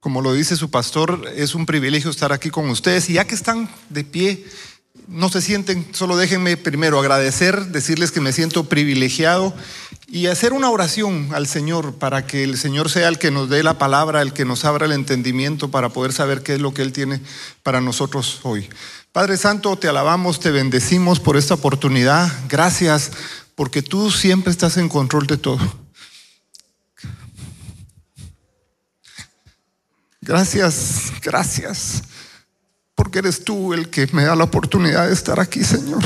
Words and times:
Como 0.00 0.22
lo 0.22 0.32
dice 0.32 0.56
su 0.56 0.70
pastor, 0.70 1.28
es 1.34 1.54
un 1.54 1.66
privilegio 1.66 2.10
estar 2.10 2.32
aquí 2.32 2.50
con 2.50 2.70
ustedes. 2.70 3.10
Y 3.10 3.14
ya 3.14 3.26
que 3.26 3.34
están 3.34 3.68
de 3.90 4.04
pie, 4.04 4.44
no 5.08 5.28
se 5.28 5.40
sienten, 5.40 5.88
solo 5.92 6.16
déjenme 6.16 6.56
primero 6.56 6.98
agradecer, 7.00 7.66
decirles 7.66 8.12
que 8.12 8.20
me 8.20 8.32
siento 8.32 8.68
privilegiado 8.68 9.54
y 10.06 10.26
hacer 10.26 10.52
una 10.52 10.70
oración 10.70 11.30
al 11.32 11.46
Señor 11.46 11.94
para 11.94 12.26
que 12.26 12.44
el 12.44 12.58
Señor 12.58 12.90
sea 12.90 13.08
el 13.08 13.18
que 13.18 13.30
nos 13.30 13.48
dé 13.48 13.62
la 13.62 13.78
palabra, 13.78 14.22
el 14.22 14.32
que 14.32 14.44
nos 14.44 14.64
abra 14.64 14.86
el 14.86 14.92
entendimiento 14.92 15.70
para 15.70 15.88
poder 15.88 16.12
saber 16.12 16.42
qué 16.42 16.54
es 16.54 16.60
lo 16.60 16.74
que 16.74 16.82
Él 16.82 16.92
tiene 16.92 17.20
para 17.62 17.80
nosotros 17.80 18.40
hoy. 18.42 18.68
Padre 19.12 19.36
Santo, 19.36 19.76
te 19.76 19.88
alabamos, 19.88 20.40
te 20.40 20.50
bendecimos 20.50 21.18
por 21.18 21.36
esta 21.36 21.54
oportunidad. 21.54 22.30
Gracias 22.48 23.10
porque 23.54 23.82
tú 23.82 24.10
siempre 24.10 24.52
estás 24.52 24.76
en 24.76 24.88
control 24.88 25.26
de 25.26 25.38
todo. 25.38 25.87
Gracias, 30.28 31.10
gracias, 31.22 32.02
porque 32.94 33.20
eres 33.20 33.44
tú 33.44 33.72
el 33.72 33.88
que 33.88 34.06
me 34.12 34.24
da 34.24 34.36
la 34.36 34.44
oportunidad 34.44 35.06
de 35.06 35.14
estar 35.14 35.40
aquí, 35.40 35.64
Señor. 35.64 36.04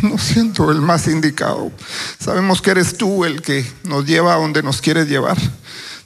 No 0.00 0.16
siento 0.16 0.70
el 0.70 0.80
más 0.80 1.08
indicado. 1.08 1.72
Sabemos 2.20 2.62
que 2.62 2.70
eres 2.70 2.96
tú 2.96 3.24
el 3.24 3.42
que 3.42 3.66
nos 3.82 4.06
lleva 4.06 4.34
a 4.34 4.36
donde 4.36 4.62
nos 4.62 4.80
quieres 4.80 5.08
llevar. 5.08 5.36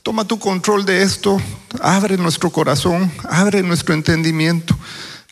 Toma 0.02 0.24
tu 0.24 0.38
control 0.38 0.86
de 0.86 1.02
esto, 1.02 1.42
abre 1.82 2.16
nuestro 2.16 2.50
corazón, 2.50 3.12
abre 3.28 3.62
nuestro 3.62 3.92
entendimiento. 3.92 4.78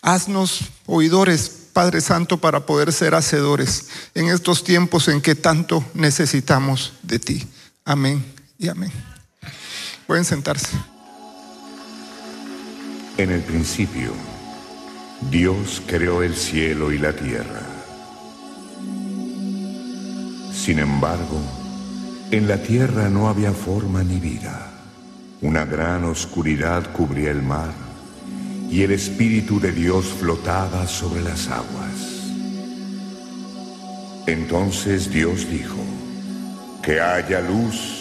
Haznos 0.02 0.60
oidores, 0.84 1.50
Padre 1.72 2.02
Santo, 2.02 2.36
para 2.36 2.66
poder 2.66 2.92
ser 2.92 3.14
hacedores 3.14 3.86
en 4.14 4.28
estos 4.28 4.62
tiempos 4.62 5.08
en 5.08 5.22
que 5.22 5.36
tanto 5.36 5.82
necesitamos 5.94 6.92
de 7.02 7.18
ti. 7.18 7.46
Amén 7.84 8.22
y 8.58 8.68
amén. 8.68 8.92
Pueden 10.06 10.26
sentarse. 10.26 10.95
En 13.18 13.30
el 13.30 13.40
principio, 13.40 14.12
Dios 15.30 15.82
creó 15.86 16.22
el 16.22 16.34
cielo 16.34 16.92
y 16.92 16.98
la 16.98 17.12
tierra. 17.12 17.62
Sin 20.52 20.78
embargo, 20.78 21.40
en 22.30 22.46
la 22.46 22.62
tierra 22.62 23.08
no 23.08 23.28
había 23.28 23.52
forma 23.52 24.02
ni 24.02 24.20
vida. 24.20 24.70
Una 25.40 25.64
gran 25.64 26.04
oscuridad 26.04 26.92
cubría 26.92 27.30
el 27.30 27.42
mar 27.42 27.72
y 28.70 28.82
el 28.82 28.92
Espíritu 28.92 29.60
de 29.60 29.72
Dios 29.72 30.06
flotaba 30.06 30.86
sobre 30.86 31.22
las 31.22 31.48
aguas. 31.48 32.32
Entonces 34.26 35.10
Dios 35.10 35.48
dijo, 35.48 35.76
que 36.86 37.00
haya 37.00 37.40
luz 37.40 37.95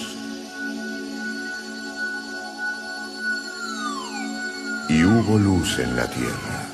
y 4.90 5.04
hubo 5.04 5.38
luz 5.38 5.80
en 5.80 5.96
la 5.96 6.10
tierra. 6.10 6.70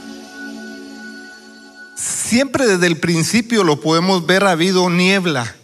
Siempre 1.96 2.66
desde 2.66 2.88
el 2.88 2.98
principio 2.98 3.64
lo 3.64 3.80
podemos 3.80 4.26
ver, 4.26 4.44
ha 4.44 4.52
habido 4.52 4.90
niebla. 4.90 5.56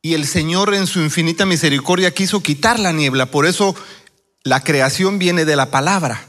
Y 0.00 0.14
el 0.14 0.26
Señor 0.26 0.74
en 0.74 0.86
su 0.86 1.00
infinita 1.00 1.46
misericordia 1.46 2.12
quiso 2.12 2.42
quitar 2.42 2.78
la 2.78 2.92
niebla. 2.92 3.26
Por 3.26 3.46
eso 3.46 3.74
la 4.42 4.60
creación 4.60 5.18
viene 5.18 5.44
de 5.44 5.56
la 5.56 5.70
palabra. 5.70 6.26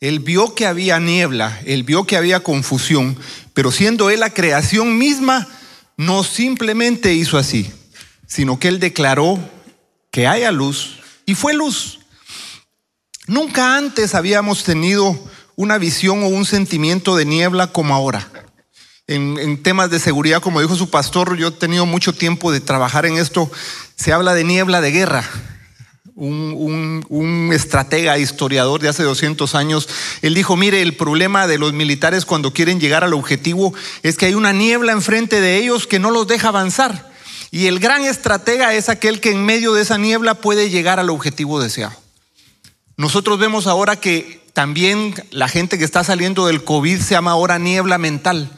Él 0.00 0.20
vio 0.20 0.54
que 0.54 0.66
había 0.66 0.98
niebla, 0.98 1.60
él 1.66 1.82
vio 1.82 2.04
que 2.04 2.16
había 2.16 2.40
confusión, 2.40 3.18
pero 3.52 3.70
siendo 3.70 4.08
él 4.08 4.20
la 4.20 4.30
creación 4.30 4.96
misma, 4.96 5.46
no 5.98 6.24
simplemente 6.24 7.12
hizo 7.12 7.36
así, 7.36 7.70
sino 8.26 8.58
que 8.58 8.68
él 8.68 8.80
declaró 8.80 9.38
que 10.10 10.26
haya 10.26 10.50
luz 10.50 11.00
y 11.26 11.34
fue 11.34 11.52
luz. 11.52 11.99
Nunca 13.26 13.76
antes 13.76 14.14
habíamos 14.14 14.64
tenido 14.64 15.18
una 15.56 15.78
visión 15.78 16.22
o 16.22 16.28
un 16.28 16.46
sentimiento 16.46 17.16
de 17.16 17.26
niebla 17.26 17.66
como 17.66 17.94
ahora. 17.94 18.28
En, 19.06 19.62
temas 19.62 19.90
de 19.90 19.98
seguridad, 19.98 20.40
como 20.40 20.60
dijo 20.60 20.76
su 20.76 20.88
pastor, 20.88 21.36
yo 21.36 21.48
he 21.48 21.50
tenido 21.50 21.84
mucho 21.84 22.14
tiempo 22.14 22.52
de 22.52 22.60
trabajar 22.60 23.06
en 23.06 23.16
esto. 23.16 23.50
Se 23.96 24.12
habla 24.12 24.34
de 24.34 24.44
niebla 24.44 24.80
de 24.80 24.92
guerra. 24.92 25.28
Un, 26.14 27.04
un, 27.08 27.52
estratega, 27.52 28.18
historiador 28.18 28.80
de 28.80 28.88
hace 28.88 29.02
200 29.02 29.54
años, 29.54 29.88
él 30.22 30.34
dijo, 30.34 30.56
mire, 30.56 30.80
el 30.80 30.94
problema 30.94 31.46
de 31.46 31.58
los 31.58 31.72
militares 31.72 32.24
cuando 32.24 32.52
quieren 32.52 32.78
llegar 32.78 33.04
al 33.04 33.14
objetivo 33.14 33.74
es 34.02 34.16
que 34.16 34.26
hay 34.26 34.34
una 34.34 34.52
niebla 34.52 34.92
enfrente 34.92 35.40
de 35.40 35.56
ellos 35.56 35.86
que 35.86 35.98
no 35.98 36.10
los 36.10 36.26
deja 36.26 36.48
avanzar. 36.48 37.10
Y 37.50 37.66
el 37.66 37.80
gran 37.80 38.04
estratega 38.04 38.74
es 38.74 38.88
aquel 38.88 39.20
que 39.20 39.32
en 39.32 39.44
medio 39.44 39.74
de 39.74 39.82
esa 39.82 39.98
niebla 39.98 40.34
puede 40.34 40.70
llegar 40.70 41.00
al 41.00 41.10
objetivo 41.10 41.60
deseado. 41.60 41.99
Nosotros 43.00 43.38
vemos 43.38 43.66
ahora 43.66 43.96
que 43.96 44.42
también 44.52 45.14
la 45.30 45.48
gente 45.48 45.78
que 45.78 45.84
está 45.84 46.04
saliendo 46.04 46.46
del 46.46 46.64
COVID 46.64 47.00
se 47.00 47.12
llama 47.12 47.30
ahora 47.30 47.58
niebla 47.58 47.96
mental. 47.96 48.50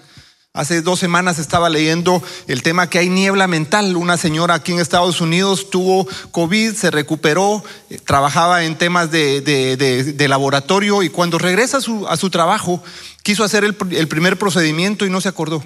Hace 0.52 0.82
dos 0.82 0.98
semanas 0.98 1.38
estaba 1.38 1.70
leyendo 1.70 2.20
el 2.48 2.64
tema 2.64 2.90
que 2.90 2.98
hay 2.98 3.08
niebla 3.08 3.46
mental. 3.46 3.94
Una 3.94 4.16
señora 4.16 4.54
aquí 4.54 4.72
en 4.72 4.80
Estados 4.80 5.20
Unidos 5.20 5.70
tuvo 5.70 6.08
COVID, 6.32 6.74
se 6.74 6.90
recuperó, 6.90 7.62
eh, 7.88 8.00
trabajaba 8.04 8.64
en 8.64 8.76
temas 8.76 9.12
de, 9.12 10.26
laboratorio 10.28 11.04
y 11.04 11.08
cuando 11.08 11.38
regresa 11.38 11.76
a 11.76 11.80
su, 11.80 12.08
a 12.08 12.16
su 12.16 12.28
trabajo 12.28 12.82
quiso 13.22 13.44
hacer 13.44 13.62
el, 13.62 13.76
el 13.92 14.08
primer 14.08 14.40
procedimiento 14.40 15.06
y 15.06 15.10
no 15.10 15.20
se 15.20 15.28
acordó. 15.28 15.62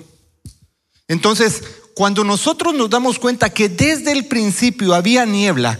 Entonces, 1.09 1.63
cuando 1.95 2.25
nosotros 2.25 2.75
nos 2.75 2.91
damos 2.91 3.19
cuenta 3.19 3.49
que 3.49 3.71
desde 3.71 4.13
el 4.13 4.27
principio 4.27 4.93
había 4.93 5.25
niebla, 5.25 5.79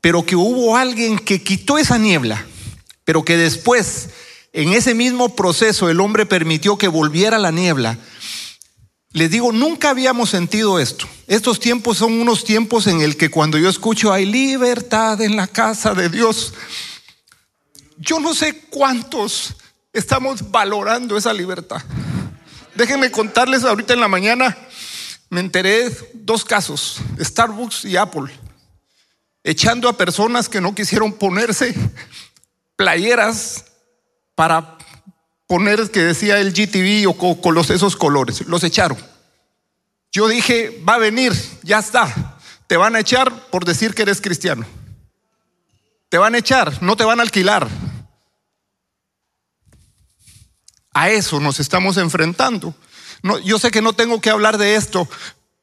pero 0.00 0.24
que 0.24 0.36
hubo 0.36 0.76
alguien 0.76 1.18
que 1.18 1.42
quitó 1.42 1.78
esa 1.78 1.98
niebla, 1.98 2.44
pero 3.04 3.24
que 3.24 3.36
después, 3.36 4.10
en 4.52 4.72
ese 4.72 4.94
mismo 4.94 5.34
proceso, 5.34 5.88
el 5.88 6.00
hombre 6.00 6.26
permitió 6.26 6.78
que 6.78 6.88
volviera 6.88 7.38
la 7.38 7.50
niebla. 7.50 7.98
Les 9.12 9.30
digo, 9.30 9.52
nunca 9.52 9.90
habíamos 9.90 10.30
sentido 10.30 10.78
esto. 10.78 11.06
Estos 11.26 11.58
tiempos 11.58 11.98
son 11.98 12.20
unos 12.20 12.44
tiempos 12.44 12.86
en 12.86 13.00
el 13.00 13.16
que 13.16 13.30
cuando 13.30 13.58
yo 13.58 13.68
escucho 13.68 14.12
hay 14.12 14.26
libertad 14.26 15.20
en 15.20 15.36
la 15.36 15.46
casa 15.46 15.94
de 15.94 16.08
Dios, 16.08 16.54
yo 17.96 18.20
no 18.20 18.34
sé 18.34 18.60
cuántos 18.70 19.54
estamos 19.92 20.50
valorando 20.50 21.16
esa 21.16 21.32
libertad. 21.32 21.82
Déjenme 22.74 23.10
contarles 23.10 23.64
ahorita 23.64 23.94
en 23.94 24.00
la 24.00 24.08
mañana, 24.08 24.56
me 25.30 25.40
enteré 25.40 25.90
dos 26.14 26.44
casos, 26.44 26.98
Starbucks 27.18 27.86
y 27.86 27.96
Apple 27.96 28.30
echando 29.48 29.88
a 29.88 29.96
personas 29.96 30.46
que 30.46 30.60
no 30.60 30.74
quisieron 30.74 31.14
ponerse 31.14 31.74
playeras 32.76 33.64
para 34.34 34.76
poner 35.46 35.90
que 35.90 36.00
decía 36.00 36.38
el 36.38 36.52
GTV 36.52 37.08
o 37.08 37.40
con 37.40 37.54
los, 37.54 37.70
esos 37.70 37.96
colores. 37.96 38.46
Los 38.46 38.62
echaron. 38.62 38.98
Yo 40.12 40.28
dije, 40.28 40.82
va 40.86 40.96
a 40.96 40.98
venir, 40.98 41.32
ya 41.62 41.78
está. 41.78 42.38
Te 42.66 42.76
van 42.76 42.94
a 42.94 43.00
echar 43.00 43.48
por 43.48 43.64
decir 43.64 43.94
que 43.94 44.02
eres 44.02 44.20
cristiano. 44.20 44.66
Te 46.10 46.18
van 46.18 46.34
a 46.34 46.38
echar, 46.38 46.82
no 46.82 46.94
te 46.94 47.04
van 47.04 47.18
a 47.18 47.22
alquilar. 47.22 47.66
A 50.92 51.08
eso 51.08 51.40
nos 51.40 51.58
estamos 51.58 51.96
enfrentando. 51.96 52.74
Yo 53.44 53.58
sé 53.58 53.70
que 53.70 53.80
no 53.80 53.94
tengo 53.94 54.20
que 54.20 54.28
hablar 54.28 54.58
de 54.58 54.74
esto, 54.74 55.08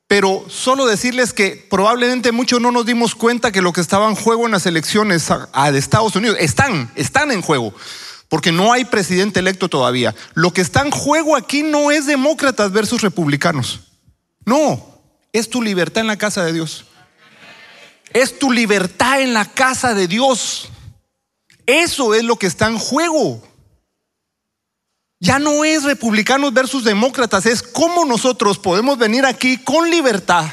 pero 0.07 0.45
solo 0.49 0.85
decirles 0.85 1.33
que 1.33 1.65
probablemente 1.69 2.31
muchos 2.31 2.61
no 2.61 2.71
nos 2.71 2.85
dimos 2.85 3.15
cuenta 3.15 3.51
que 3.51 3.61
lo 3.61 3.73
que 3.73 3.81
estaba 3.81 4.07
en 4.07 4.15
juego 4.15 4.45
en 4.45 4.51
las 4.51 4.65
elecciones 4.65 5.27
de 5.27 5.79
Estados 5.79 6.15
Unidos 6.15 6.37
están, 6.39 6.91
están 6.95 7.31
en 7.31 7.41
juego, 7.41 7.73
porque 8.29 8.51
no 8.51 8.71
hay 8.71 8.85
presidente 8.85 9.39
electo 9.39 9.67
todavía. 9.67 10.13
Lo 10.35 10.53
que 10.53 10.61
está 10.61 10.81
en 10.81 10.91
juego 10.91 11.35
aquí 11.35 11.63
no 11.63 11.89
es 11.89 12.05
demócratas 12.05 12.71
versus 12.71 13.01
republicanos. 13.01 13.81
No, 14.45 14.85
es 15.33 15.49
tu 15.49 15.61
libertad 15.61 16.01
en 16.01 16.07
la 16.07 16.17
casa 16.17 16.45
de 16.45 16.53
Dios. 16.53 16.85
Es 18.13 18.37
tu 18.37 18.51
libertad 18.51 19.21
en 19.21 19.33
la 19.33 19.45
casa 19.45 19.95
de 19.95 20.07
Dios. 20.07 20.69
Eso 21.65 22.13
es 22.13 22.23
lo 22.23 22.37
que 22.37 22.47
está 22.47 22.67
en 22.67 22.77
juego. 22.77 23.41
Ya 25.25 25.39
no 25.39 25.65
es 25.65 25.81
republicanos 25.81 26.53
versus 26.53 26.83
demócratas, 26.83 27.47
es 27.47 27.63
cómo 27.63 28.05
nosotros 28.05 28.59
podemos 28.59 28.99
venir 28.99 29.25
aquí 29.25 29.57
con 29.57 29.89
libertad 29.89 30.45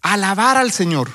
a 0.00 0.12
alabar 0.12 0.56
al 0.56 0.70
Señor. 0.70 1.10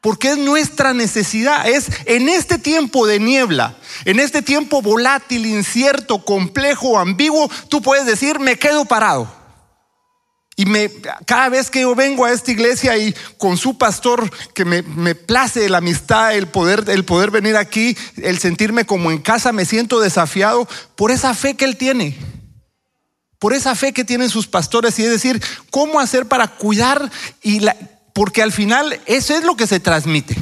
Porque 0.00 0.30
es 0.30 0.38
nuestra 0.38 0.94
necesidad, 0.94 1.68
es 1.68 1.90
en 2.06 2.30
este 2.30 2.58
tiempo 2.58 3.06
de 3.06 3.20
niebla, 3.20 3.76
en 4.06 4.18
este 4.18 4.40
tiempo 4.40 4.80
volátil, 4.80 5.44
incierto, 5.44 6.24
complejo, 6.24 6.98
ambiguo, 6.98 7.50
tú 7.68 7.82
puedes 7.82 8.06
decir, 8.06 8.38
me 8.38 8.58
quedo 8.58 8.86
parado. 8.86 9.30
Y 10.58 10.64
cada 11.26 11.50
vez 11.50 11.70
que 11.70 11.82
yo 11.82 11.94
vengo 11.94 12.24
a 12.24 12.32
esta 12.32 12.50
iglesia 12.50 12.96
y 12.96 13.14
con 13.36 13.58
su 13.58 13.76
pastor, 13.76 14.30
que 14.54 14.64
me, 14.64 14.80
me, 14.80 15.14
place 15.14 15.68
la 15.68 15.78
amistad, 15.78 16.34
el 16.34 16.48
poder, 16.48 16.84
el 16.88 17.04
poder 17.04 17.30
venir 17.30 17.56
aquí, 17.56 17.94
el 18.16 18.38
sentirme 18.38 18.86
como 18.86 19.10
en 19.10 19.18
casa, 19.18 19.52
me 19.52 19.66
siento 19.66 20.00
desafiado 20.00 20.66
por 20.94 21.10
esa 21.10 21.34
fe 21.34 21.56
que 21.56 21.66
él 21.66 21.76
tiene. 21.76 22.16
Por 23.38 23.52
esa 23.52 23.74
fe 23.74 23.92
que 23.92 24.04
tienen 24.04 24.30
sus 24.30 24.46
pastores 24.46 24.98
y 24.98 25.04
es 25.04 25.10
decir, 25.10 25.42
cómo 25.70 26.00
hacer 26.00 26.26
para 26.26 26.48
cuidar 26.48 27.10
y 27.42 27.60
porque 28.14 28.42
al 28.42 28.50
final 28.50 28.98
eso 29.04 29.36
es 29.36 29.44
lo 29.44 29.56
que 29.56 29.66
se 29.66 29.78
transmite. 29.78 30.36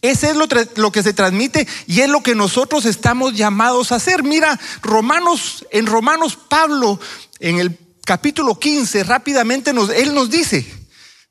Ese 0.00 0.30
es 0.30 0.36
lo, 0.36 0.46
lo, 0.76 0.90
que 0.90 1.02
se 1.02 1.12
transmite 1.12 1.68
y 1.86 2.00
es 2.00 2.08
lo 2.08 2.22
que 2.22 2.34
nosotros 2.34 2.86
estamos 2.86 3.34
llamados 3.34 3.92
a 3.92 3.96
hacer. 3.96 4.22
Mira, 4.22 4.58
Romanos, 4.80 5.66
en 5.70 5.84
Romanos 5.84 6.38
Pablo, 6.48 6.98
en 7.40 7.58
el 7.58 7.78
capítulo 8.10 8.58
15, 8.58 9.04
rápidamente 9.04 9.70
él 9.70 10.14
nos 10.14 10.30
dice, 10.30 10.66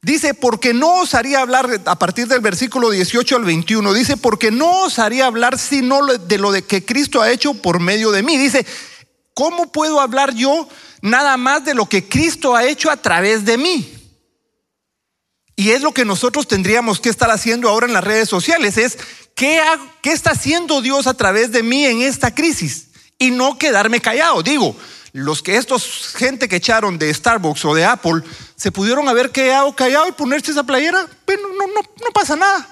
dice, 0.02 0.34
porque 0.34 0.74
no 0.74 1.02
os 1.02 1.14
haría 1.14 1.42
hablar 1.42 1.81
a 1.84 2.00
partir 2.00 2.26
del 2.30 2.40
versículo 2.40 2.90
18 2.90 3.36
al 3.36 3.44
21, 3.44 3.94
dice, 3.94 4.16
porque 4.16 4.50
no 4.50 4.84
os 4.84 4.98
haría 4.98 5.26
hablar 5.26 5.60
sino 5.60 6.00
de 6.06 6.38
lo 6.38 6.54
de 6.54 6.62
que 6.62 6.86
Cristo 6.86 7.22
ha 7.22 7.31
hecho 7.31 7.54
por 7.56 7.81
medio 7.81 8.12
de 8.12 8.24
mí. 8.24 8.38
Dice, 8.38 8.66
¿cómo 9.34 9.70
puedo 9.74 10.00
hablar 10.00 10.34
yo 10.34 10.70
nada 11.02 11.36
más 11.36 11.66
de 11.66 11.74
lo 11.74 11.90
que 11.90 12.08
Cristo 12.08 12.56
ha 12.56 12.64
hecho 12.64 12.90
a 12.90 12.96
través 12.96 13.44
de 13.44 13.58
mí? 13.58 13.94
Y 15.58 15.72
es 15.72 15.82
lo 15.82 15.94
que 15.94 16.06
nosotros 16.06 16.48
tendríamos 16.48 17.02
que 17.02 17.10
estar 17.10 17.30
haciendo 17.30 17.68
ahora 17.68 17.88
en 17.88 17.94
las 17.94 18.06
redes 18.06 18.30
sociales, 18.30 18.78
es 18.78 18.98
¿qué, 19.36 19.62
qué 20.02 20.14
está 20.14 20.32
haciendo 20.32 20.82
Dios 20.82 21.08
a 21.08 21.14
través 21.14 21.52
de 21.52 21.62
mí 21.62 21.86
en 21.86 22.04
esta 22.04 22.34
crisis? 22.34 22.88
Y 23.18 23.32
no 23.32 23.58
quedarme 23.58 24.00
callado. 24.00 24.42
Digo, 24.44 24.78
los 25.14 25.42
que 25.42 25.58
estos 25.58 26.14
gente 26.16 26.48
que 26.48 26.58
echaron 26.58 26.98
de 26.98 27.14
Starbucks 27.14 27.66
o 27.66 27.74
de 27.74 27.86
Apple 27.86 28.22
se 28.56 28.72
pudieron 28.72 29.08
haber 29.08 29.32
quedado 29.32 29.76
callado 29.76 30.08
y 30.08 30.14
ponerse 30.14 30.52
esa 30.52 30.64
playera, 30.64 31.08
bueno, 31.26 31.44
no, 31.50 31.68
no, 31.68 31.82
no 31.82 32.12
pasa 32.14 32.36
nada. 32.36 32.68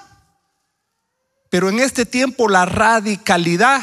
Pero 1.50 1.68
en 1.68 1.80
este 1.80 2.04
tiempo 2.06 2.48
la 2.48 2.66
radicalidad 2.66 3.80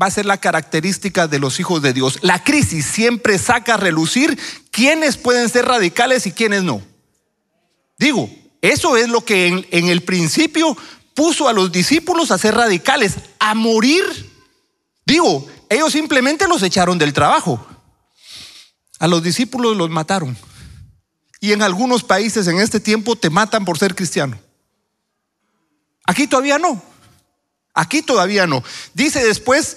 va 0.00 0.06
a 0.06 0.10
ser 0.10 0.26
la 0.26 0.38
característica 0.38 1.28
de 1.28 1.38
los 1.38 1.60
hijos 1.60 1.82
de 1.82 1.92
Dios. 1.92 2.18
La 2.22 2.42
crisis 2.42 2.86
siempre 2.86 3.38
saca 3.38 3.74
a 3.74 3.76
relucir 3.76 4.38
quiénes 4.70 5.16
pueden 5.16 5.48
ser 5.48 5.66
radicales 5.66 6.26
y 6.26 6.32
quiénes 6.32 6.62
no. 6.62 6.82
Digo, 7.98 8.30
eso 8.62 8.96
es 8.96 9.08
lo 9.08 9.24
que 9.24 9.46
en, 9.46 9.88
el 9.88 10.02
principio 10.02 10.76
puso 11.14 11.48
a 11.48 11.52
los 11.52 11.70
discípulos 11.70 12.30
a 12.30 12.38
ser 12.38 12.54
radicales, 12.54 13.14
a 13.38 13.54
morir. 13.54 14.02
Digo, 15.04 15.46
ellos 15.68 15.92
simplemente 15.92 16.48
los 16.48 16.62
echaron 16.62 16.98
del 16.98 17.12
trabajo. 17.12 17.64
A 19.02 19.08
los 19.08 19.20
discípulos 19.20 19.76
los 19.76 19.90
mataron. 19.90 20.36
Y 21.40 21.50
en 21.50 21.62
algunos 21.62 22.04
países 22.04 22.46
en 22.46 22.60
este 22.60 22.78
tiempo 22.78 23.16
te 23.16 23.30
matan 23.30 23.64
por 23.64 23.76
ser 23.76 23.96
cristiano. 23.96 24.38
Aquí 26.06 26.28
todavía 26.28 26.56
no. 26.56 26.80
Aquí 27.74 28.02
todavía 28.02 28.46
no. 28.46 28.62
Dice 28.94 29.24
después, 29.24 29.76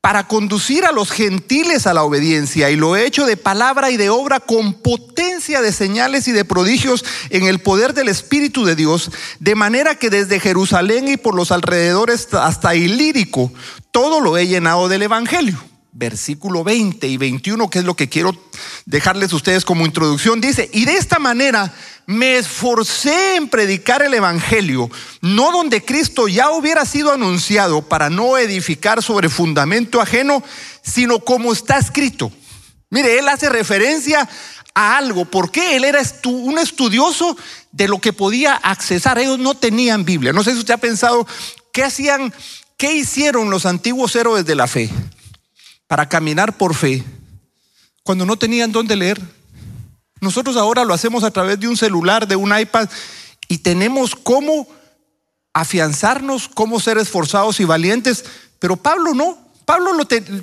para 0.00 0.28
conducir 0.28 0.84
a 0.84 0.92
los 0.92 1.10
gentiles 1.10 1.88
a 1.88 1.92
la 1.92 2.04
obediencia 2.04 2.70
y 2.70 2.76
lo 2.76 2.94
he 2.94 3.04
hecho 3.04 3.26
de 3.26 3.36
palabra 3.36 3.90
y 3.90 3.96
de 3.96 4.10
obra 4.10 4.38
con 4.38 4.74
potencia 4.74 5.60
de 5.60 5.72
señales 5.72 6.28
y 6.28 6.32
de 6.32 6.44
prodigios 6.44 7.04
en 7.30 7.46
el 7.46 7.58
poder 7.58 7.94
del 7.94 8.08
Espíritu 8.08 8.64
de 8.64 8.76
Dios, 8.76 9.10
de 9.40 9.56
manera 9.56 9.96
que 9.96 10.08
desde 10.08 10.38
Jerusalén 10.38 11.08
y 11.08 11.16
por 11.16 11.34
los 11.34 11.50
alrededores 11.50 12.32
hasta 12.32 12.76
Ilírico, 12.76 13.52
todo 13.90 14.20
lo 14.20 14.38
he 14.38 14.46
llenado 14.46 14.86
del 14.86 15.02
Evangelio. 15.02 15.58
Versículo 15.98 16.62
20 16.62 17.08
y 17.08 17.16
21, 17.16 17.68
que 17.70 17.80
es 17.80 17.84
lo 17.84 17.96
que 17.96 18.08
quiero 18.08 18.32
dejarles 18.86 19.32
a 19.32 19.36
ustedes 19.36 19.64
como 19.64 19.84
introducción, 19.84 20.40
dice, 20.40 20.70
y 20.72 20.84
de 20.84 20.96
esta 20.96 21.18
manera 21.18 21.74
me 22.06 22.38
esforcé 22.38 23.34
en 23.34 23.48
predicar 23.48 24.02
el 24.02 24.14
Evangelio, 24.14 24.88
no 25.22 25.50
donde 25.50 25.84
Cristo 25.84 26.28
ya 26.28 26.50
hubiera 26.50 26.84
sido 26.84 27.12
anunciado 27.12 27.82
para 27.82 28.10
no 28.10 28.38
edificar 28.38 29.02
sobre 29.02 29.28
fundamento 29.28 30.00
ajeno, 30.00 30.44
sino 30.82 31.18
como 31.18 31.52
está 31.52 31.78
escrito. 31.78 32.30
Mire, 32.90 33.18
él 33.18 33.28
hace 33.28 33.48
referencia 33.48 34.28
a 34.74 34.98
algo, 34.98 35.24
porque 35.24 35.74
él 35.74 35.82
era 35.82 36.00
un 36.26 36.60
estudioso 36.60 37.36
de 37.72 37.88
lo 37.88 38.00
que 38.00 38.12
podía 38.12 38.54
accesar. 38.54 39.18
Ellos 39.18 39.40
no 39.40 39.56
tenían 39.56 40.04
Biblia. 40.04 40.32
No 40.32 40.44
sé 40.44 40.52
si 40.52 40.60
usted 40.60 40.74
ha 40.74 40.78
pensado, 40.78 41.26
¿qué 41.72 41.82
hacían, 41.82 42.32
qué 42.76 42.92
hicieron 42.92 43.50
los 43.50 43.66
antiguos 43.66 44.14
héroes 44.14 44.46
de 44.46 44.54
la 44.54 44.68
fe 44.68 44.92
para 45.88 46.08
caminar 46.08 46.56
por 46.56 46.74
fe 46.74 47.02
cuando 48.04 48.24
no 48.24 48.36
tenían 48.36 48.70
dónde 48.70 48.94
leer? 48.94 49.20
Nosotros 50.20 50.56
ahora 50.56 50.84
lo 50.84 50.94
hacemos 50.94 51.24
a 51.24 51.32
través 51.32 51.58
de 51.58 51.66
un 51.66 51.76
celular, 51.76 52.28
de 52.28 52.36
un 52.36 52.56
iPad, 52.56 52.88
y 53.48 53.58
tenemos 53.58 54.14
cómo 54.14 54.68
afianzarnos, 55.52 56.48
cómo 56.48 56.78
ser 56.78 56.98
esforzados 56.98 57.58
y 57.60 57.64
valientes, 57.64 58.24
pero 58.58 58.76
Pablo 58.76 59.14
no. 59.14 59.38
Pablo 59.64 59.92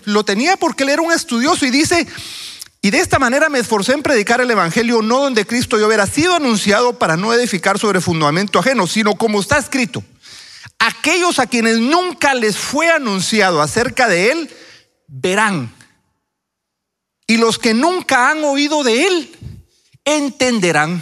lo, 0.05 0.23
tenía 0.23 0.55
porque 0.55 0.83
él 0.83 0.89
era 0.89 1.01
un 1.01 1.11
estudioso 1.11 1.65
y 1.65 1.71
dice, 1.71 2.05
y 2.81 2.91
de 2.91 2.99
esta 2.99 3.17
manera 3.17 3.49
me 3.49 3.57
esforcé 3.57 3.93
en 3.93 4.03
predicar 4.03 4.39
el 4.39 4.51
Evangelio, 4.51 5.01
no 5.01 5.19
donde 5.19 5.47
Cristo 5.47 5.79
yo 5.79 5.87
hubiera 5.87 6.05
sido 6.05 6.35
anunciado 6.35 6.99
para 6.99 7.17
no 7.17 7.33
edificar 7.33 7.79
sobre 7.79 8.01
fundamento 8.01 8.59
ajeno, 8.59 8.85
sino 8.85 9.15
como 9.15 9.41
está 9.41 9.57
escrito. 9.57 10.03
Aquellos 10.77 11.39
a 11.39 11.47
quienes 11.47 11.79
nunca 11.79 12.35
les 12.35 12.55
fue 12.55 12.91
anunciado 12.91 13.63
acerca 13.63 14.07
de 14.07 14.31
Él, 14.31 14.49
verán. 15.07 15.73
Y 17.27 17.37
los 17.37 17.57
que 17.57 17.73
nunca 17.73 18.29
han 18.29 18.43
oído 18.43 18.83
de 18.83 19.07
Él, 19.07 19.35
entenderán. 20.03 21.01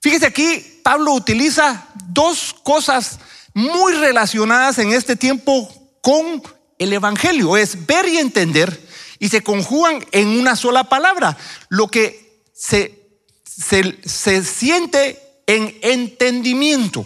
Fíjese 0.00 0.26
aquí, 0.26 0.80
Pablo 0.82 1.12
utiliza 1.12 1.88
dos 2.10 2.54
cosas 2.62 3.18
muy 3.54 3.92
relacionadas 3.94 4.78
en 4.78 4.92
este 4.92 5.16
tiempo 5.16 5.68
con 6.02 6.42
el 6.78 6.92
Evangelio, 6.92 7.56
es 7.56 7.86
ver 7.86 8.08
y 8.08 8.18
entender, 8.18 8.80
y 9.18 9.28
se 9.28 9.42
conjugan 9.42 10.04
en 10.12 10.28
una 10.28 10.54
sola 10.54 10.84
palabra, 10.84 11.36
lo 11.68 11.88
que 11.88 12.42
se, 12.52 13.08
se, 13.44 13.98
se 14.04 14.44
siente 14.44 15.20
en 15.46 15.76
entendimiento. 15.82 17.04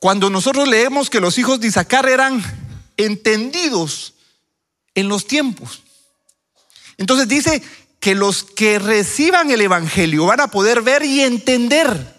Cuando 0.00 0.30
nosotros 0.30 0.66
leemos 0.68 1.08
que 1.10 1.20
los 1.20 1.38
hijos 1.38 1.60
de 1.60 1.68
Isaacar 1.68 2.08
eran 2.08 2.42
entendidos 2.96 4.13
en 4.94 5.08
los 5.08 5.26
tiempos. 5.26 5.82
Entonces 6.96 7.28
dice 7.28 7.62
que 8.00 8.14
los 8.14 8.44
que 8.44 8.78
reciban 8.78 9.50
el 9.50 9.60
Evangelio 9.60 10.26
van 10.26 10.40
a 10.40 10.48
poder 10.48 10.82
ver 10.82 11.04
y 11.04 11.22
entender. 11.22 12.14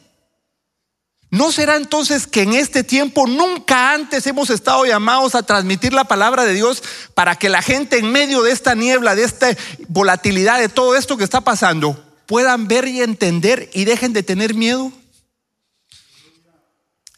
¿No 1.30 1.52
será 1.52 1.76
entonces 1.76 2.28
que 2.28 2.44
en 2.44 2.54
este 2.54 2.84
tiempo 2.84 3.28
nunca 3.28 3.94
antes 3.94 4.26
hemos 4.26 4.50
estado 4.50 4.86
llamados 4.86 5.36
a 5.36 5.44
transmitir 5.44 5.92
la 5.94 6.06
palabra 6.06 6.46
de 6.46 6.54
Dios 6.54 6.82
para 7.14 7.36
que 7.36 7.50
la 7.50 7.62
gente 7.62 7.98
en 7.98 8.12
medio 8.12 8.42
de 8.42 8.52
esta 8.52 8.74
niebla, 8.74 9.16
de 9.16 9.26
esta 9.26 9.56
volatilidad, 9.90 10.60
de 10.60 10.70
todo 10.70 10.96
esto 10.96 11.18
que 11.18 11.24
está 11.24 11.42
pasando, 11.42 12.02
puedan 12.26 12.68
ver 12.68 12.88
y 12.88 13.02
entender 13.02 13.70
y 13.74 13.86
dejen 13.86 14.14
de 14.14 14.24
tener 14.24 14.54
miedo? 14.54 14.94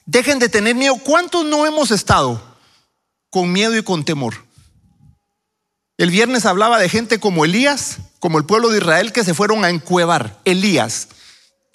Dejen 0.05 0.39
de 0.39 0.49
tener 0.49 0.73
miedo. 0.73 0.97
¿Cuántos 1.03 1.45
no 1.45 1.65
hemos 1.65 1.91
estado 1.91 2.41
con 3.29 3.51
miedo 3.51 3.77
y 3.77 3.83
con 3.83 4.03
temor? 4.03 4.46
El 5.97 6.11
viernes 6.11 6.45
hablaba 6.45 6.77
de 6.77 6.89
gente 6.89 7.19
como 7.19 7.43
Elías, 7.43 7.97
como 8.19 8.37
el 8.37 8.45
pueblo 8.45 8.69
de 8.69 8.77
Israel 8.77 9.11
que 9.11 9.23
se 9.23 9.33
fueron 9.33 9.65
a 9.65 9.69
encuevar. 9.69 10.39
Elías 10.45 11.07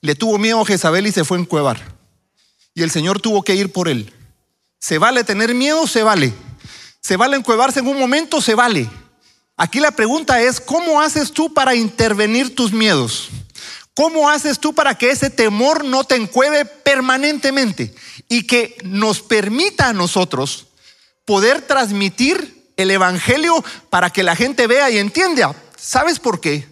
le 0.00 0.14
tuvo 0.14 0.38
miedo 0.38 0.60
a 0.60 0.66
Jezabel 0.66 1.08
y 1.08 1.12
se 1.12 1.24
fue 1.24 1.38
a 1.38 1.40
encuevar. 1.40 1.96
Y 2.74 2.82
el 2.82 2.90
Señor 2.92 3.20
tuvo 3.20 3.42
que 3.42 3.56
ir 3.56 3.72
por 3.72 3.88
él. 3.88 4.12
¿Se 4.78 4.98
vale 4.98 5.24
tener 5.24 5.54
miedo? 5.54 5.86
Se 5.88 6.04
vale. 6.04 6.32
¿Se 7.00 7.16
vale 7.16 7.36
encuevarse 7.36 7.80
en 7.80 7.88
un 7.88 7.98
momento? 7.98 8.40
Se 8.40 8.54
vale. 8.54 8.88
Aquí 9.56 9.80
la 9.80 9.90
pregunta 9.90 10.40
es, 10.40 10.60
¿cómo 10.60 11.00
haces 11.00 11.32
tú 11.32 11.52
para 11.52 11.74
intervenir 11.74 12.54
tus 12.54 12.72
miedos? 12.72 13.28
¿Cómo 13.94 14.30
haces 14.30 14.58
tú 14.58 14.72
para 14.72 14.96
que 14.96 15.10
ese 15.10 15.30
temor 15.30 15.84
no 15.84 16.04
te 16.04 16.14
encueve 16.14 16.64
permanentemente 16.64 17.94
y 18.28 18.46
que 18.46 18.76
nos 18.84 19.20
permita 19.20 19.88
a 19.88 19.92
nosotros 19.92 20.68
poder 21.24 21.62
transmitir 21.62 22.61
el 22.76 22.90
Evangelio 22.90 23.64
para 23.90 24.10
que 24.10 24.22
la 24.22 24.36
gente 24.36 24.66
vea 24.66 24.90
y 24.90 24.98
entienda. 24.98 25.54
¿Sabes 25.76 26.18
por 26.18 26.40
qué? 26.40 26.68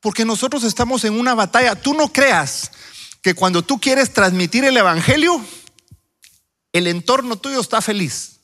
Porque 0.00 0.24
nosotros 0.24 0.64
estamos 0.64 1.04
en 1.04 1.18
una 1.18 1.34
batalla. 1.34 1.74
Tú 1.74 1.94
no 1.94 2.12
creas 2.12 2.72
que 3.22 3.34
cuando 3.34 3.62
tú 3.62 3.80
quieres 3.80 4.12
transmitir 4.12 4.64
el 4.64 4.76
Evangelio, 4.76 5.40
el 6.72 6.86
entorno 6.86 7.36
tuyo 7.36 7.60
está 7.60 7.80
feliz. 7.80 8.40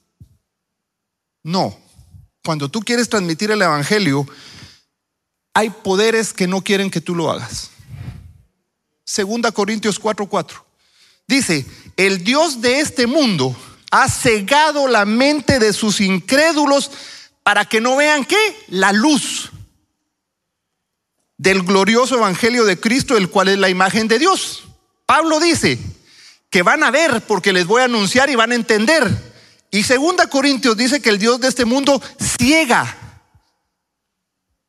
No. 1.43 1.77
Cuando 2.45 2.69
tú 2.71 2.81
quieres 2.81 3.09
transmitir 3.09 3.51
el 3.51 3.61
Evangelio, 3.61 4.27
hay 5.55 5.71
poderes 5.71 6.33
que 6.33 6.47
no 6.47 6.63
quieren 6.63 6.91
que 6.91 7.01
tú 7.01 7.15
lo 7.15 7.31
hagas. 7.31 7.71
Segunda 9.05 9.51
Corintios 9.51 10.01
4:4. 10.01 10.63
Dice, 11.27 11.67
el 11.97 12.23
Dios 12.25 12.61
de 12.61 12.81
este 12.81 13.07
mundo 13.07 13.57
ha 13.91 14.09
cegado 14.09 14.87
la 14.89 15.05
mente 15.05 15.59
de 15.59 15.73
sus 15.73 16.01
incrédulos 16.01 16.91
para 17.43 17.65
que 17.65 17.81
no 17.81 17.97
vean 17.97 18.25
qué? 18.25 18.37
La 18.69 18.93
luz 18.93 19.51
del 21.39 21.63
glorioso 21.63 22.17
evangelio 22.17 22.65
de 22.65 22.79
Cristo, 22.79 23.17
el 23.17 23.31
cual 23.31 23.49
es 23.49 23.59
la 23.59 23.69
imagen 23.69 24.09
de 24.09 24.19
Dios. 24.19 24.65
Pablo 25.07 25.41
dice 25.41 25.79
que 26.51 26.63
van 26.63 26.83
a 26.83 26.91
ver 26.91 27.23
porque 27.23 27.53
les 27.53 27.67
voy 27.67 27.83
a 27.83 27.87
anunciar 27.87 28.29
y 28.29 28.35
van 28.35 28.53
a 28.53 28.57
entender. 28.57 29.09
Y 29.71 29.85
segunda 29.85 30.29
Corintios 30.29 30.77
dice 30.77 31.01
que 31.01 31.11
el 31.11 31.19
Dios 31.19 31.41
de 31.41 31.49
este 31.49 31.65
mundo 31.65 32.03
ciega 32.21 32.97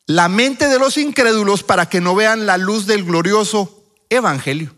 la 0.06 0.28
mente 0.28 0.68
de 0.68 0.80
los 0.80 0.98
incrédulos 0.98 1.64
para 1.64 1.88
que 1.88 2.02
no 2.02 2.16
vean 2.16 2.46
la 2.46 2.58
luz 2.58 2.86
del 2.86 3.04
glorioso 3.04 3.84
evangelio. 4.10 4.76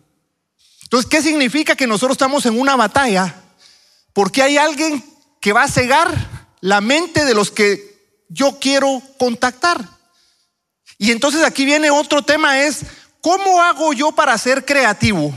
Entonces, 0.83 1.09
¿qué 1.09 1.21
significa 1.21 1.75
que 1.75 1.87
nosotros 1.87 2.15
estamos 2.15 2.45
en 2.45 2.59
una 2.59 2.75
batalla? 2.75 3.40
Porque 4.13 4.41
hay 4.41 4.57
alguien 4.57 5.03
que 5.39 5.53
va 5.53 5.63
a 5.63 5.67
cegar 5.67 6.13
la 6.61 6.81
mente 6.81 7.25
de 7.25 7.33
los 7.33 7.51
que 7.51 8.23
yo 8.29 8.59
quiero 8.59 9.01
contactar. 9.17 9.83
Y 10.97 11.11
entonces 11.11 11.43
aquí 11.43 11.65
viene 11.65 11.89
otro 11.89 12.21
tema, 12.21 12.61
es, 12.61 12.85
¿cómo 13.21 13.61
hago 13.61 13.91
yo 13.93 14.11
para 14.11 14.37
ser 14.37 14.65
creativo? 14.65 15.33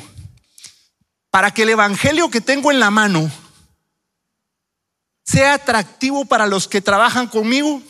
Para 1.31 1.50
que 1.52 1.62
el 1.62 1.71
Evangelio 1.71 2.31
que 2.31 2.40
tengo 2.40 2.71
en 2.71 2.81
la 2.81 2.90
mano 2.90 3.31
sea 5.25 5.54
atractivo 5.54 6.26
para 6.26 6.47
los 6.47 6.69
que 6.69 6.83
trabajan 6.83 7.26
conmigo, 7.26 7.83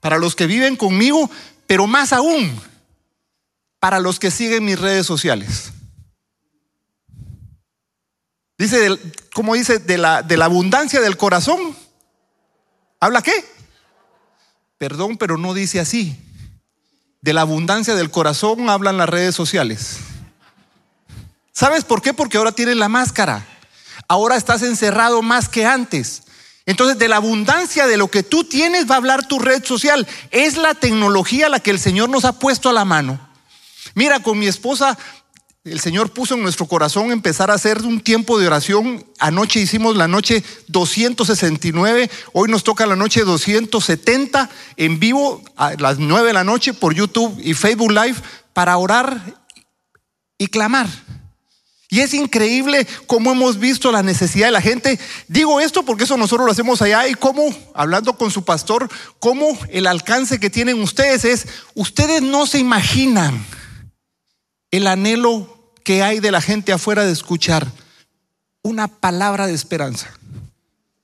para 0.00 0.18
los 0.18 0.34
que 0.34 0.46
viven 0.46 0.76
conmigo, 0.76 1.30
pero 1.66 1.86
más 1.86 2.14
aún, 2.14 2.58
para 3.78 4.00
los 4.00 4.18
que 4.18 4.30
siguen 4.30 4.64
mis 4.64 4.78
redes 4.78 5.06
sociales. 5.06 5.72
Dice, 8.58 8.98
¿cómo 9.32 9.54
dice? 9.54 9.78
De 9.78 9.96
la, 9.96 10.22
de 10.22 10.36
la 10.36 10.46
abundancia 10.46 11.00
del 11.00 11.16
corazón. 11.16 11.76
¿Habla 12.98 13.22
qué? 13.22 13.44
Perdón, 14.78 15.16
pero 15.16 15.38
no 15.38 15.54
dice 15.54 15.78
así. 15.78 16.16
De 17.20 17.32
la 17.32 17.42
abundancia 17.42 17.94
del 17.94 18.10
corazón 18.10 18.68
hablan 18.68 18.96
las 18.96 19.08
redes 19.08 19.36
sociales. 19.36 19.98
¿Sabes 21.52 21.84
por 21.84 22.02
qué? 22.02 22.12
Porque 22.12 22.36
ahora 22.36 22.52
tienes 22.52 22.76
la 22.76 22.88
máscara. 22.88 23.46
Ahora 24.08 24.36
estás 24.36 24.62
encerrado 24.62 25.22
más 25.22 25.48
que 25.48 25.64
antes. 25.64 26.22
Entonces, 26.66 26.98
de 26.98 27.08
la 27.08 27.16
abundancia 27.16 27.86
de 27.86 27.96
lo 27.96 28.08
que 28.08 28.22
tú 28.22 28.44
tienes 28.44 28.90
va 28.90 28.94
a 28.94 28.98
hablar 28.98 29.26
tu 29.26 29.38
red 29.38 29.64
social. 29.64 30.06
Es 30.30 30.56
la 30.56 30.74
tecnología 30.74 31.48
la 31.48 31.60
que 31.60 31.70
el 31.70 31.78
Señor 31.78 32.08
nos 32.08 32.24
ha 32.24 32.38
puesto 32.38 32.68
a 32.68 32.72
la 32.72 32.84
mano. 32.84 33.20
Mira, 33.94 34.20
con 34.20 34.38
mi 34.38 34.46
esposa, 34.46 34.98
el 35.70 35.80
Señor 35.80 36.10
puso 36.10 36.34
en 36.34 36.42
nuestro 36.42 36.66
corazón 36.66 37.10
empezar 37.10 37.50
a 37.50 37.54
hacer 37.54 37.82
un 37.82 38.00
tiempo 38.00 38.38
de 38.38 38.46
oración. 38.46 39.04
Anoche 39.18 39.60
hicimos 39.60 39.96
la 39.96 40.08
noche 40.08 40.42
269, 40.68 42.10
hoy 42.32 42.50
nos 42.50 42.64
toca 42.64 42.86
la 42.86 42.96
noche 42.96 43.22
270 43.22 44.50
en 44.76 44.98
vivo 44.98 45.42
a 45.56 45.74
las 45.74 45.98
9 45.98 46.28
de 46.28 46.32
la 46.32 46.44
noche 46.44 46.74
por 46.74 46.94
YouTube 46.94 47.38
y 47.42 47.54
Facebook 47.54 47.92
Live 47.92 48.16
para 48.52 48.76
orar 48.76 49.20
y 50.38 50.46
clamar. 50.46 50.88
Y 51.90 52.00
es 52.00 52.12
increíble 52.12 52.86
cómo 53.06 53.32
hemos 53.32 53.58
visto 53.58 53.90
la 53.90 54.02
necesidad 54.02 54.48
de 54.48 54.52
la 54.52 54.60
gente. 54.60 54.98
Digo 55.26 55.58
esto 55.58 55.84
porque 55.84 56.04
eso 56.04 56.18
nosotros 56.18 56.44
lo 56.44 56.52
hacemos 56.52 56.82
allá 56.82 57.08
y 57.08 57.14
cómo, 57.14 57.44
hablando 57.74 58.18
con 58.18 58.30
su 58.30 58.44
pastor, 58.44 58.90
cómo 59.18 59.58
el 59.70 59.86
alcance 59.86 60.38
que 60.38 60.50
tienen 60.50 60.82
ustedes 60.82 61.24
es, 61.24 61.46
ustedes 61.74 62.20
no 62.20 62.46
se 62.46 62.58
imaginan 62.58 63.42
el 64.70 64.86
anhelo 64.86 65.57
que 65.88 66.02
hay 66.02 66.20
de 66.20 66.30
la 66.30 66.42
gente 66.42 66.70
afuera 66.70 67.06
de 67.06 67.12
escuchar 67.12 67.66
una 68.60 68.88
palabra 68.88 69.46
de 69.46 69.54
esperanza. 69.54 70.12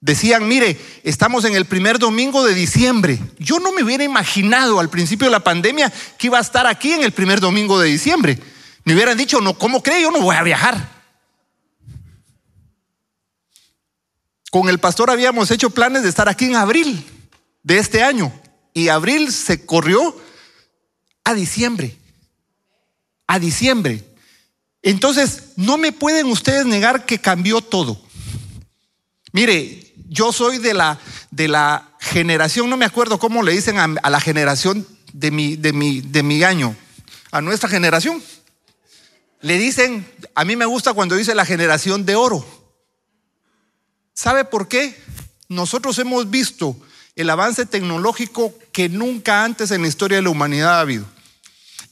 Decían, 0.02 0.46
mire, 0.46 0.78
estamos 1.04 1.46
en 1.46 1.54
el 1.54 1.64
primer 1.64 1.98
domingo 1.98 2.44
de 2.44 2.52
diciembre. 2.52 3.18
Yo 3.38 3.60
no 3.60 3.72
me 3.72 3.82
hubiera 3.82 4.04
imaginado 4.04 4.78
al 4.78 4.90
principio 4.90 5.26
de 5.26 5.30
la 5.30 5.40
pandemia 5.40 5.90
que 6.18 6.26
iba 6.26 6.36
a 6.36 6.42
estar 6.42 6.66
aquí 6.66 6.92
en 6.92 7.02
el 7.02 7.12
primer 7.12 7.40
domingo 7.40 7.80
de 7.80 7.88
diciembre. 7.88 8.38
Me 8.84 8.92
hubieran 8.92 9.16
dicho, 9.16 9.40
no, 9.40 9.56
¿cómo 9.56 9.82
cree? 9.82 10.02
Yo 10.02 10.10
no 10.10 10.20
voy 10.20 10.36
a 10.36 10.42
viajar. 10.42 10.86
Con 14.50 14.68
el 14.68 14.78
pastor 14.78 15.08
habíamos 15.08 15.50
hecho 15.50 15.70
planes 15.70 16.02
de 16.02 16.10
estar 16.10 16.28
aquí 16.28 16.44
en 16.44 16.56
abril 16.56 17.06
de 17.62 17.78
este 17.78 18.02
año 18.02 18.30
y 18.74 18.88
abril 18.88 19.32
se 19.32 19.64
corrió 19.64 20.14
a 21.24 21.32
diciembre. 21.32 21.96
A 23.26 23.38
diciembre. 23.38 24.10
Entonces, 24.84 25.54
no 25.56 25.78
me 25.78 25.92
pueden 25.92 26.26
ustedes 26.26 26.66
negar 26.66 27.06
que 27.06 27.18
cambió 27.18 27.62
todo. 27.62 27.98
Mire, 29.32 29.94
yo 30.10 30.30
soy 30.30 30.58
de 30.58 30.74
la, 30.74 31.00
de 31.30 31.48
la 31.48 31.96
generación, 32.00 32.68
no 32.68 32.76
me 32.76 32.84
acuerdo 32.84 33.18
cómo 33.18 33.42
le 33.42 33.52
dicen 33.52 33.78
a, 33.78 34.10
la 34.10 34.20
generación 34.20 34.86
de 35.14 35.30
mi, 35.30 35.56
de, 35.56 35.72
mi, 35.72 36.02
de 36.02 36.22
mi 36.22 36.44
año, 36.44 36.76
a 37.32 37.40
nuestra 37.40 37.70
generación. 37.70 38.22
Le 39.40 39.56
dicen, 39.56 40.06
a 40.34 40.44
mí 40.44 40.54
me 40.54 40.66
gusta 40.66 40.92
cuando 40.92 41.16
dice 41.16 41.34
la 41.34 41.46
generación 41.46 42.04
de 42.04 42.16
oro. 42.16 42.46
¿Sabe 44.12 44.44
por 44.44 44.68
qué? 44.68 45.02
Nosotros 45.48 45.98
hemos 45.98 46.28
visto 46.28 46.76
el 47.16 47.30
avance 47.30 47.64
tecnológico 47.64 48.52
que 48.70 48.90
nunca 48.90 49.44
antes 49.44 49.70
en 49.70 49.80
la 49.80 49.88
historia 49.88 50.18
de 50.18 50.22
la 50.22 50.30
humanidad 50.30 50.76
ha 50.76 50.80
habido. 50.80 51.06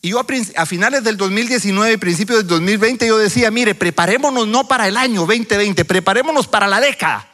Y 0.04 0.10
yo 0.10 0.20
a, 0.56 0.66
finales 0.66 1.04
del 1.04 1.16
2019 1.16 1.92
y 1.92 1.96
principios 1.96 2.38
del 2.40 2.48
2020 2.48 3.06
yo 3.06 3.18
decía, 3.18 3.52
mire, 3.52 3.76
preparémonos 3.76 4.48
no 4.48 4.66
para 4.66 4.88
el 4.88 4.96
año 4.96 5.20
2020, 5.20 5.84
preparémonos 5.84 6.48
para 6.48 6.66
la 6.66 6.80
década. 6.80 7.30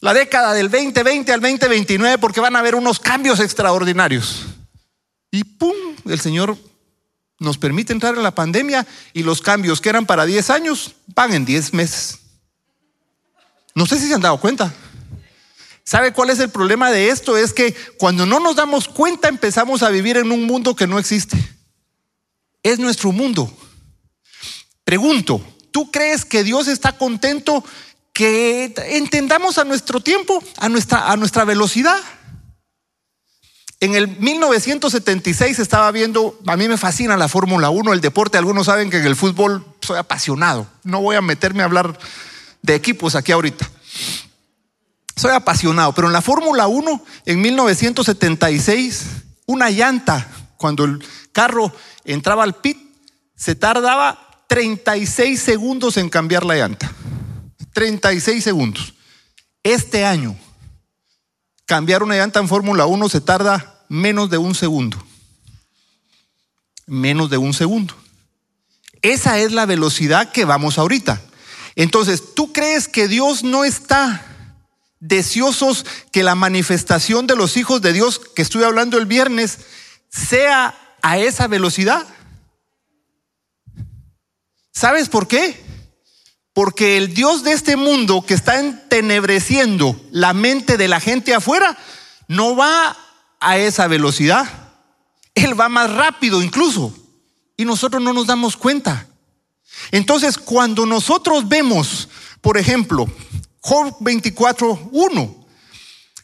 La 0.00 0.14
década 0.14 0.54
del 0.54 0.70
2020 0.70 1.30
al 1.34 1.40
2029 1.42 2.16
porque 2.16 2.40
van 2.40 2.56
a 2.56 2.60
haber 2.60 2.76
unos 2.76 2.98
cambios 2.98 3.40
extraordinarios. 3.40 4.46
Y 5.30 5.44
¡pum! 5.44 5.74
El 6.06 6.18
Señor 6.18 6.56
nos 7.38 7.58
permite 7.58 7.92
entrar 7.92 8.14
en 8.14 8.22
la 8.22 8.34
pandemia 8.34 8.86
y 9.12 9.22
los 9.22 9.42
cambios 9.42 9.82
que 9.82 9.90
eran 9.90 10.06
para 10.06 10.24
10 10.24 10.48
años 10.48 10.94
van 11.14 11.34
en 11.34 11.44
10 11.44 11.74
meses. 11.74 12.20
No 13.74 13.84
sé 13.84 13.98
si 13.98 14.08
se 14.08 14.14
han 14.14 14.22
dado 14.22 14.40
cuenta. 14.40 14.72
¿Sabe 15.84 16.14
cuál 16.14 16.30
es 16.30 16.38
el 16.38 16.48
problema 16.48 16.90
de 16.90 17.10
esto? 17.10 17.36
Es 17.36 17.52
que 17.52 17.74
cuando 17.98 18.24
no 18.24 18.40
nos 18.40 18.56
damos 18.56 18.88
cuenta 18.88 19.28
empezamos 19.28 19.82
a 19.82 19.90
vivir 19.90 20.16
en 20.16 20.32
un 20.32 20.44
mundo 20.44 20.74
que 20.74 20.86
no 20.86 20.98
existe. 20.98 21.55
Es 22.66 22.80
nuestro 22.80 23.12
mundo. 23.12 23.48
Pregunto, 24.82 25.40
¿tú 25.70 25.92
crees 25.92 26.24
que 26.24 26.42
Dios 26.42 26.66
está 26.66 26.98
contento 26.98 27.64
que 28.12 28.74
entendamos 28.88 29.58
a 29.58 29.64
nuestro 29.64 30.00
tiempo, 30.00 30.42
a 30.56 30.68
nuestra, 30.68 31.12
a 31.12 31.16
nuestra 31.16 31.44
velocidad? 31.44 31.96
En 33.78 33.94
el 33.94 34.08
1976 34.08 35.60
estaba 35.60 35.92
viendo, 35.92 36.40
a 36.44 36.56
mí 36.56 36.66
me 36.66 36.76
fascina 36.76 37.16
la 37.16 37.28
Fórmula 37.28 37.70
1, 37.70 37.92
el 37.92 38.00
deporte, 38.00 38.36
algunos 38.36 38.66
saben 38.66 38.90
que 38.90 38.98
en 38.98 39.06
el 39.06 39.14
fútbol 39.14 39.64
soy 39.80 39.98
apasionado, 39.98 40.66
no 40.82 41.00
voy 41.00 41.14
a 41.14 41.22
meterme 41.22 41.62
a 41.62 41.66
hablar 41.66 41.96
de 42.62 42.74
equipos 42.74 43.14
aquí 43.14 43.30
ahorita. 43.30 43.70
Soy 45.14 45.30
apasionado, 45.30 45.92
pero 45.92 46.08
en 46.08 46.12
la 46.12 46.20
Fórmula 46.20 46.66
1, 46.66 47.04
en 47.26 47.40
1976, 47.40 49.04
una 49.46 49.70
llanta, 49.70 50.26
cuando 50.56 50.84
el 50.84 51.04
carro 51.30 51.72
entraba 52.06 52.42
al 52.42 52.54
pit, 52.54 52.78
se 53.36 53.54
tardaba 53.54 54.44
36 54.48 55.40
segundos 55.40 55.96
en 55.96 56.08
cambiar 56.08 56.44
la 56.44 56.56
llanta. 56.56 56.92
36 57.72 58.42
segundos. 58.42 58.94
Este 59.62 60.06
año, 60.06 60.36
cambiar 61.66 62.02
una 62.02 62.16
llanta 62.16 62.40
en 62.40 62.48
Fórmula 62.48 62.86
1 62.86 63.08
se 63.08 63.20
tarda 63.20 63.84
menos 63.88 64.30
de 64.30 64.38
un 64.38 64.54
segundo. 64.54 64.96
Menos 66.86 67.28
de 67.28 67.36
un 67.36 67.52
segundo. 67.52 67.94
Esa 69.02 69.38
es 69.38 69.52
la 69.52 69.66
velocidad 69.66 70.30
que 70.32 70.44
vamos 70.44 70.78
ahorita. 70.78 71.20
Entonces, 71.74 72.34
¿tú 72.34 72.52
crees 72.52 72.88
que 72.88 73.08
Dios 73.08 73.44
no 73.44 73.64
está 73.64 74.24
deseosos 75.00 75.84
que 76.12 76.22
la 76.22 76.34
manifestación 76.34 77.26
de 77.26 77.36
los 77.36 77.56
hijos 77.56 77.82
de 77.82 77.92
Dios 77.92 78.20
que 78.34 78.42
estuve 78.42 78.64
hablando 78.64 78.98
el 78.98 79.06
viernes 79.06 79.58
sea 80.08 80.85
a 81.06 81.18
esa 81.18 81.46
velocidad? 81.46 82.04
¿Sabes 84.72 85.08
por 85.08 85.28
qué? 85.28 85.64
Porque 86.52 86.96
el 86.96 87.14
Dios 87.14 87.44
de 87.44 87.52
este 87.52 87.76
mundo 87.76 88.24
que 88.26 88.34
está 88.34 88.58
entenebreciendo 88.58 89.94
la 90.10 90.32
mente 90.32 90.76
de 90.76 90.88
la 90.88 90.98
gente 90.98 91.32
afuera, 91.32 91.78
no 92.26 92.56
va 92.56 92.96
a 93.38 93.56
esa 93.56 93.86
velocidad. 93.86 94.48
Él 95.36 95.58
va 95.58 95.68
más 95.68 95.92
rápido 95.92 96.42
incluso. 96.42 96.92
Y 97.56 97.64
nosotros 97.64 98.02
no 98.02 98.12
nos 98.12 98.26
damos 98.26 98.56
cuenta. 98.56 99.06
Entonces, 99.92 100.36
cuando 100.36 100.86
nosotros 100.86 101.48
vemos, 101.48 102.08
por 102.40 102.58
ejemplo, 102.58 103.06
Job 103.60 103.96
24.1, 104.00 105.46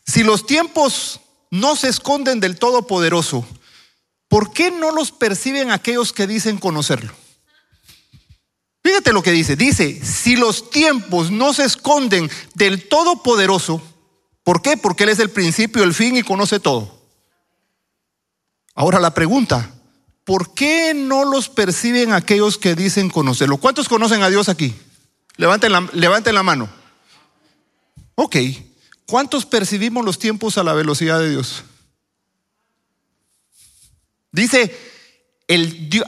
si 0.04 0.24
los 0.24 0.44
tiempos 0.44 1.20
no 1.52 1.76
se 1.76 1.88
esconden 1.88 2.40
del 2.40 2.58
Todopoderoso, 2.58 3.46
¿por 4.32 4.50
qué 4.50 4.70
no 4.70 4.92
los 4.92 5.12
perciben 5.12 5.70
aquellos 5.70 6.14
que 6.14 6.26
dicen 6.26 6.56
conocerlo? 6.56 7.12
Fíjate 8.82 9.12
lo 9.12 9.22
que 9.22 9.30
dice. 9.30 9.56
Dice, 9.56 10.02
si 10.02 10.36
los 10.36 10.70
tiempos 10.70 11.30
no 11.30 11.52
se 11.52 11.64
esconden 11.64 12.30
del 12.54 12.88
Todopoderoso, 12.88 13.82
¿por 14.42 14.62
qué? 14.62 14.78
Porque 14.78 15.04
Él 15.04 15.10
es 15.10 15.18
el 15.18 15.28
principio, 15.28 15.84
el 15.84 15.92
fin 15.92 16.16
y 16.16 16.22
conoce 16.22 16.60
todo. 16.60 16.98
Ahora 18.74 19.00
la 19.00 19.12
pregunta, 19.12 19.70
¿por 20.24 20.54
qué 20.54 20.94
no 20.94 21.26
los 21.26 21.50
perciben 21.50 22.14
aquellos 22.14 22.56
que 22.56 22.74
dicen 22.74 23.10
conocerlo? 23.10 23.58
¿Cuántos 23.58 23.86
conocen 23.86 24.22
a 24.22 24.30
Dios 24.30 24.48
aquí? 24.48 24.74
Levanten 25.36 25.72
la, 25.72 25.86
levanten 25.92 26.34
la 26.34 26.42
mano. 26.42 26.70
Ok, 28.14 28.36
¿cuántos 29.04 29.44
percibimos 29.44 30.02
los 30.06 30.18
tiempos 30.18 30.56
a 30.56 30.64
la 30.64 30.72
velocidad 30.72 31.18
de 31.18 31.28
Dios? 31.28 31.64
Dice, 34.32 34.74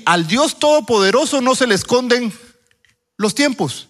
al 0.07 0.26
Dios 0.26 0.59
Todopoderoso 0.59 1.40
no 1.40 1.54
se 1.54 1.66
le 1.66 1.75
esconden 1.75 2.33
los 3.16 3.35
tiempos. 3.35 3.88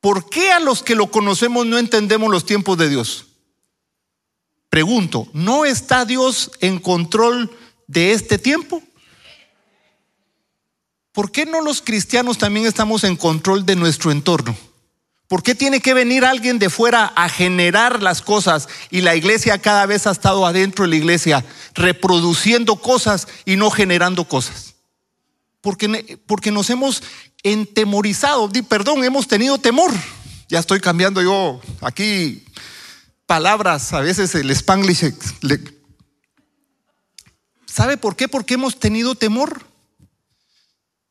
¿Por 0.00 0.30
qué 0.30 0.50
a 0.50 0.60
los 0.60 0.82
que 0.82 0.94
lo 0.94 1.10
conocemos 1.10 1.66
no 1.66 1.78
entendemos 1.78 2.30
los 2.30 2.46
tiempos 2.46 2.78
de 2.78 2.88
Dios? 2.88 3.26
Pregunto, 4.70 5.28
¿no 5.34 5.64
está 5.64 6.04
Dios 6.06 6.52
en 6.60 6.78
control 6.78 7.50
de 7.86 8.12
este 8.12 8.38
tiempo? 8.38 8.82
¿Por 11.12 11.32
qué 11.32 11.44
no 11.44 11.60
los 11.60 11.82
cristianos 11.82 12.38
también 12.38 12.66
estamos 12.66 13.04
en 13.04 13.16
control 13.16 13.66
de 13.66 13.76
nuestro 13.76 14.10
entorno? 14.10 14.56
¿Por 15.30 15.44
qué 15.44 15.54
tiene 15.54 15.78
que 15.78 15.94
venir 15.94 16.24
alguien 16.24 16.58
de 16.58 16.68
fuera 16.70 17.04
a 17.04 17.28
generar 17.28 18.02
las 18.02 18.20
cosas 18.20 18.68
y 18.90 19.02
la 19.02 19.14
iglesia 19.14 19.62
cada 19.62 19.86
vez 19.86 20.08
ha 20.08 20.10
estado 20.10 20.44
adentro 20.44 20.84
de 20.84 20.88
la 20.88 20.96
iglesia 20.96 21.44
reproduciendo 21.74 22.74
cosas 22.74 23.28
y 23.44 23.54
no 23.54 23.70
generando 23.70 24.24
cosas? 24.24 24.74
Porque, 25.60 26.18
porque 26.26 26.50
nos 26.50 26.68
hemos 26.68 27.04
entemorizado, 27.44 28.50
perdón, 28.68 29.04
hemos 29.04 29.28
tenido 29.28 29.58
temor. 29.58 29.92
Ya 30.48 30.58
estoy 30.58 30.80
cambiando 30.80 31.22
yo 31.22 31.60
aquí 31.80 32.44
palabras, 33.24 33.92
a 33.92 34.00
veces 34.00 34.34
el 34.34 34.50
spanglish. 34.50 35.14
¿Sabe 37.66 37.96
por 37.98 38.16
qué? 38.16 38.26
Porque 38.26 38.54
hemos 38.54 38.80
tenido 38.80 39.14
temor. 39.14 39.64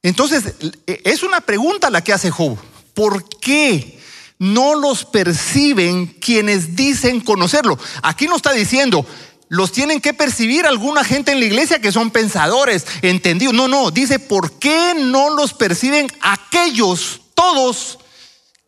Entonces, 0.03 0.55
es 0.85 1.23
una 1.23 1.39
pregunta 1.39 1.89
la 1.89 2.03
que 2.03 2.11
hace 2.11 2.29
Job. 2.29 2.57
¿Por 2.93 3.23
qué 3.39 3.95
no 4.39 4.73
los 4.73 5.05
perciben 5.05 6.07
quienes 6.07 6.75
dicen 6.75 7.19
conocerlo. 7.19 7.77
Aquí 8.01 8.27
no 8.27 8.37
está 8.37 8.53
diciendo, 8.53 9.05
los 9.49 9.71
tienen 9.71 9.99
que 9.99 10.13
percibir 10.13 10.65
alguna 10.65 11.03
gente 11.03 11.33
en 11.33 11.39
la 11.39 11.45
iglesia 11.45 11.81
que 11.81 11.91
son 11.91 12.09
pensadores, 12.09 12.85
entendidos. 13.01 13.53
No, 13.53 13.67
no, 13.67 13.91
dice, 13.91 14.17
¿por 14.17 14.57
qué 14.57 14.93
no 14.95 15.35
los 15.35 15.53
perciben 15.53 16.07
aquellos, 16.21 17.21
todos, 17.33 17.99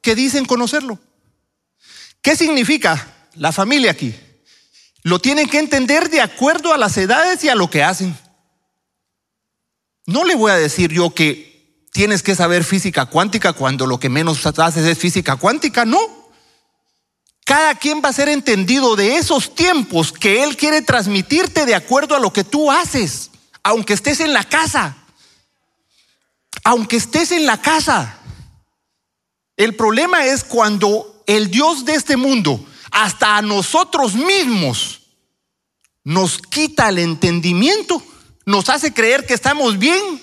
que 0.01 0.13
dicen 0.13 0.45
conocerlo? 0.45 0.99
¿Qué 2.21 2.35
significa 2.35 3.07
la 3.35 3.51
familia 3.51 3.91
aquí? 3.91 4.13
Lo 5.03 5.19
tienen 5.19 5.47
que 5.47 5.59
entender 5.59 6.09
de 6.09 6.21
acuerdo 6.21 6.73
a 6.73 6.77
las 6.77 6.97
edades 6.97 7.43
y 7.43 7.49
a 7.49 7.55
lo 7.55 7.69
que 7.69 7.83
hacen. 7.83 8.15
No 10.05 10.25
le 10.25 10.35
voy 10.35 10.51
a 10.51 10.55
decir 10.55 10.91
yo 10.91 11.13
que 11.13 11.50
tienes 11.91 12.24
que 12.24 12.36
saber 12.36 12.63
física 12.63 13.05
cuántica 13.05 13.53
cuando 13.53 13.86
lo 13.86 14.00
que 14.00 14.10
menos 14.10 14.45
haces 14.45 14.86
es 14.86 14.98
física 14.98 15.36
cuántica, 15.36 15.86
no. 15.86 16.00
Cada 17.45 17.75
quien 17.75 18.01
va 18.03 18.10
a 18.10 18.13
ser 18.13 18.29
entendido 18.29 18.95
de 18.95 19.17
esos 19.17 19.55
tiempos 19.55 20.12
que 20.12 20.43
Él 20.43 20.55
quiere 20.55 20.81
transmitirte 20.81 21.65
de 21.65 21.75
acuerdo 21.75 22.15
a 22.15 22.19
lo 22.19 22.31
que 22.31 22.43
tú 22.43 22.71
haces, 22.71 23.31
aunque 23.63 23.93
estés 23.93 24.19
en 24.19 24.33
la 24.33 24.43
casa. 24.43 24.98
Aunque 26.63 26.98
estés 26.98 27.31
en 27.31 27.45
la 27.45 27.62
casa. 27.62 28.19
El 29.57 29.75
problema 29.75 30.25
es 30.25 30.43
cuando 30.43 31.24
el 31.27 31.51
Dios 31.51 31.86
de 31.86 31.95
este 31.95 32.15
mundo, 32.17 32.63
hasta 32.91 33.38
a 33.38 33.41
nosotros 33.41 34.13
mismos, 34.13 35.01
nos 36.03 36.39
quita 36.39 36.89
el 36.89 37.00
entendimiento, 37.00 38.01
nos 38.45 38.69
hace 38.69 38.93
creer 38.93 39.25
que 39.25 39.33
estamos 39.33 39.77
bien 39.77 40.21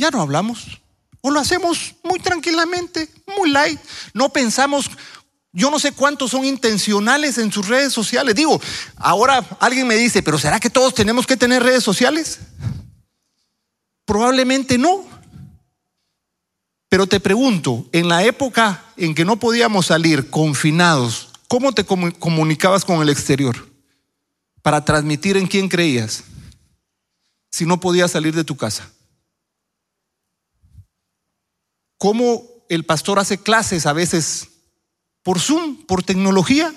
ya 0.00 0.10
no 0.10 0.22
hablamos. 0.22 0.80
O 1.20 1.30
lo 1.30 1.38
hacemos 1.38 1.94
muy 2.02 2.18
tranquilamente, 2.18 3.08
muy 3.38 3.50
light. 3.50 3.78
No 4.14 4.30
pensamos, 4.30 4.90
yo 5.52 5.70
no 5.70 5.78
sé 5.78 5.92
cuántos 5.92 6.30
son 6.30 6.46
intencionales 6.46 7.36
en 7.36 7.52
sus 7.52 7.68
redes 7.68 7.92
sociales. 7.92 8.34
Digo, 8.34 8.58
ahora 8.96 9.46
alguien 9.60 9.86
me 9.86 9.96
dice, 9.96 10.22
pero 10.22 10.38
¿será 10.38 10.58
que 10.58 10.70
todos 10.70 10.94
tenemos 10.94 11.26
que 11.26 11.36
tener 11.36 11.62
redes 11.62 11.84
sociales? 11.84 12.40
Probablemente 14.06 14.78
no. 14.78 15.04
Pero 16.88 17.06
te 17.06 17.20
pregunto, 17.20 17.86
en 17.92 18.08
la 18.08 18.24
época 18.24 18.82
en 18.96 19.14
que 19.14 19.26
no 19.26 19.36
podíamos 19.36 19.86
salir 19.86 20.30
confinados, 20.30 21.28
¿cómo 21.46 21.72
te 21.72 21.84
comunicabas 21.84 22.86
con 22.86 23.02
el 23.02 23.10
exterior? 23.10 23.68
Para 24.62 24.84
transmitir 24.84 25.36
en 25.36 25.46
quién 25.46 25.68
creías, 25.68 26.24
si 27.50 27.66
no 27.66 27.78
podías 27.78 28.10
salir 28.10 28.34
de 28.34 28.44
tu 28.44 28.56
casa 28.56 28.90
cómo 32.00 32.64
el 32.70 32.86
pastor 32.86 33.18
hace 33.18 33.36
clases 33.36 33.84
a 33.84 33.92
veces 33.92 34.48
por 35.22 35.38
Zoom, 35.38 35.84
por 35.84 36.02
tecnología. 36.02 36.72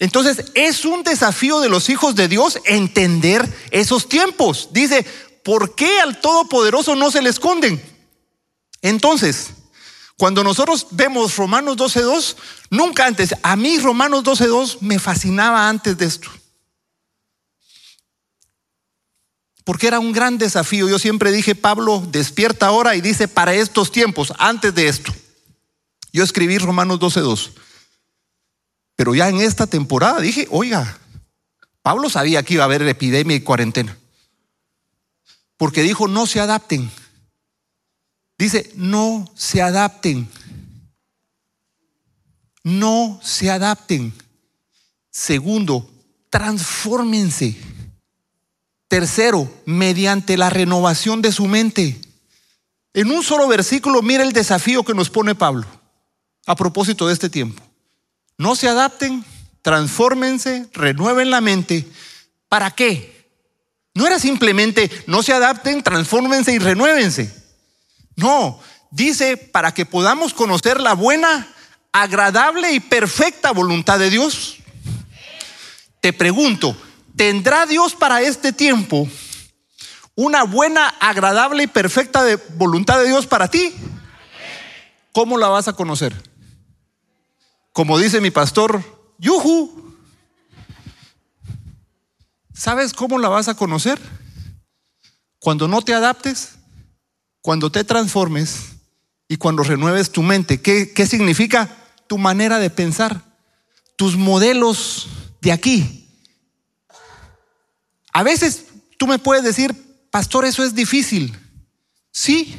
Entonces 0.00 0.46
es 0.54 0.84
un 0.84 1.04
desafío 1.04 1.60
de 1.60 1.68
los 1.68 1.88
hijos 1.88 2.16
de 2.16 2.26
Dios 2.26 2.58
entender 2.64 3.48
esos 3.70 4.08
tiempos. 4.08 4.70
Dice, 4.72 5.06
¿por 5.44 5.76
qué 5.76 6.00
al 6.00 6.20
Todopoderoso 6.20 6.96
no 6.96 7.12
se 7.12 7.22
le 7.22 7.30
esconden? 7.30 7.80
Entonces, 8.82 9.50
cuando 10.16 10.42
nosotros 10.42 10.88
vemos 10.90 11.36
Romanos 11.36 11.76
12.2, 11.76 12.34
nunca 12.70 13.06
antes, 13.06 13.36
a 13.40 13.54
mí 13.54 13.78
Romanos 13.78 14.24
12.2 14.24 14.78
me 14.80 14.98
fascinaba 14.98 15.68
antes 15.68 15.96
de 15.96 16.06
esto. 16.06 16.28
Porque 19.70 19.86
era 19.86 20.00
un 20.00 20.10
gran 20.10 20.36
desafío. 20.36 20.88
Yo 20.88 20.98
siempre 20.98 21.30
dije, 21.30 21.54
Pablo 21.54 22.04
despierta 22.10 22.66
ahora 22.66 22.96
y 22.96 23.00
dice, 23.00 23.28
para 23.28 23.54
estos 23.54 23.92
tiempos, 23.92 24.32
antes 24.36 24.74
de 24.74 24.88
esto. 24.88 25.14
Yo 26.12 26.24
escribí 26.24 26.58
Romanos 26.58 26.98
12.2. 26.98 27.52
Pero 28.96 29.14
ya 29.14 29.28
en 29.28 29.36
esta 29.36 29.68
temporada 29.68 30.18
dije, 30.18 30.48
oiga, 30.50 30.98
Pablo 31.82 32.10
sabía 32.10 32.42
que 32.42 32.54
iba 32.54 32.64
a 32.64 32.66
haber 32.66 32.82
epidemia 32.82 33.36
y 33.36 33.42
cuarentena. 33.42 33.96
Porque 35.56 35.82
dijo, 35.82 36.08
no 36.08 36.26
se 36.26 36.40
adapten. 36.40 36.90
Dice, 38.36 38.72
no 38.74 39.30
se 39.36 39.62
adapten. 39.62 40.28
No 42.64 43.20
se 43.22 43.52
adapten. 43.52 44.12
Segundo, 45.12 45.88
transfórmense. 46.28 47.56
Tercero, 48.90 49.48
mediante 49.66 50.36
la 50.36 50.50
renovación 50.50 51.22
de 51.22 51.30
su 51.30 51.46
mente. 51.46 52.00
En 52.92 53.12
un 53.12 53.22
solo 53.22 53.46
versículo, 53.46 54.02
mira 54.02 54.24
el 54.24 54.32
desafío 54.32 54.82
que 54.82 54.94
nos 54.94 55.10
pone 55.10 55.36
Pablo 55.36 55.64
a 56.44 56.56
propósito 56.56 57.06
de 57.06 57.12
este 57.12 57.30
tiempo. 57.30 57.62
No 58.36 58.56
se 58.56 58.68
adapten, 58.68 59.24
transfórmense, 59.62 60.66
renueven 60.72 61.30
la 61.30 61.40
mente. 61.40 61.86
¿Para 62.48 62.72
qué? 62.72 63.30
No 63.94 64.08
era 64.08 64.18
simplemente 64.18 64.90
no 65.06 65.22
se 65.22 65.34
adapten, 65.34 65.84
transfórmense 65.84 66.52
y 66.52 66.58
renuévense. 66.58 67.32
No, 68.16 68.58
dice 68.90 69.36
para 69.36 69.72
que 69.72 69.86
podamos 69.86 70.34
conocer 70.34 70.80
la 70.80 70.94
buena, 70.94 71.46
agradable 71.92 72.72
y 72.72 72.80
perfecta 72.80 73.52
voluntad 73.52 74.00
de 74.00 74.10
Dios. 74.10 74.56
Te 76.00 76.12
pregunto, 76.12 76.76
¿Tendrá 77.16 77.66
Dios 77.66 77.94
para 77.94 78.22
este 78.22 78.52
tiempo 78.52 79.08
una 80.14 80.42
buena, 80.44 80.88
agradable 81.00 81.62
y 81.62 81.66
perfecta 81.66 82.22
voluntad 82.56 82.98
de 82.98 83.06
Dios 83.06 83.26
para 83.26 83.48
ti? 83.48 83.74
¿Cómo 85.12 85.38
la 85.38 85.48
vas 85.48 85.68
a 85.68 85.72
conocer? 85.72 86.14
Como 87.72 87.98
dice 87.98 88.20
mi 88.20 88.30
pastor, 88.30 88.82
yuhu. 89.18 89.94
¿Sabes 92.52 92.92
cómo 92.92 93.18
la 93.18 93.28
vas 93.28 93.48
a 93.48 93.54
conocer? 93.54 93.98
Cuando 95.38 95.68
no 95.68 95.80
te 95.82 95.94
adaptes, 95.94 96.50
cuando 97.40 97.72
te 97.72 97.84
transformes 97.84 98.72
y 99.28 99.36
cuando 99.36 99.62
renueves 99.62 100.10
tu 100.10 100.22
mente. 100.22 100.60
¿Qué, 100.60 100.92
qué 100.92 101.06
significa? 101.06 101.76
Tu 102.06 102.18
manera 102.18 102.58
de 102.58 102.70
pensar, 102.70 103.22
tus 103.96 104.16
modelos 104.16 105.08
de 105.40 105.52
aquí, 105.52 105.99
a 108.12 108.22
veces 108.22 108.64
tú 108.98 109.06
me 109.06 109.18
puedes 109.18 109.44
decir, 109.44 109.74
pastor, 110.10 110.44
eso 110.44 110.62
es 110.64 110.74
difícil. 110.74 111.36
Sí, 112.12 112.56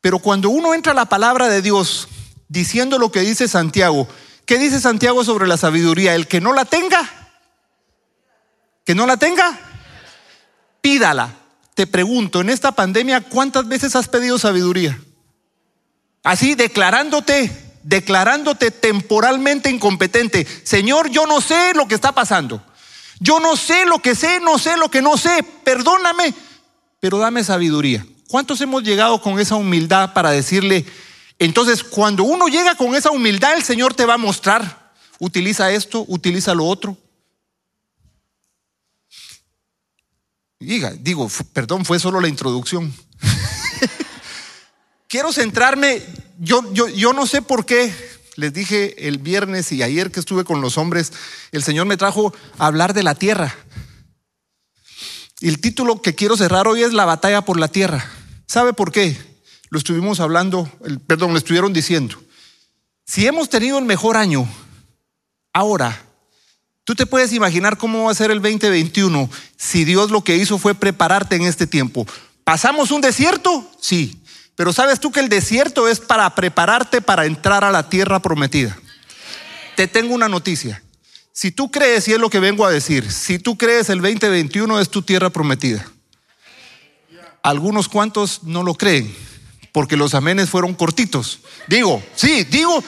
pero 0.00 0.18
cuando 0.18 0.50
uno 0.50 0.74
entra 0.74 0.92
a 0.92 0.96
la 0.96 1.06
palabra 1.06 1.48
de 1.48 1.62
Dios 1.62 2.08
diciendo 2.48 2.98
lo 2.98 3.12
que 3.12 3.20
dice 3.20 3.48
Santiago, 3.48 4.08
¿qué 4.46 4.58
dice 4.58 4.80
Santiago 4.80 5.24
sobre 5.24 5.46
la 5.46 5.56
sabiduría? 5.56 6.14
El 6.14 6.26
que 6.26 6.40
no 6.40 6.52
la 6.52 6.64
tenga, 6.64 7.30
que 8.84 8.94
no 8.94 9.06
la 9.06 9.16
tenga, 9.16 9.58
pídala. 10.80 11.34
Te 11.74 11.86
pregunto, 11.86 12.40
en 12.40 12.50
esta 12.50 12.72
pandemia, 12.72 13.20
¿cuántas 13.20 13.68
veces 13.68 13.94
has 13.94 14.08
pedido 14.08 14.38
sabiduría? 14.38 14.98
Así, 16.24 16.54
declarándote, 16.54 17.76
declarándote 17.84 18.70
temporalmente 18.70 19.70
incompetente. 19.70 20.46
Señor, 20.64 21.10
yo 21.10 21.26
no 21.26 21.40
sé 21.40 21.74
lo 21.74 21.86
que 21.86 21.94
está 21.94 22.12
pasando. 22.12 22.62
Yo 23.20 23.40
no 23.40 23.56
sé 23.56 23.84
lo 23.86 23.98
que 23.98 24.14
sé, 24.14 24.40
no 24.40 24.58
sé 24.58 24.76
lo 24.76 24.90
que 24.90 25.02
no 25.02 25.16
sé, 25.16 25.42
perdóname, 25.64 26.34
pero 27.00 27.18
dame 27.18 27.42
sabiduría. 27.42 28.06
¿Cuántos 28.28 28.60
hemos 28.60 28.82
llegado 28.82 29.20
con 29.20 29.40
esa 29.40 29.56
humildad 29.56 30.12
para 30.12 30.30
decirle, 30.30 30.84
entonces 31.38 31.82
cuando 31.82 32.24
uno 32.24 32.48
llega 32.48 32.74
con 32.74 32.94
esa 32.94 33.10
humildad, 33.10 33.54
el 33.56 33.64
Señor 33.64 33.94
te 33.94 34.04
va 34.04 34.14
a 34.14 34.18
mostrar, 34.18 34.92
utiliza 35.18 35.70
esto, 35.72 36.04
utiliza 36.08 36.54
lo 36.54 36.66
otro? 36.66 36.96
Diga, 40.60 40.92
digo, 40.92 41.30
perdón, 41.52 41.84
fue 41.84 41.98
solo 41.98 42.20
la 42.20 42.28
introducción. 42.28 42.92
quiero 45.08 45.32
centrarme, 45.32 46.02
yo, 46.38 46.72
yo, 46.72 46.88
yo 46.88 47.12
no 47.12 47.26
sé 47.26 47.42
por 47.42 47.64
qué, 47.64 47.92
les 48.38 48.52
dije 48.52 49.08
el 49.08 49.18
viernes 49.18 49.72
y 49.72 49.82
ayer 49.82 50.12
que 50.12 50.20
estuve 50.20 50.44
con 50.44 50.60
los 50.60 50.78
hombres, 50.78 51.12
el 51.50 51.64
Señor 51.64 51.86
me 51.86 51.96
trajo 51.96 52.32
a 52.56 52.66
hablar 52.66 52.94
de 52.94 53.02
la 53.02 53.16
tierra. 53.16 53.52
El 55.40 55.60
título 55.60 56.00
que 56.02 56.14
quiero 56.14 56.36
cerrar 56.36 56.68
hoy 56.68 56.84
es 56.84 56.92
La 56.92 57.04
batalla 57.04 57.42
por 57.42 57.58
la 57.58 57.66
tierra. 57.66 58.08
¿Sabe 58.46 58.72
por 58.74 58.92
qué? 58.92 59.16
Lo 59.70 59.78
estuvimos 59.78 60.20
hablando, 60.20 60.70
perdón, 61.08 61.32
lo 61.32 61.38
estuvieron 61.38 61.72
diciendo. 61.72 62.16
Si 63.04 63.26
hemos 63.26 63.48
tenido 63.48 63.76
el 63.76 63.86
mejor 63.86 64.16
año 64.16 64.48
ahora, 65.52 66.00
tú 66.84 66.94
te 66.94 67.06
puedes 67.06 67.32
imaginar 67.32 67.76
cómo 67.76 68.04
va 68.04 68.12
a 68.12 68.14
ser 68.14 68.30
el 68.30 68.40
2021 68.40 69.28
si 69.56 69.84
Dios 69.84 70.12
lo 70.12 70.22
que 70.22 70.36
hizo 70.36 70.58
fue 70.58 70.76
prepararte 70.76 71.34
en 71.34 71.42
este 71.42 71.66
tiempo. 71.66 72.06
¿Pasamos 72.44 72.92
un 72.92 73.00
desierto? 73.00 73.68
Sí. 73.80 74.22
Pero 74.58 74.72
sabes 74.72 74.98
tú 74.98 75.12
que 75.12 75.20
el 75.20 75.28
desierto 75.28 75.86
es 75.86 76.00
para 76.00 76.34
prepararte 76.34 77.00
para 77.00 77.26
entrar 77.26 77.62
a 77.62 77.70
la 77.70 77.88
tierra 77.88 78.18
prometida. 78.18 78.76
Te 79.76 79.86
tengo 79.86 80.12
una 80.12 80.28
noticia. 80.28 80.82
Si 81.32 81.52
tú 81.52 81.70
crees, 81.70 82.08
y 82.08 82.14
es 82.14 82.18
lo 82.18 82.28
que 82.28 82.40
vengo 82.40 82.66
a 82.66 82.70
decir, 82.72 83.08
si 83.12 83.38
tú 83.38 83.56
crees 83.56 83.88
el 83.88 84.02
2021 84.02 84.80
es 84.80 84.90
tu 84.90 85.02
tierra 85.02 85.30
prometida. 85.30 85.88
Algunos 87.40 87.88
cuantos 87.88 88.42
no 88.42 88.64
lo 88.64 88.74
creen, 88.74 89.14
porque 89.70 89.96
los 89.96 90.14
amenes 90.14 90.50
fueron 90.50 90.74
cortitos. 90.74 91.38
Digo, 91.68 92.02
sí, 92.16 92.42
digo, 92.42 92.82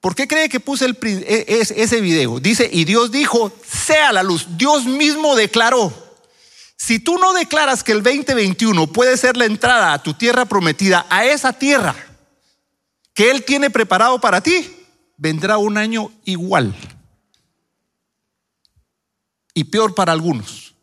¿por 0.00 0.14
qué 0.14 0.26
cree 0.26 0.48
que 0.48 0.58
puse 0.58 0.86
e, 0.86 1.44
ese 1.76 2.00
video? 2.00 2.40
Dice, 2.40 2.66
y 2.72 2.86
Dios 2.86 3.12
dijo, 3.12 3.52
sea 3.62 4.10
la 4.10 4.22
luz. 4.22 4.46
Dios 4.56 4.86
mismo 4.86 5.36
declaró. 5.36 6.05
Si 6.76 6.98
tú 6.98 7.18
no 7.18 7.32
declaras 7.32 7.82
que 7.82 7.92
el 7.92 8.02
2021 8.02 8.86
puede 8.88 9.16
ser 9.16 9.36
la 9.36 9.46
entrada 9.46 9.94
a 9.94 10.02
tu 10.02 10.12
tierra 10.12 10.44
prometida, 10.44 11.06
a 11.08 11.24
esa 11.24 11.52
tierra 11.54 11.94
que 13.14 13.30
Él 13.30 13.44
tiene 13.44 13.70
preparado 13.70 14.20
para 14.20 14.42
ti, 14.42 14.76
vendrá 15.16 15.56
un 15.56 15.78
año 15.78 16.12
igual. 16.24 16.76
Y 19.54 19.64
peor 19.64 19.94
para 19.94 20.12
algunos. 20.12 20.74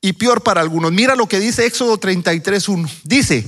Y 0.00 0.12
peor 0.12 0.44
para 0.44 0.60
algunos. 0.60 0.92
Mira 0.92 1.16
lo 1.16 1.26
que 1.26 1.40
dice 1.40 1.66
Éxodo 1.66 1.98
33.1. 1.98 2.88
Dice, 3.02 3.44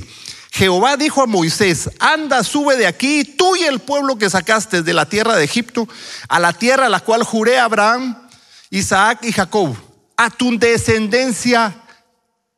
Jehová 0.50 0.96
dijo 0.96 1.22
a 1.22 1.26
Moisés, 1.26 1.88
anda, 2.00 2.42
sube 2.42 2.76
de 2.76 2.88
aquí, 2.88 3.22
tú 3.22 3.54
y 3.54 3.62
el 3.62 3.78
pueblo 3.78 4.18
que 4.18 4.28
sacaste 4.28 4.82
de 4.82 4.92
la 4.92 5.08
tierra 5.08 5.36
de 5.36 5.44
Egipto, 5.44 5.88
a 6.28 6.40
la 6.40 6.52
tierra 6.52 6.86
a 6.86 6.90
la 6.90 6.98
cual 6.98 7.22
juré 7.22 7.60
a 7.60 7.66
Abraham, 7.66 8.28
Isaac 8.70 9.20
y 9.22 9.30
Jacob 9.30 9.89
a 10.20 10.28
tu 10.28 10.58
descendencia 10.58 11.82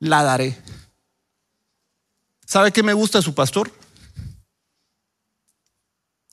la 0.00 0.24
daré. 0.24 0.60
¿Sabe 2.44 2.72
qué 2.72 2.82
me 2.82 2.92
gusta 2.92 3.22
su 3.22 3.36
pastor? 3.36 3.72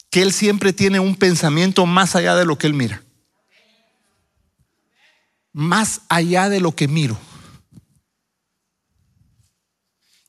Que 0.10 0.24
él 0.24 0.34
siempre 0.34 0.74
tiene 0.74 1.00
un 1.00 1.16
pensamiento 1.16 1.86
más 1.86 2.16
allá 2.16 2.36
de 2.36 2.46
lo 2.46 2.58
que 2.58 2.66
él 2.66 2.74
mira. 2.74 3.04
Más 5.54 6.02
allá 6.10 6.50
de 6.50 6.62
lo 6.62 6.76
que 6.76 6.88
miro. 6.88 7.16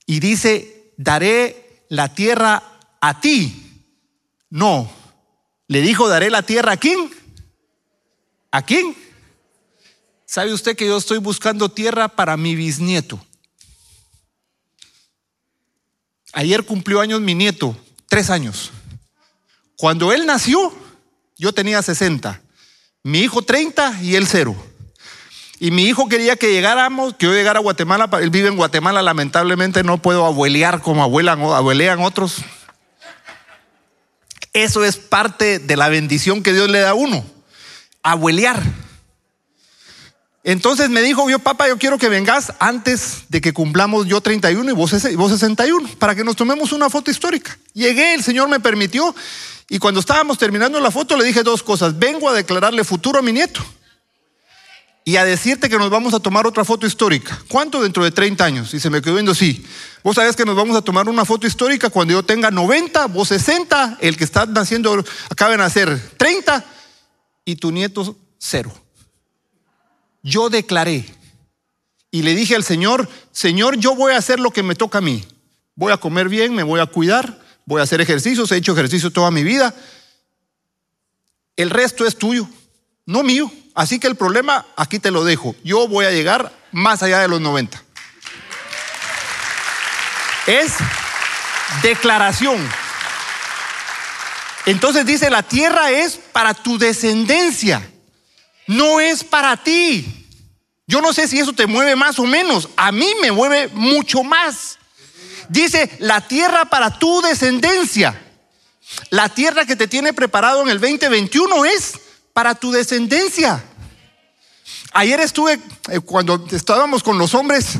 Y 0.05 0.21
dice, 0.21 0.93
daré 0.99 1.87
la 1.89 2.15
tierra 2.15 2.63
a 3.01 3.23
ti. 3.23 3.87
No. 4.51 4.93
Le 5.67 5.81
dijo, 5.81 6.11
daré 6.11 6.29
la 6.29 6.43
tierra 6.43 6.73
a 6.73 6.77
quién? 6.77 7.11
¿A 8.51 8.61
quién? 8.61 8.95
¿Sabe 10.31 10.53
usted 10.53 10.77
que 10.77 10.87
yo 10.87 10.97
estoy 10.97 11.19
buscando 11.19 11.69
tierra 11.73 12.07
para 12.07 12.37
mi 12.37 12.55
bisnieto? 12.55 13.19
Ayer 16.33 16.63
cumplió 16.63 17.01
años 17.01 17.21
mi 17.21 17.35
nieto, 17.35 17.77
tres 18.07 18.31
años. 18.31 18.71
Cuando 19.75 20.13
él 20.13 20.27
nació, 20.27 20.73
yo 21.37 21.53
tenía 21.53 21.83
60. 21.83 22.41
Mi 23.03 23.19
hijo 23.23 23.43
30 23.43 24.03
y 24.05 24.15
él 24.15 24.29
cero. 24.29 24.55
Y 25.59 25.73
mi 25.73 25.87
hijo 25.87 26.09
quería 26.09 26.37
que 26.37 26.53
llegáramos, 26.53 27.15
que 27.15 27.27
yo 27.27 27.33
llegara 27.33 27.59
a 27.59 27.63
Guatemala. 27.63 28.09
Él 28.21 28.31
vive 28.31 28.47
en 28.47 28.57
Guatemala, 28.57 29.03
lamentablemente 29.03 29.83
no 29.83 30.01
puedo 30.01 30.27
abuelear 30.27 30.81
como 30.81 31.03
abuelan, 31.03 31.41
abuelean 31.41 31.99
otros. 32.03 32.37
Eso 34.53 34.85
es 34.85 34.97
parte 34.97 35.59
de 35.59 35.77
la 35.77 35.89
bendición 35.89 36.45
que 36.45 36.53
Dios 36.53 36.71
le 36.71 36.79
da 36.79 36.91
a 36.91 36.95
uno. 36.95 37.25
Abuelear. 38.05 38.63
Entonces 40.43 40.89
me 40.89 41.03
dijo, 41.03 41.29
yo 41.29 41.39
papá, 41.39 41.69
yo 41.69 41.77
quiero 41.77 41.99
que 41.99 42.09
vengas 42.09 42.55
antes 42.59 43.25
de 43.29 43.43
que 43.43 43.53
cumplamos 43.53 44.07
yo 44.07 44.23
31 44.23 44.71
y 44.71 44.75
vos, 44.75 45.05
y 45.05 45.15
vos 45.15 45.33
61, 45.33 45.89
para 45.99 46.15
que 46.15 46.25
nos 46.25 46.35
tomemos 46.35 46.73
una 46.73 46.89
foto 46.89 47.11
histórica. 47.11 47.59
Llegué, 47.75 48.15
el 48.15 48.23
Señor 48.23 48.49
me 48.49 48.59
permitió, 48.59 49.15
y 49.69 49.79
cuando 49.79 50.01
estábamos 50.01 50.39
terminando 50.39 50.81
la 50.81 50.91
foto 50.91 51.17
le 51.17 51.25
dije 51.25 51.43
dos 51.43 51.63
cosas. 51.63 51.99
Vengo 51.99 52.29
a 52.29 52.33
declararle 52.33 52.85
futuro 52.85 53.19
a 53.19 53.23
mi 53.23 53.33
nieto 53.33 53.61
y 55.05 55.17
a 55.17 55.25
decirte 55.25 55.69
que 55.69 55.77
nos 55.77 55.91
vamos 55.91 56.15
a 56.15 56.21
tomar 56.21 56.47
otra 56.47 56.65
foto 56.65 56.87
histórica. 56.87 57.39
¿Cuánto 57.47 57.83
dentro 57.83 58.03
de 58.03 58.11
30 58.11 58.45
años? 58.45 58.75
Y 58.75 58.81
se 58.81 58.89
me 58.89 59.03
quedó 59.03 59.15
viendo, 59.15 59.35
sí. 59.35 59.65
Vos 60.03 60.17
sabés 60.17 60.37
que 60.37 60.47
nos 60.47 60.57
vamos 60.57 60.77
a 60.77 60.83
tomar 60.83 61.09
una 61.09 61.27
foto 61.27 61.47
histórica 61.47 61.91
cuando 61.91 62.15
yo 62.15 62.23
tenga 62.23 62.51
90, 62.51 63.07
vos 63.07 63.29
60, 63.29 63.99
el 64.01 64.17
que 64.17 64.25
está 64.25 64.47
naciendo 64.47 65.05
acaba 65.29 65.51
de 65.51 65.59
nacer 65.59 66.01
30 66.17 66.65
y 67.45 67.57
tu 67.57 67.71
nieto 67.71 68.17
cero 68.39 68.73
yo 70.23 70.51
declaré 70.51 71.05
y 72.11 72.23
le 72.23 72.35
dije 72.35 72.57
al 72.57 72.65
Señor, 72.65 73.09
Señor, 73.33 73.77
yo 73.77 73.95
voy 73.95 74.13
a 74.13 74.19
hacer 74.19 74.41
lo 74.41 74.51
que 74.51 74.63
me 74.63 74.75
toca 74.75 74.99
a 74.99 75.03
mí. 75.03 75.25
Voy 75.75 75.93
a 75.93 75.97
comer 75.97 76.29
bien, 76.29 76.55
me 76.55 76.63
voy 76.63 76.81
a 76.81 76.87
cuidar, 76.87 77.41
voy 77.65 77.81
a 77.81 77.85
hacer 77.85 78.01
ejercicios, 78.01 78.51
he 78.51 78.57
hecho 78.57 78.73
ejercicio 78.73 79.11
toda 79.11 79.31
mi 79.31 79.45
vida. 79.45 79.75
El 81.57 81.71
resto 81.71 82.07
es 82.07 82.17
tuyo, 82.17 82.49
no 83.07 83.23
mío. 83.23 83.51
Así 83.75 84.01
que 84.01 84.09
el 84.09 84.17
problema 84.17 84.67
aquí 84.77 84.99
te 84.99 85.11
lo 85.11 85.25
dejo. 85.25 85.55
Yo 85.63 85.87
voy 85.87 86.05
a 86.05 86.11
llegar 86.11 86.53
más 86.73 87.03
allá 87.03 87.21
de 87.21 87.29
los 87.29 87.41
90. 87.41 87.81
Es 90.47 90.75
declaración. 91.83 92.59
Entonces 94.67 95.07
dice, 95.07 95.31
la 95.31 95.43
tierra 95.43 95.91
es 95.91 96.17
para 96.17 96.55
tu 96.55 96.77
descendencia 96.77 97.89
no 98.71 99.01
es 99.01 99.25
para 99.25 99.57
ti. 99.57 100.07
Yo 100.87 101.01
no 101.01 101.13
sé 101.13 101.27
si 101.27 101.41
eso 101.41 101.53
te 101.53 101.67
mueve 101.67 101.97
más 101.97 102.21
o 102.21 102.25
menos. 102.25 102.69
A 102.77 102.93
mí 102.93 103.09
me 103.21 103.33
mueve 103.33 103.67
mucho 103.69 104.23
más. 104.23 104.79
Dice, 105.49 105.91
la 105.99 106.21
tierra 106.29 106.67
para 106.67 106.97
tu 106.97 107.21
descendencia. 107.21 108.23
La 109.11 109.29
tierra 109.29 109.65
que 109.67 109.75
te 109.75 109.89
tiene 109.89 110.13
preparado 110.13 110.63
en 110.63 110.69
el 110.69 110.79
2021 110.79 111.65
es 111.65 111.95
para 112.33 112.55
tu 112.55 112.71
descendencia. 112.71 113.61
Ayer 114.93 115.19
estuve, 115.19 115.59
eh, 115.89 115.99
cuando 115.99 116.47
estábamos 116.53 117.03
con 117.03 117.19
los 117.19 117.35
hombres, 117.35 117.77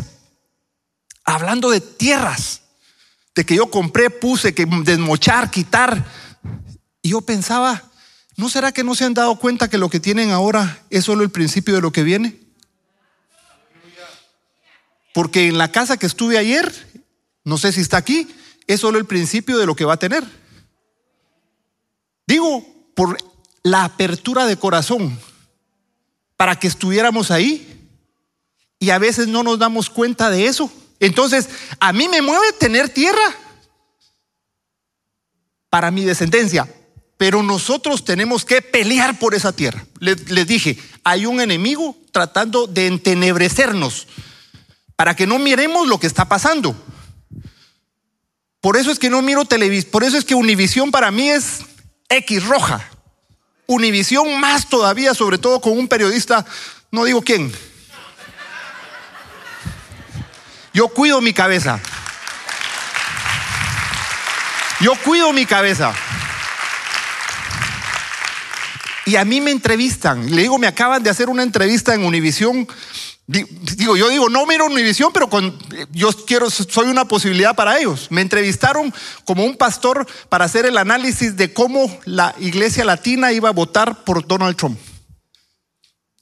hablando 1.25 1.71
de 1.71 1.81
tierras, 1.81 2.63
de 3.37 3.47
que 3.47 3.55
yo 3.55 3.71
compré, 3.71 4.11
puse, 4.11 4.55
que 4.55 4.67
desmochar, 4.67 5.53
quitar. 5.53 6.05
Y 7.01 7.11
yo 7.11 7.21
pensaba, 7.21 7.90
¿No 8.41 8.49
será 8.49 8.73
que 8.73 8.85
no 8.85 8.95
se 8.95 9.05
han 9.05 9.13
dado 9.13 9.37
cuenta 9.37 9.69
que 9.69 9.77
lo 9.77 9.91
que 9.91 10.01
tienen 10.01 10.31
ahora 10.31 10.83
es 10.89 11.05
solo 11.05 11.23
el 11.23 11.31
principio 11.31 11.75
de 11.75 11.83
lo 11.83 11.93
que 11.93 12.03
viene? 12.03 12.41
Porque 15.13 15.49
en 15.49 15.59
la 15.59 15.71
casa 15.71 15.99
que 15.99 16.07
estuve 16.07 16.39
ayer, 16.39 16.73
no 17.45 17.59
sé 17.59 17.71
si 17.71 17.83
está 17.83 17.99
aquí, 17.99 18.35
es 18.67 18.81
solo 18.81 18.99
el 18.99 19.05
principio 19.05 19.59
de 19.59 19.67
lo 19.67 19.77
que 19.77 19.85
va 19.85 19.93
a 19.93 19.99
tener. 19.99 20.25
Digo, 22.27 22.65
por 22.95 23.19
la 23.63 23.85
apertura 23.85 24.47
de 24.47 24.57
corazón, 24.57 25.21
para 26.39 26.59
que 26.59 26.69
estuviéramos 26.69 27.31
ahí. 27.31 27.91
Y 28.79 28.89
a 28.89 28.99
veces 28.99 29.29
no 29.29 29.43
nos 29.43 29.59
damos 29.59 29.91
cuenta 29.91 30.31
de 30.31 30.47
eso. 30.47 30.73
Entonces, 30.99 31.51
a 31.79 31.93
mí 31.93 32.09
me 32.09 32.23
mueve 32.23 32.55
tener 32.55 32.89
tierra 32.89 33.37
para 35.69 35.91
mi 35.91 36.07
descendencia, 36.07 36.67
pero 37.21 37.43
nosotros 37.43 38.03
tenemos 38.03 38.47
que 38.47 38.63
pelear 38.63 39.19
por 39.19 39.35
esa 39.35 39.53
tierra. 39.53 39.85
Les, 39.99 40.47
dije, 40.47 40.79
hay 41.05 41.27
un 41.27 41.43
enemigo 41.43 41.95
tratando 42.13 42.67
de 42.67 42.87
entenebrecernos 42.87 44.07
para 44.97 45.15
que 45.15 45.27
no 45.27 45.39
miremos 45.39 45.87
lo 45.87 46.01
que 46.01 46.07
está 46.07 46.31
pasando. 46.31 46.75
Por 48.63 48.79
eso 48.79 48.91
es 48.91 48.99
que 48.99 49.11
no 49.11 49.21
miro 49.21 49.45
televisión, 49.45 49.91
por 49.91 50.03
eso 50.03 50.17
es 50.17 50.25
que 50.25 50.35
Univisión 50.35 50.91
para 50.91 51.11
mí 51.11 51.29
es 51.29 51.59
X 52.09 52.47
roja. 52.47 52.89
Univisión 53.67 54.41
más 54.41 54.71
todavía, 54.71 55.13
sobre 55.13 55.37
todo 55.37 55.61
con 55.61 55.77
un 55.77 55.89
periodista, 55.89 56.47
no 56.91 57.05
digo 57.05 57.21
quién. 57.21 57.53
Yo 60.73 60.89
cuido 60.89 61.21
mi 61.21 61.35
cabeza. 61.35 61.81
Yo 64.81 64.95
cuido 65.05 65.35
mi 65.35 65.45
cabeza. 65.45 65.93
Y 69.11 69.17
a 69.17 69.25
mí 69.25 69.41
me 69.41 69.51
entrevistan. 69.51 70.31
Le 70.31 70.43
digo, 70.43 70.57
me 70.57 70.69
acaban 70.69 71.03
de 71.03 71.11
hacer 71.11 71.29
una 71.29 71.43
entrevista 71.43 71.95
en 71.95 72.05
Univisión 72.05 72.69
Digo, 73.27 73.97
yo 73.97 74.09
digo, 74.09 74.29
no 74.29 74.45
miro 74.45 74.69
mi 74.71 74.83
visión, 74.83 75.13
pero 75.13 75.29
yo 75.93 76.11
quiero, 76.27 76.51
soy 76.51 76.89
una 76.89 77.05
posibilidad 77.05 77.55
para 77.55 77.79
ellos. 77.79 78.09
Me 78.11 78.23
entrevistaron 78.23 78.93
como 79.25 79.45
un 79.45 79.57
pastor 79.57 80.05
para 80.29 80.47
hacer 80.47 80.67
el 80.67 80.77
análisis 80.77 81.37
de 81.37 81.53
cómo 81.53 81.97
la 82.07 82.35
iglesia 82.41 82.85
latina 82.85 83.31
iba 83.31 83.49
a 83.49 83.53
votar 83.53 84.03
por 84.03 84.27
Donald 84.27 84.57
Trump. 84.57 84.77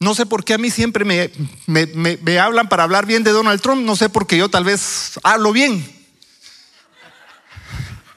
No 0.01 0.15
sé 0.15 0.27
por 0.27 0.45
qué 0.45 0.53
a 0.53 0.59
mí 0.59 0.71
siempre 0.71 1.07
me, 1.07 1.31
me, 1.67 2.39
hablan 2.39 2.69
para 2.69 2.83
hablar 2.83 3.07
bien 3.07 3.25
de 3.25 3.31
Donald 3.31 3.63
Trump, 3.63 3.87
no 3.87 3.97
sé 3.97 4.11
por 4.11 4.27
qué 4.27 4.37
yo 4.37 4.51
tal 4.51 4.65
vez 4.65 5.19
hablo 5.23 5.53
bien. 5.53 5.83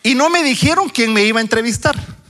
Y 0.03 0.15
no 0.15 0.29
me 0.29 0.43
dijeron 0.43 0.89
quién 0.89 1.13
me 1.13 1.23
iba 1.23 1.39
a 1.39 1.43
entrevistar. 1.43 2.20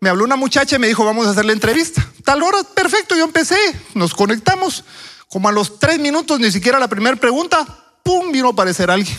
Me 0.00 0.08
habló 0.08 0.24
una 0.24 0.36
muchacha 0.36 0.76
y 0.76 0.78
me 0.78 0.88
dijo, 0.88 1.04
vamos 1.04 1.26
a 1.26 1.30
hacer 1.30 1.44
la 1.44 1.52
entrevista. 1.52 2.06
Tal 2.24 2.42
hora, 2.42 2.58
perfecto, 2.74 3.16
yo 3.16 3.24
empecé, 3.24 3.56
nos 3.94 4.14
conectamos. 4.14 4.84
Como 5.28 5.48
a 5.48 5.52
los 5.52 5.78
tres 5.78 5.98
minutos, 5.98 6.38
ni 6.38 6.50
siquiera 6.50 6.78
la 6.78 6.88
primera 6.88 7.16
pregunta, 7.16 7.66
¡pum! 8.02 8.30
vino 8.30 8.48
a 8.48 8.52
aparecer 8.52 8.90
alguien. 8.90 9.16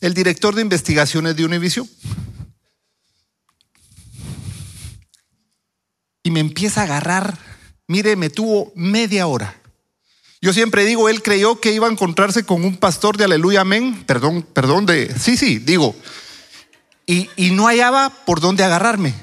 El 0.00 0.14
director 0.14 0.54
de 0.54 0.62
investigaciones 0.62 1.36
de 1.36 1.44
Univision. 1.44 1.88
Y 6.22 6.30
me 6.30 6.40
empieza 6.40 6.80
a 6.80 6.84
agarrar. 6.84 7.38
Mire, 7.86 8.16
me 8.16 8.30
tuvo 8.30 8.72
media 8.74 9.26
hora. 9.26 9.60
Yo 10.40 10.52
siempre 10.52 10.84
digo, 10.84 11.08
él 11.08 11.22
creyó 11.22 11.60
que 11.60 11.72
iba 11.72 11.88
a 11.88 11.90
encontrarse 11.90 12.44
con 12.44 12.64
un 12.64 12.76
pastor 12.76 13.16
de 13.16 13.24
aleluya, 13.24 13.62
amén. 13.62 14.04
Perdón, 14.06 14.42
perdón 14.42 14.86
de. 14.86 15.12
Sí, 15.18 15.36
sí, 15.36 15.58
digo. 15.58 15.96
Y, 17.10 17.52
no 17.52 17.68
hallaba 17.68 18.10
por 18.26 18.38
dónde 18.38 18.62
agarrarme. 18.62 19.14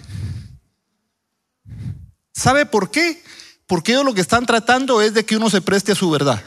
¿Sabe 2.33 2.65
por 2.65 2.89
qué? 2.89 3.21
Porque 3.67 3.91
ellos 3.91 4.03
lo 4.03 4.15
que 4.15 4.21
están 4.21 4.47
tratando 4.47 5.03
es 5.03 5.13
de 5.13 5.23
que 5.23 5.37
uno 5.37 5.51
se 5.51 5.61
preste 5.61 5.91
a 5.91 5.95
su 5.95 6.09
verdad. 6.09 6.43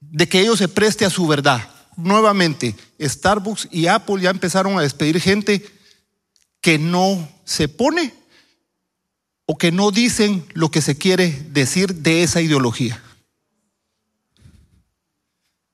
De 0.00 0.28
que 0.28 0.40
ellos 0.40 0.58
se 0.58 0.66
preste 0.66 1.04
a 1.04 1.10
su 1.10 1.28
verdad. 1.28 1.70
Nuevamente, 1.96 2.74
Starbucks 3.00 3.68
y 3.70 3.86
Apple 3.86 4.20
ya 4.20 4.30
empezaron 4.30 4.76
a 4.76 4.82
despedir 4.82 5.20
gente 5.20 5.64
que 6.60 6.80
no 6.80 7.28
se 7.44 7.68
pone 7.68 8.12
o 9.46 9.56
que 9.56 9.70
no 9.70 9.92
dicen 9.92 10.44
lo 10.54 10.72
que 10.72 10.82
se 10.82 10.98
quiere 10.98 11.46
decir 11.50 11.94
de 11.94 12.24
esa 12.24 12.40
ideología. 12.40 13.00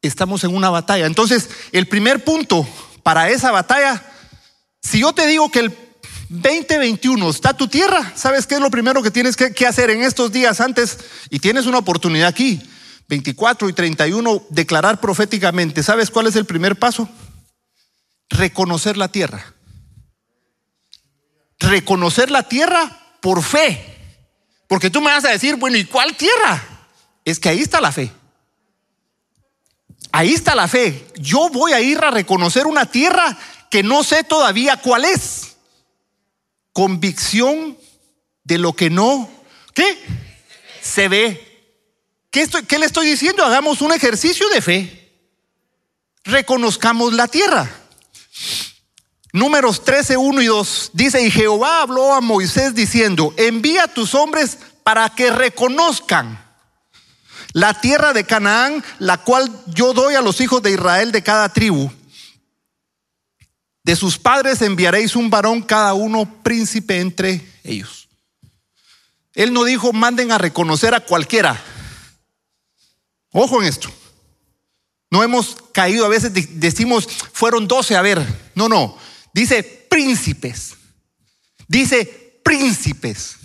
Estamos 0.03 0.45
en 0.45 0.55
una 0.55 0.69
batalla. 0.69 1.07
Entonces, 1.07 1.49
el 1.73 1.89
primer 1.89 2.23
punto 2.23 2.69
para 3.07 3.31
esa 3.31 3.53
batalla, 3.53 4.03
si 4.83 4.99
yo 4.99 5.13
te 5.13 5.29
digo 5.29 5.49
que 5.49 5.61
el 5.61 5.79
2021 6.29 7.31
está 7.31 7.57
tu 7.57 7.69
tierra. 7.69 8.13
¿Sabes 8.17 8.49
qué 8.49 8.57
es 8.57 8.61
lo 8.61 8.69
primero 8.69 9.01
que 9.01 9.13
tienes 9.13 9.37
que, 9.37 9.65
hacer 9.65 9.91
en 9.91 10.03
estos 10.03 10.33
días 10.33 10.61
antes? 10.61 10.99
Y 11.31 11.39
tienes 11.39 11.67
una 11.67 11.79
oportunidad 11.79 12.27
aquí. 12.27 12.61
24 13.07 13.69
y 13.69 13.73
31, 13.75 14.47
declarar 14.49 15.01
proféticamente. 15.01 15.85
¿Sabes 15.85 16.11
cuál 16.11 16.27
es 16.27 16.35
el 16.35 16.47
primer 16.47 16.81
paso? 16.81 17.09
Reconocer 18.29 18.97
la 18.97 19.07
tierra. 19.07 19.55
Reconocer 21.61 22.33
la 22.33 22.43
tierra 22.43 23.19
por 23.21 23.41
fe. 23.45 23.85
Porque 24.67 24.91
tú 24.91 25.01
me 25.01 25.13
vas 25.13 25.25
a 25.25 25.31
decir, 25.31 25.55
bueno, 25.55 25.77
¿y 25.77 25.85
cuál 25.85 26.17
tierra? 26.17 26.61
Es 27.25 27.39
que 27.39 27.51
ahí 27.51 27.61
está 27.61 27.81
la 27.81 27.93
fe. 27.93 28.11
Ahí 30.17 30.33
está 30.33 30.55
la 30.55 30.67
fe. 30.67 31.07
Yo 31.17 31.51
voy 31.51 31.75
a 31.75 31.81
ir 31.83 31.99
a 32.03 32.11
reconocer 32.11 32.67
una 32.67 32.87
tierra 32.87 33.37
que 33.71 33.83
no 33.83 34.03
sé 34.03 34.25
todavía 34.25 34.79
cuál 34.79 35.05
es 35.05 35.59
convicción 36.73 37.77
de 38.43 38.57
lo 38.57 38.73
que 38.73 38.89
no, 38.89 39.29
¿qué? 39.75 39.99
Se 40.81 41.09
ve. 41.09 41.69
¿Qué, 42.31 42.49
¿Qué 42.67 42.79
le 42.79 42.87
estoy 42.87 43.09
diciendo? 43.09 43.45
Hagamos 43.45 43.83
un 43.83 43.93
ejercicio 43.93 44.49
de 44.49 44.63
fe. 44.63 45.13
Reconozcamos 46.25 47.13
la 47.13 47.29
tierra. 47.29 47.71
Números 49.35 49.85
13, 49.85 50.17
1 50.17 50.41
y 50.41 50.47
2 50.47 50.91
dice, 50.95 51.21
y 51.27 51.31
Jehová 51.31 51.83
habló 51.83 52.15
a 52.15 52.23
Moisés 52.23 52.75
diciendo, 52.75 53.35
envía 53.37 53.85
a 53.85 53.93
tus 53.93 54.15
hombres 54.15 54.57
para 54.83 55.11
que 55.11 55.31
reconozcan 55.31 56.46
la 57.57 57.73
tierra 57.73 58.13
de 58.13 58.25
Canaán, 58.25 58.85
la 58.99 59.17
cual 59.17 59.51
yo 59.69 59.95
doy 59.95 60.15
a 60.15 60.21
los 60.21 60.43
hijos 60.43 60.63
de 60.63 60.73
Israel 60.73 61.11
de 61.11 61.23
cada 61.23 61.49
tribu 61.49 61.91
de 63.83 63.97
sus 63.97 64.19
padres 64.19 64.61
enviaréis 64.61 65.17
un 65.17 65.31
varón 65.31 65.63
cada 65.63 65.95
uno 65.95 66.43
príncipe 66.43 66.99
entre 66.99 67.41
ellos. 67.65 68.09
Él 69.33 69.55
no 69.55 69.65
dijo 69.65 69.95
manden 69.95 70.33
a 70.33 70.39
reconocer 70.39 70.93
a 70.93 71.01
cualquiera. 71.01 71.59
Ojo 73.31 73.63
en 73.63 73.69
esto. 73.69 73.89
No 75.09 75.23
hemos 75.23 75.57
caído, 75.73 76.05
a 76.05 76.09
veces 76.09 76.33
decimos 76.61 77.09
fueron 77.33 77.69
doce, 77.69 77.97
a 77.97 78.03
ver. 78.03 78.21
No, 78.55 78.69
no. 78.69 78.99
Dice 79.33 79.63
príncipes. 79.63 80.75
Dice 81.69 82.41
príncipes. 82.45 83.37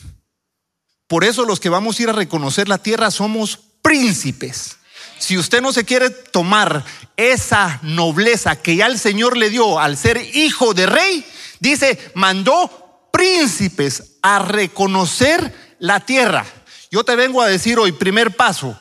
Por 1.08 1.24
eso 1.24 1.46
los 1.46 1.62
que 1.62 1.70
vamos 1.70 1.98
a 1.98 2.04
ir 2.04 2.10
a 2.10 2.14
reconocer 2.14 2.68
la 2.68 2.80
tierra 2.80 3.10
somos 3.10 3.71
príncipes. 3.82 4.78
Si 5.18 5.38
usted 5.38 5.62
no 5.62 5.72
se 5.72 5.86
quiere 5.86 6.10
tomar 6.10 6.84
esa 7.16 7.80
nobleza 7.84 8.56
que 8.56 8.76
ya 8.76 8.88
el 8.88 8.98
Señor 8.98 9.38
le 9.38 9.50
dio 9.50 9.80
al 9.80 9.98
ser 9.98 10.18
hijo 10.36 10.74
de 10.74 10.88
rey, 10.88 11.26
dice, 11.60 12.12
mandó 12.16 13.10
príncipes 13.14 14.18
a 14.22 14.40
reconocer 14.40 15.76
la 15.80 16.00
tierra. 16.00 16.46
Yo 16.90 17.04
te 17.04 17.16
vengo 17.16 17.42
a 17.42 17.48
decir 17.48 17.80
hoy, 17.80 17.92
primer 17.92 18.36
paso, 18.36 18.80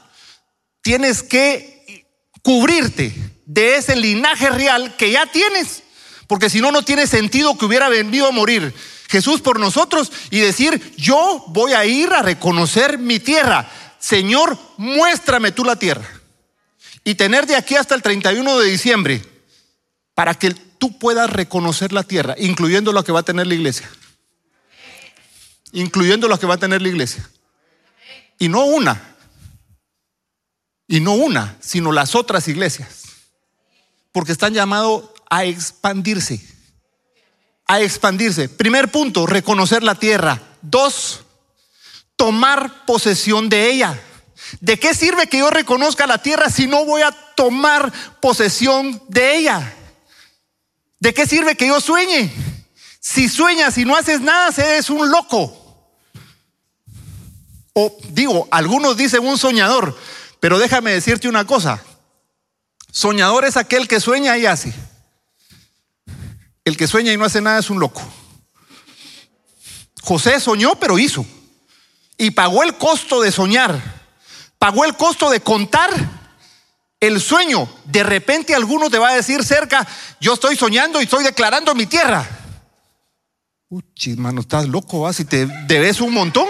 tienes 0.82 1.22
que 1.22 2.06
cubrirte 2.42 3.14
de 3.46 3.76
ese 3.76 3.96
linaje 3.96 4.48
real 4.48 4.96
que 4.96 5.10
ya 5.10 5.26
tienes, 5.26 5.82
porque 6.26 6.48
si 6.48 6.60
no, 6.60 6.70
no 6.70 6.82
tiene 6.82 7.06
sentido 7.06 7.58
que 7.58 7.66
hubiera 7.66 7.88
venido 7.88 8.26
a 8.26 8.32
morir 8.32 8.72
Jesús 9.08 9.40
por 9.40 9.58
nosotros 9.58 10.12
y 10.30 10.38
decir, 10.38 10.94
yo 10.96 11.44
voy 11.48 11.72
a 11.72 11.84
ir 11.84 12.12
a 12.12 12.22
reconocer 12.22 12.98
mi 12.98 13.18
tierra. 13.18 13.68
Señor, 14.00 14.58
muéstrame 14.78 15.52
tú 15.52 15.62
la 15.62 15.76
tierra 15.76 16.08
y 17.04 17.14
tener 17.14 17.46
de 17.46 17.54
aquí 17.54 17.76
hasta 17.76 17.94
el 17.94 18.02
31 18.02 18.58
de 18.58 18.70
diciembre 18.70 19.22
para 20.14 20.34
que 20.34 20.50
tú 20.50 20.98
puedas 20.98 21.30
reconocer 21.30 21.92
la 21.92 22.02
tierra, 22.02 22.34
incluyendo 22.38 22.92
lo 22.92 23.04
que 23.04 23.12
va 23.12 23.20
a 23.20 23.24
tener 23.24 23.46
la 23.46 23.54
iglesia. 23.54 23.88
Incluyendo 25.72 26.26
lo 26.26 26.38
que 26.38 26.46
va 26.46 26.54
a 26.54 26.58
tener 26.58 26.82
la 26.82 26.88
iglesia. 26.88 27.28
Y 28.38 28.48
no 28.48 28.64
una. 28.64 29.16
Y 30.88 31.00
no 31.00 31.12
una, 31.12 31.56
sino 31.60 31.92
las 31.92 32.14
otras 32.14 32.48
iglesias. 32.48 33.02
Porque 34.12 34.32
están 34.32 34.54
llamados 34.54 35.10
a 35.28 35.44
expandirse. 35.44 36.40
A 37.66 37.80
expandirse. 37.80 38.48
Primer 38.48 38.90
punto, 38.90 39.26
reconocer 39.26 39.82
la 39.82 39.94
tierra. 39.94 40.42
Dos, 40.62 41.20
tomar 42.20 42.84
posesión 42.84 43.48
de 43.48 43.70
ella. 43.70 43.98
¿De 44.60 44.78
qué 44.78 44.92
sirve 44.92 45.26
que 45.26 45.38
yo 45.38 45.48
reconozca 45.48 46.06
la 46.06 46.18
tierra 46.18 46.50
si 46.50 46.66
no 46.66 46.84
voy 46.84 47.00
a 47.00 47.12
tomar 47.34 47.90
posesión 48.20 49.02
de 49.08 49.38
ella? 49.38 49.74
¿De 50.98 51.14
qué 51.14 51.26
sirve 51.26 51.56
que 51.56 51.68
yo 51.68 51.80
sueñe? 51.80 52.30
Si 53.00 53.26
sueñas 53.26 53.78
y 53.78 53.86
no 53.86 53.96
haces 53.96 54.20
nada, 54.20 54.50
eres 54.54 54.90
un 54.90 55.10
loco. 55.10 55.88
O 57.72 57.96
digo, 58.10 58.46
algunos 58.50 58.98
dicen 58.98 59.26
un 59.26 59.38
soñador, 59.38 59.96
pero 60.40 60.58
déjame 60.58 60.92
decirte 60.92 61.26
una 61.26 61.46
cosa. 61.46 61.82
Soñador 62.92 63.46
es 63.46 63.56
aquel 63.56 63.88
que 63.88 63.98
sueña 63.98 64.36
y 64.36 64.44
hace. 64.44 64.74
El 66.66 66.76
que 66.76 66.86
sueña 66.86 67.14
y 67.14 67.16
no 67.16 67.24
hace 67.24 67.40
nada 67.40 67.60
es 67.60 67.70
un 67.70 67.80
loco. 67.80 68.02
José 70.02 70.38
soñó, 70.38 70.74
pero 70.74 70.98
hizo. 70.98 71.24
Y 72.20 72.30
pagó 72.30 72.62
el 72.62 72.76
costo 72.76 73.20
de 73.20 73.32
soñar 73.32 74.00
pagó 74.60 74.84
el 74.84 74.94
costo 74.94 75.30
de 75.30 75.40
contar 75.40 75.90
el 77.00 77.18
sueño. 77.18 77.66
De 77.86 78.02
repente 78.02 78.54
alguno 78.54 78.90
te 78.90 78.98
va 78.98 79.08
a 79.08 79.14
decir 79.14 79.42
cerca, 79.42 79.88
yo 80.20 80.34
estoy 80.34 80.54
soñando 80.54 81.00
y 81.00 81.04
estoy 81.04 81.24
declarando 81.24 81.74
mi 81.74 81.86
tierra. 81.86 82.28
Uy, 83.70 83.82
hermano, 84.06 84.42
estás 84.42 84.68
loco, 84.68 85.00
vas 85.00 85.18
y 85.20 85.24
te 85.24 85.46
debes 85.66 86.02
un 86.02 86.12
montón. 86.12 86.46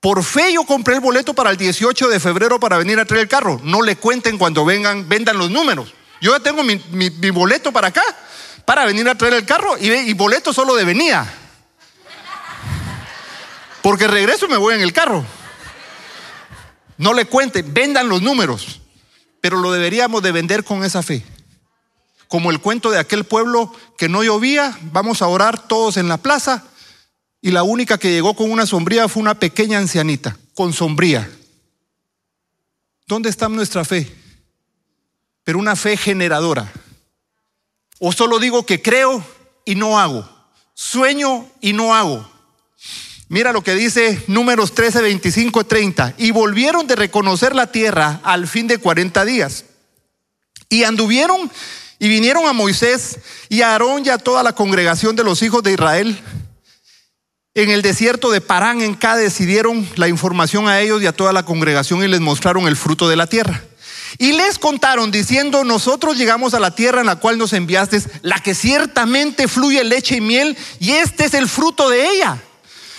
Por 0.00 0.22
fe 0.22 0.52
yo 0.52 0.64
compré 0.64 0.96
el 0.96 1.00
boleto 1.00 1.32
para 1.32 1.48
el 1.48 1.56
18 1.56 2.08
de 2.08 2.20
febrero 2.20 2.60
para 2.60 2.76
venir 2.76 3.00
a 3.00 3.06
traer 3.06 3.22
el 3.22 3.28
carro. 3.28 3.58
No 3.64 3.80
le 3.80 3.96
cuenten 3.96 4.36
cuando 4.36 4.66
vengan, 4.66 5.08
vendan 5.08 5.38
los 5.38 5.50
números. 5.50 5.94
Yo 6.20 6.36
ya 6.36 6.40
tengo 6.40 6.62
mi, 6.62 7.30
boleto 7.30 7.72
para 7.72 7.88
acá, 7.88 8.02
para 8.66 8.84
venir 8.84 9.08
a 9.08 9.14
traer 9.14 9.32
el 9.32 9.46
carro 9.46 9.78
y, 9.78 9.90
y 9.90 10.12
boleto 10.12 10.52
solo 10.52 10.74
de 10.74 10.84
venida. 10.84 11.43
Porque 13.84 14.06
regreso 14.06 14.46
y 14.46 14.48
me 14.48 14.56
voy 14.56 14.74
en 14.74 14.80
el 14.80 14.94
carro. 14.94 15.22
No 16.96 17.12
le 17.12 17.26
cuenten, 17.26 17.74
vendan 17.74 18.08
los 18.08 18.22
números, 18.22 18.80
pero 19.42 19.58
lo 19.58 19.70
deberíamos 19.70 20.22
de 20.22 20.32
vender 20.32 20.64
con 20.64 20.84
esa 20.84 21.02
fe. 21.02 21.22
Como 22.26 22.50
el 22.50 22.60
cuento 22.60 22.90
de 22.90 22.98
aquel 22.98 23.24
pueblo 23.24 23.70
que 23.98 24.08
no 24.08 24.24
llovía, 24.24 24.74
vamos 24.90 25.20
a 25.20 25.26
orar 25.26 25.68
todos 25.68 25.98
en 25.98 26.08
la 26.08 26.16
plaza 26.16 26.64
y 27.42 27.50
la 27.50 27.62
única 27.62 27.98
que 27.98 28.10
llegó 28.10 28.34
con 28.34 28.50
una 28.50 28.64
sombría 28.64 29.06
fue 29.06 29.20
una 29.20 29.38
pequeña 29.38 29.76
ancianita, 29.76 30.38
con 30.54 30.72
sombría. 30.72 31.30
¿Dónde 33.06 33.28
está 33.28 33.50
nuestra 33.50 33.84
fe? 33.84 34.10
Pero 35.42 35.58
una 35.58 35.76
fe 35.76 35.98
generadora. 35.98 36.72
O 37.98 38.12
solo 38.12 38.38
digo 38.38 38.64
que 38.64 38.80
creo 38.80 39.22
y 39.66 39.74
no 39.74 39.98
hago. 39.98 40.26
Sueño 40.72 41.46
y 41.60 41.74
no 41.74 41.94
hago. 41.94 42.33
Mira 43.34 43.52
lo 43.52 43.64
que 43.64 43.74
dice 43.74 44.22
números 44.28 44.76
13, 44.76 45.02
25 45.02 45.64
30. 45.64 46.14
Y 46.18 46.30
volvieron 46.30 46.86
de 46.86 46.94
reconocer 46.94 47.52
la 47.52 47.66
tierra 47.66 48.20
al 48.22 48.46
fin 48.46 48.68
de 48.68 48.78
40 48.78 49.24
días. 49.24 49.64
Y 50.68 50.84
anduvieron 50.84 51.50
y 51.98 52.06
vinieron 52.06 52.46
a 52.46 52.52
Moisés 52.52 53.18
y 53.48 53.62
a 53.62 53.72
Aarón 53.72 54.06
y 54.06 54.10
a 54.10 54.18
toda 54.18 54.44
la 54.44 54.52
congregación 54.52 55.16
de 55.16 55.24
los 55.24 55.42
hijos 55.42 55.64
de 55.64 55.72
Israel 55.72 56.16
en 57.54 57.70
el 57.70 57.82
desierto 57.82 58.30
de 58.30 58.40
Parán, 58.40 58.82
en 58.82 58.94
Cádiz, 58.94 59.40
y 59.40 59.46
dieron 59.46 59.84
la 59.96 60.06
información 60.06 60.68
a 60.68 60.78
ellos 60.78 61.02
y 61.02 61.06
a 61.06 61.12
toda 61.12 61.32
la 61.32 61.44
congregación 61.44 62.04
y 62.04 62.06
les 62.06 62.20
mostraron 62.20 62.68
el 62.68 62.76
fruto 62.76 63.08
de 63.08 63.16
la 63.16 63.26
tierra. 63.26 63.64
Y 64.16 64.30
les 64.30 64.60
contaron 64.60 65.10
diciendo, 65.10 65.64
nosotros 65.64 66.16
llegamos 66.16 66.54
a 66.54 66.60
la 66.60 66.76
tierra 66.76 67.00
en 67.00 67.06
la 67.06 67.16
cual 67.16 67.36
nos 67.36 67.52
enviaste, 67.52 68.00
la 68.22 68.38
que 68.38 68.54
ciertamente 68.54 69.48
fluye 69.48 69.82
leche 69.82 70.18
y 70.18 70.20
miel, 70.20 70.56
y 70.78 70.92
este 70.92 71.24
es 71.24 71.34
el 71.34 71.48
fruto 71.48 71.90
de 71.90 72.08
ella. 72.08 72.40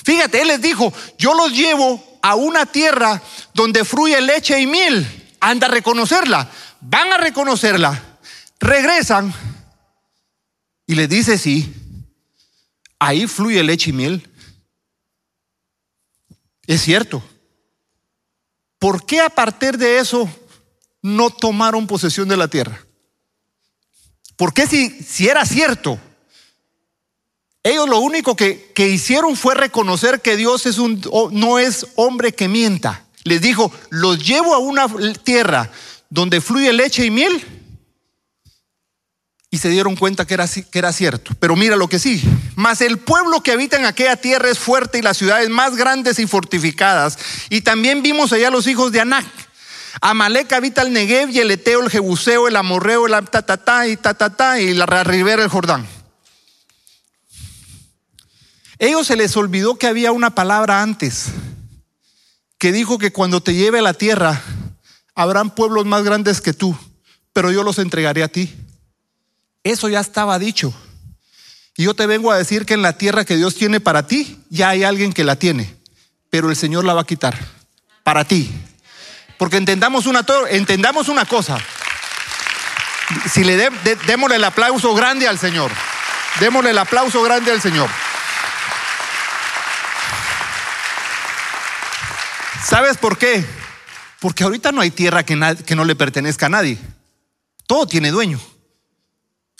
Fíjate, 0.05 0.39
él 0.39 0.49
les 0.49 0.61
dijo, 0.61 0.93
yo 1.17 1.33
los 1.33 1.51
llevo 1.51 2.19
a 2.21 2.35
una 2.35 2.67
tierra 2.67 3.19
donde 3.55 3.83
fluye 3.83 4.21
leche 4.21 4.59
y 4.59 4.67
miel. 4.67 5.33
Anda 5.39 5.65
a 5.65 5.71
reconocerla. 5.71 6.47
Van 6.79 7.11
a 7.11 7.17
reconocerla. 7.17 8.19
Regresan 8.59 9.33
y 10.85 10.93
les 10.93 11.09
dice, 11.09 11.39
sí, 11.39 11.73
ahí 12.99 13.25
fluye 13.25 13.63
leche 13.63 13.89
y 13.89 13.93
miel. 13.93 14.29
Es 16.67 16.81
cierto. 16.81 17.23
¿Por 18.77 19.07
qué 19.07 19.21
a 19.21 19.29
partir 19.29 19.79
de 19.79 19.97
eso 19.97 20.29
no 21.01 21.31
tomaron 21.31 21.87
posesión 21.87 22.27
de 22.27 22.37
la 22.37 22.47
tierra? 22.47 22.85
¿Por 24.35 24.53
qué 24.53 24.67
si, 24.67 24.91
si 25.01 25.27
era 25.27 25.45
cierto? 25.47 25.99
Ellos 27.65 27.89
lo 27.89 27.97
único 27.97 28.35
que, 28.35 28.71
que, 28.75 28.89
hicieron 28.89 29.35
fue 29.35 29.55
reconocer 29.55 30.21
que 30.21 30.37
Dios 30.37 30.67
es 30.67 30.77
un, 30.77 31.01
no 31.31 31.57
es 31.57 31.87
hombre 31.95 32.31
que 32.31 32.47
mienta. 32.47 33.05
Les 33.23 33.41
dijo, 33.41 33.71
los 33.89 34.23
llevo 34.23 34.53
a 34.53 34.59
una 34.59 34.85
tierra 35.23 35.71
donde 36.07 36.41
fluye 36.41 36.71
leche 36.71 37.07
y 37.07 37.09
miel 37.09 37.43
y 39.49 39.57
se 39.57 39.69
dieron 39.69 39.95
cuenta 39.95 40.27
que 40.27 40.35
era, 40.35 40.47
que 40.47 40.77
era 40.77 40.93
cierto. 40.93 41.31
Pero 41.39 41.55
mira 41.55 41.75
lo 41.75 41.87
que 41.87 41.97
sí. 41.97 42.21
Mas 42.55 42.81
el 42.81 42.99
pueblo 42.99 43.41
que 43.41 43.53
habita 43.53 43.77
en 43.77 43.85
aquella 43.85 44.15
tierra 44.15 44.51
es 44.51 44.59
fuerte 44.59 44.99
y 44.99 45.01
las 45.01 45.17
ciudades 45.17 45.49
más 45.49 45.75
grandes 45.75 46.19
y 46.19 46.27
fortificadas. 46.27 47.17
Y 47.49 47.61
también 47.61 48.03
vimos 48.03 48.31
allá 48.31 48.51
los 48.51 48.67
hijos 48.67 48.91
de 48.91 49.01
Anac. 49.01 49.25
Amalek 50.01 50.53
habita 50.53 50.83
el 50.83 50.93
Negev 50.93 51.31
y 51.31 51.39
el 51.39 51.49
Eteo, 51.49 51.81
el 51.81 51.89
Jebuseo, 51.89 52.47
el 52.47 52.57
Amorreo, 52.57 53.07
el 53.07 53.27
Tatatá 53.27 53.87
y 53.87 53.97
Tatatá 53.97 54.59
y 54.61 54.75
la 54.75 54.85
ribera 55.03 55.41
del 55.41 55.49
Jordán. 55.49 55.94
Ellos 58.77 59.07
se 59.07 59.15
les 59.15 59.35
olvidó 59.37 59.77
que 59.77 59.87
había 59.87 60.11
una 60.11 60.35
palabra 60.35 60.81
antes 60.81 61.27
que 62.57 62.71
dijo 62.71 62.97
que 62.97 63.11
cuando 63.11 63.41
te 63.41 63.53
lleve 63.53 63.79
a 63.79 63.83
la 63.83 63.93
tierra 63.93 64.41
habrán 65.13 65.53
pueblos 65.53 65.85
más 65.85 66.03
grandes 66.03 66.41
que 66.41 66.53
tú, 66.53 66.77
pero 67.33 67.51
yo 67.51 67.63
los 67.63 67.79
entregaré 67.79 68.23
a 68.23 68.27
ti. 68.27 68.53
Eso 69.63 69.89
ya 69.89 69.99
estaba 69.99 70.39
dicho. 70.39 70.73
Y 71.77 71.83
yo 71.83 71.93
te 71.93 72.05
vengo 72.05 72.31
a 72.31 72.37
decir 72.37 72.65
que 72.65 72.73
en 72.73 72.81
la 72.81 72.97
tierra 72.97 73.25
que 73.25 73.35
Dios 73.35 73.55
tiene 73.55 73.79
para 73.79 74.07
ti, 74.07 74.39
ya 74.49 74.69
hay 74.69 74.83
alguien 74.83 75.11
que 75.11 75.23
la 75.23 75.35
tiene, 75.35 75.75
pero 76.29 76.49
el 76.49 76.55
Señor 76.55 76.85
la 76.85 76.93
va 76.93 77.01
a 77.01 77.05
quitar 77.05 77.37
para 78.03 78.25
ti. 78.25 78.49
Porque 79.37 79.57
entendamos 79.57 80.05
una, 80.05 80.25
entendamos 80.49 81.09
una 81.09 81.25
cosa. 81.25 81.57
Si 83.31 83.43
le 83.43 83.69
démosle 84.07 84.37
el 84.37 84.43
aplauso 84.43 84.93
grande 84.95 85.27
al 85.27 85.37
Señor. 85.37 85.71
Démosle 86.39 86.71
el 86.71 86.77
aplauso 86.77 87.21
grande 87.23 87.51
al 87.51 87.61
Señor. 87.61 87.89
¿Sabes 92.67 92.97
por 92.97 93.19
qué? 93.19 93.45
Porque 94.19 94.43
ahorita 94.43 94.71
no 94.71 94.81
hay 94.81 94.89
tierra 94.89 95.23
que, 95.23 95.35
no 95.35 95.85
le 95.85 95.95
pertenezca 95.95 96.47
a 96.47 96.49
nadie. 96.49 96.79
Todo 97.67 97.85
tiene 97.85 98.09
dueño. 98.09 98.39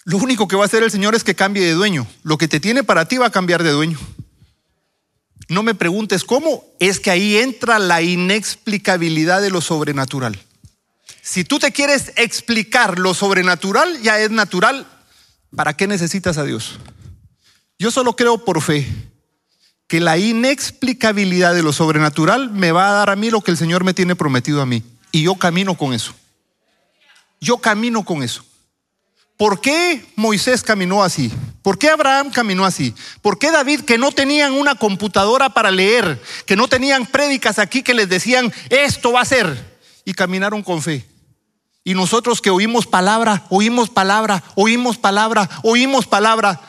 Lo 0.05 0.17
único 0.17 0.47
que 0.47 0.55
va 0.55 0.63
a 0.63 0.65
hacer 0.65 0.81
el 0.81 0.89
Señor 0.89 1.13
es 1.13 1.23
que 1.23 1.35
cambie 1.35 1.63
de 1.63 1.73
dueño. 1.73 2.07
Lo 2.23 2.39
que 2.39 2.47
te 2.47 2.59
tiene 2.59 2.83
para 2.83 3.07
ti 3.07 3.19
va 3.19 3.27
a 3.27 3.31
cambiar 3.31 3.61
de 3.61 3.69
dueño. 3.69 3.99
No 5.49 5.61
me 5.61 5.75
preguntes 5.75 6.23
cómo, 6.23 6.63
es 6.79 6.99
que 6.99 7.11
ahí 7.11 7.37
entra 7.37 7.77
la 7.77 8.01
inexplicabilidad 8.01 9.39
de 9.39 9.51
lo 9.51 9.61
sobrenatural. 9.61 10.41
Si 11.21 11.43
tú 11.43 11.59
te 11.59 11.71
quieres 11.71 12.11
explicar 12.15 12.97
lo 12.97 13.13
sobrenatural, 13.13 14.01
ya 14.01 14.19
es 14.19 14.31
natural. 14.31 14.87
¿Para 15.55 15.77
qué 15.77 15.85
necesitas 15.85 16.39
a 16.39 16.43
Dios? 16.43 16.79
Yo 17.77 17.91
solo 17.91 18.15
creo 18.15 18.43
por 18.43 18.63
fe 18.63 19.04
que 19.87 19.99
la 19.99 20.17
inexplicabilidad 20.17 21.53
de 21.53 21.63
lo 21.63 21.73
sobrenatural 21.73 22.49
me 22.51 22.71
va 22.71 22.89
a 22.89 22.93
dar 22.93 23.09
a 23.09 23.15
mí 23.15 23.29
lo 23.29 23.41
que 23.41 23.51
el 23.51 23.57
Señor 23.57 23.83
me 23.83 23.93
tiene 23.93 24.15
prometido 24.15 24.61
a 24.61 24.65
mí. 24.65 24.83
Y 25.11 25.23
yo 25.23 25.35
camino 25.35 25.75
con 25.75 25.93
eso. 25.93 26.13
Yo 27.39 27.57
camino 27.57 28.03
con 28.03 28.23
eso. 28.23 28.43
¿Por 29.37 29.59
qué 29.59 30.05
Moisés 30.15 30.63
caminó 30.63 31.03
así? 31.03 31.31
¿Por 31.61 31.77
qué 31.77 31.89
Abraham 31.89 32.31
caminó 32.31 32.65
así? 32.65 32.95
¿Por 33.21 33.37
qué 33.37 33.51
David, 33.51 33.81
que 33.81 33.97
no 33.97 34.11
tenían 34.11 34.53
una 34.53 34.75
computadora 34.75 35.49
para 35.49 35.71
leer, 35.71 36.21
que 36.45 36.55
no 36.55 36.67
tenían 36.67 37.05
prédicas 37.05 37.59
aquí 37.59 37.83
que 37.83 37.93
les 37.93 38.07
decían, 38.07 38.53
esto 38.69 39.11
va 39.11 39.21
a 39.21 39.25
ser? 39.25 39.77
Y 40.05 40.13
caminaron 40.13 40.63
con 40.63 40.81
fe. 40.81 41.05
Y 41.83 41.93
nosotros 41.93 42.41
que 42.41 42.49
oímos 42.49 42.87
palabra, 42.87 43.45
oímos 43.49 43.89
palabra, 43.89 44.41
oímos 44.55 44.97
palabra, 44.97 45.49
oímos 45.63 46.07
palabra, 46.07 46.61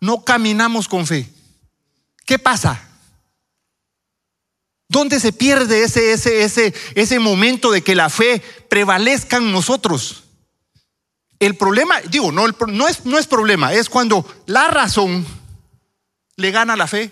no 0.00 0.24
caminamos 0.24 0.88
con 0.88 1.06
fe. 1.06 1.33
¿Qué 2.24 2.38
pasa? 2.38 2.80
¿Dónde 4.88 5.18
se 5.20 5.32
pierde 5.32 5.82
ese, 5.82 6.12
ese, 6.12 6.44
ese, 6.44 6.74
ese 6.94 7.18
momento 7.18 7.70
de 7.70 7.82
que 7.82 7.94
la 7.94 8.10
fe 8.10 8.42
prevalezca 8.68 9.38
en 9.38 9.50
nosotros? 9.50 10.24
El 11.38 11.56
problema, 11.56 12.00
digo, 12.02 12.32
no, 12.32 12.46
es, 12.46 13.04
no 13.04 13.18
es 13.18 13.26
problema, 13.26 13.72
es 13.72 13.88
cuando 13.88 14.26
la 14.46 14.68
razón 14.68 15.26
le 16.36 16.50
gana 16.50 16.76
la 16.76 16.86
fe. 16.86 17.10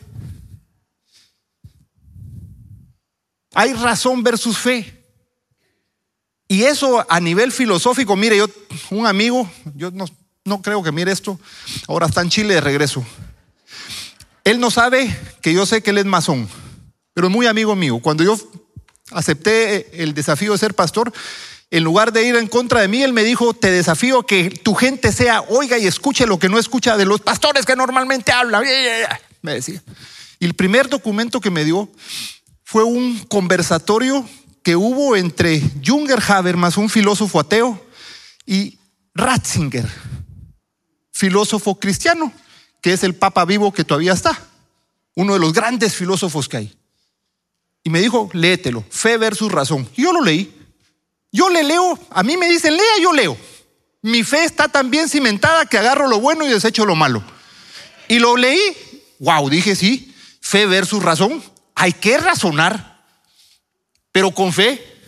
Hay 3.54 3.72
razón 3.74 4.22
versus 4.22 4.56
fe. 4.56 5.02
Y 6.48 6.64
eso 6.64 7.04
a 7.08 7.20
nivel 7.20 7.52
filosófico, 7.52 8.16
mire, 8.16 8.36
yo, 8.36 8.46
un 8.90 9.06
amigo, 9.06 9.50
yo 9.74 9.90
no, 9.90 10.06
no 10.44 10.62
creo 10.62 10.82
que 10.82 10.92
mire 10.92 11.12
esto, 11.12 11.38
ahora 11.88 12.06
está 12.06 12.20
en 12.22 12.30
Chile 12.30 12.54
de 12.54 12.60
regreso. 12.60 13.04
Él 14.44 14.60
no 14.60 14.70
sabe 14.70 15.16
que 15.40 15.52
yo 15.52 15.66
sé 15.66 15.82
que 15.82 15.90
él 15.90 15.98
es 15.98 16.04
masón, 16.04 16.48
pero 17.14 17.28
es 17.28 17.32
muy 17.32 17.46
amigo 17.46 17.76
mío. 17.76 18.00
Cuando 18.00 18.24
yo 18.24 18.36
acepté 19.12 20.02
el 20.02 20.14
desafío 20.14 20.52
de 20.52 20.58
ser 20.58 20.74
pastor, 20.74 21.12
en 21.70 21.84
lugar 21.84 22.12
de 22.12 22.26
ir 22.26 22.36
en 22.36 22.48
contra 22.48 22.80
de 22.80 22.88
mí, 22.88 23.02
él 23.02 23.12
me 23.12 23.24
dijo, 23.24 23.54
te 23.54 23.70
desafío 23.70 24.24
que 24.24 24.50
tu 24.50 24.74
gente 24.74 25.10
sea, 25.10 25.40
oiga 25.42 25.78
y 25.78 25.86
escuche 25.86 26.26
lo 26.26 26.38
que 26.38 26.48
no 26.48 26.58
escucha 26.58 26.96
de 26.96 27.06
los 27.06 27.20
pastores 27.20 27.64
que 27.64 27.76
normalmente 27.76 28.30
hablan. 28.30 28.62
Me 29.40 29.54
decía. 29.54 29.82
Y 30.38 30.44
el 30.44 30.54
primer 30.54 30.88
documento 30.88 31.40
que 31.40 31.50
me 31.50 31.64
dio 31.64 31.88
fue 32.64 32.84
un 32.84 33.18
conversatorio 33.20 34.28
que 34.62 34.76
hubo 34.76 35.16
entre 35.16 35.62
Junger 35.84 36.22
Habermas, 36.28 36.76
un 36.76 36.90
filósofo 36.90 37.40
ateo, 37.40 37.82
y 38.44 38.78
Ratzinger, 39.14 39.88
filósofo 41.10 41.78
cristiano, 41.78 42.32
que 42.82 42.92
es 42.92 43.04
el 43.04 43.14
papa 43.14 43.46
vivo 43.46 43.72
que 43.72 43.84
todavía 43.84 44.12
está, 44.12 44.38
uno 45.14 45.34
de 45.34 45.38
los 45.38 45.54
grandes 45.54 45.94
filósofos 45.94 46.48
que 46.48 46.56
hay. 46.58 46.76
Y 47.84 47.90
me 47.90 48.00
dijo, 48.00 48.28
léetelo, 48.32 48.84
fe 48.90 49.16
versus 49.16 49.50
razón. 49.50 49.88
Y 49.96 50.02
yo 50.02 50.12
lo 50.12 50.20
leí. 50.20 50.58
Yo 51.30 51.48
le 51.48 51.62
leo, 51.62 51.98
a 52.10 52.22
mí 52.22 52.36
me 52.36 52.48
dicen, 52.48 52.76
lea, 52.76 52.98
yo 53.00 53.12
leo. 53.12 53.36
Mi 54.02 54.22
fe 54.24 54.44
está 54.44 54.68
tan 54.68 54.90
bien 54.90 55.08
cimentada 55.08 55.64
que 55.64 55.78
agarro 55.78 56.08
lo 56.08 56.20
bueno 56.20 56.46
y 56.46 56.50
desecho 56.50 56.84
lo 56.84 56.94
malo. 56.94 57.22
Y 58.08 58.18
lo 58.18 58.36
leí, 58.36 58.60
wow, 59.20 59.48
dije 59.48 59.74
sí, 59.74 60.14
fe 60.40 60.66
versus 60.66 61.02
razón. 61.02 61.42
Hay 61.74 61.92
que 61.92 62.18
razonar, 62.18 63.04
pero 64.10 64.32
con 64.32 64.52
fe. 64.52 65.00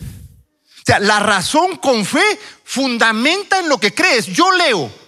O 0.79 0.83
sea, 0.85 0.99
la 0.99 1.19
razón 1.19 1.75
con 1.77 2.05
fe 2.05 2.23
fundamenta 2.63 3.59
en 3.59 3.69
lo 3.69 3.77
que 3.79 3.93
crees. 3.93 4.27
Yo 4.27 4.51
leo 4.51 5.04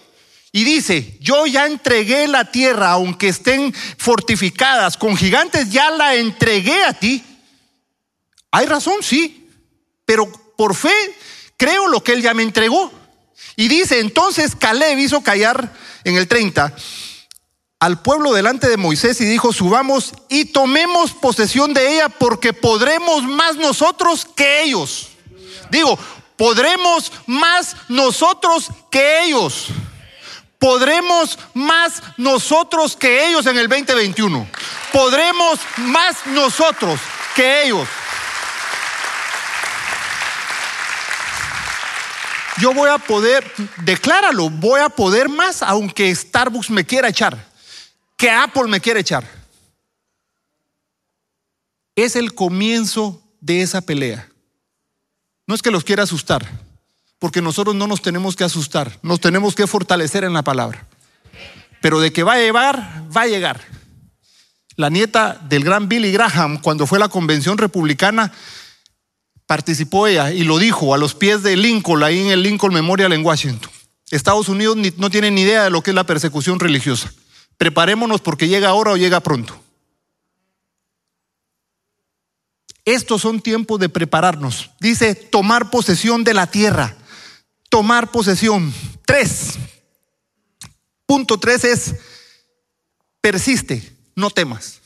y 0.50 0.64
dice, 0.64 1.18
yo 1.20 1.46
ya 1.46 1.66
entregué 1.66 2.26
la 2.26 2.50
tierra, 2.50 2.90
aunque 2.92 3.28
estén 3.28 3.74
fortificadas 3.98 4.96
con 4.96 5.16
gigantes, 5.16 5.70
ya 5.70 5.90
la 5.90 6.14
entregué 6.14 6.82
a 6.84 6.94
ti. 6.94 7.22
Hay 8.50 8.66
razón, 8.66 9.02
sí, 9.02 9.46
pero 10.06 10.30
por 10.56 10.74
fe 10.74 10.94
creo 11.56 11.88
lo 11.88 12.02
que 12.02 12.12
él 12.12 12.22
ya 12.22 12.32
me 12.32 12.42
entregó. 12.42 12.90
Y 13.56 13.68
dice, 13.68 14.00
entonces 14.00 14.56
Caleb 14.56 14.98
hizo 14.98 15.20
callar 15.20 15.72
en 16.04 16.16
el 16.16 16.28
30 16.28 16.74
al 17.80 18.02
pueblo 18.02 18.32
delante 18.32 18.68
de 18.68 18.76
Moisés 18.76 19.20
y 19.20 19.24
dijo, 19.24 19.52
subamos 19.52 20.12
y 20.28 20.46
tomemos 20.46 21.12
posesión 21.12 21.74
de 21.74 21.94
ella 21.94 22.08
porque 22.08 22.52
podremos 22.52 23.22
más 23.24 23.56
nosotros 23.56 24.26
que 24.34 24.62
ellos. 24.62 25.10
Digo, 25.70 25.98
podremos 26.36 27.12
más 27.26 27.76
nosotros 27.88 28.68
que 28.90 29.24
ellos. 29.24 29.68
Podremos 30.58 31.38
más 31.54 32.02
nosotros 32.16 32.96
que 32.96 33.28
ellos 33.28 33.46
en 33.46 33.58
el 33.58 33.68
2021. 33.68 34.48
Podremos 34.92 35.60
más 35.76 36.26
nosotros 36.26 37.00
que 37.36 37.64
ellos. 37.64 37.88
Yo 42.60 42.74
voy 42.74 42.90
a 42.90 42.98
poder, 42.98 43.48
decláralo, 43.84 44.50
voy 44.50 44.80
a 44.80 44.88
poder 44.88 45.28
más 45.28 45.62
aunque 45.62 46.12
Starbucks 46.12 46.70
me 46.70 46.84
quiera 46.84 47.08
echar, 47.08 47.38
que 48.16 48.28
Apple 48.28 48.64
me 48.64 48.80
quiera 48.80 48.98
echar. 48.98 49.24
Es 51.94 52.16
el 52.16 52.34
comienzo 52.34 53.22
de 53.40 53.62
esa 53.62 53.80
pelea. 53.80 54.28
No 55.46 55.54
es 55.54 55.62
que 55.62 55.70
los 55.70 55.84
quiera 55.84 56.02
asustar, 56.02 56.44
porque 57.18 57.42
nosotros 57.42 57.74
no 57.74 57.86
nos 57.86 58.02
tenemos 58.02 58.36
que 58.36 58.44
asustar, 58.44 58.98
nos 59.02 59.20
tenemos 59.20 59.54
que 59.54 59.66
fortalecer 59.66 60.24
en 60.24 60.32
la 60.32 60.42
palabra. 60.42 60.86
Pero 61.80 62.00
de 62.00 62.12
que 62.12 62.22
va 62.22 62.34
a 62.34 62.38
llevar, 62.38 63.04
va 63.16 63.22
a 63.22 63.26
llegar. 63.26 63.60
La 64.76 64.90
nieta 64.90 65.40
del 65.48 65.64
gran 65.64 65.88
Billy 65.88 66.12
Graham, 66.12 66.60
cuando 66.60 66.86
fue 66.86 66.98
a 66.98 67.00
la 67.00 67.08
convención 67.08 67.58
republicana, 67.58 68.32
participó 69.46 70.06
ella 70.06 70.30
y 70.30 70.44
lo 70.44 70.58
dijo 70.58 70.94
a 70.94 70.98
los 70.98 71.14
pies 71.14 71.42
de 71.42 71.56
Lincoln, 71.56 72.02
ahí 72.02 72.20
en 72.20 72.30
el 72.30 72.42
Lincoln 72.42 72.74
Memorial 72.74 73.12
en 73.12 73.24
Washington. 73.24 73.70
Estados 74.10 74.48
Unidos 74.48 74.76
no 74.96 75.10
tiene 75.10 75.30
ni 75.30 75.42
idea 75.42 75.64
de 75.64 75.70
lo 75.70 75.82
que 75.82 75.90
es 75.90 75.94
la 75.94 76.04
persecución 76.04 76.60
religiosa. 76.60 77.12
Preparémonos 77.56 78.20
porque 78.20 78.48
llega 78.48 78.68
ahora 78.68 78.92
o 78.92 78.96
llega 78.96 79.20
pronto. 79.20 79.60
Estos 82.84 83.20
son 83.20 83.40
tiempos 83.40 83.80
de 83.80 83.88
prepararnos. 83.88 84.70
Dice 84.80 85.14
tomar 85.14 85.70
posesión 85.70 86.24
de 86.24 86.32
la 86.32 86.46
tierra. 86.46 86.96
Tomar 87.68 88.10
posesión. 88.10 88.72
Tres. 89.06 89.54
Punto 91.06 91.38
tres 91.38 91.64
es 91.64 91.94
persiste, 93.20 93.96
no 94.14 94.30
temas. 94.30 94.80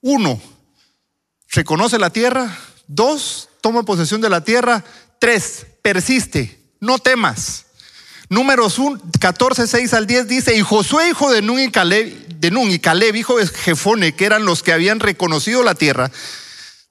Uno, 0.00 0.40
reconoce 1.48 1.98
la 1.98 2.10
tierra. 2.10 2.56
Dos, 2.86 3.48
toma 3.60 3.82
posesión 3.82 4.20
de 4.20 4.30
la 4.30 4.44
tierra. 4.44 4.84
Tres, 5.18 5.66
persiste, 5.82 6.58
no 6.80 6.98
temas. 6.98 7.66
Números 8.28 8.78
14, 9.18 9.66
6 9.66 9.94
al 9.94 10.06
10 10.06 10.28
dice, 10.28 10.56
y 10.56 10.60
Josué, 10.60 11.08
hijo 11.08 11.32
de 11.32 11.42
Nun 11.42 11.58
y 11.58 11.70
Caleb, 11.70 12.28
de 12.28 12.50
Nun 12.52 12.70
y 12.70 12.78
Caleb, 12.78 13.16
hijo 13.16 13.38
de 13.38 13.46
Jefone, 13.46 14.14
que 14.14 14.24
eran 14.24 14.44
los 14.44 14.62
que 14.62 14.72
habían 14.72 15.00
reconocido 15.00 15.64
la 15.64 15.74
tierra, 15.74 16.12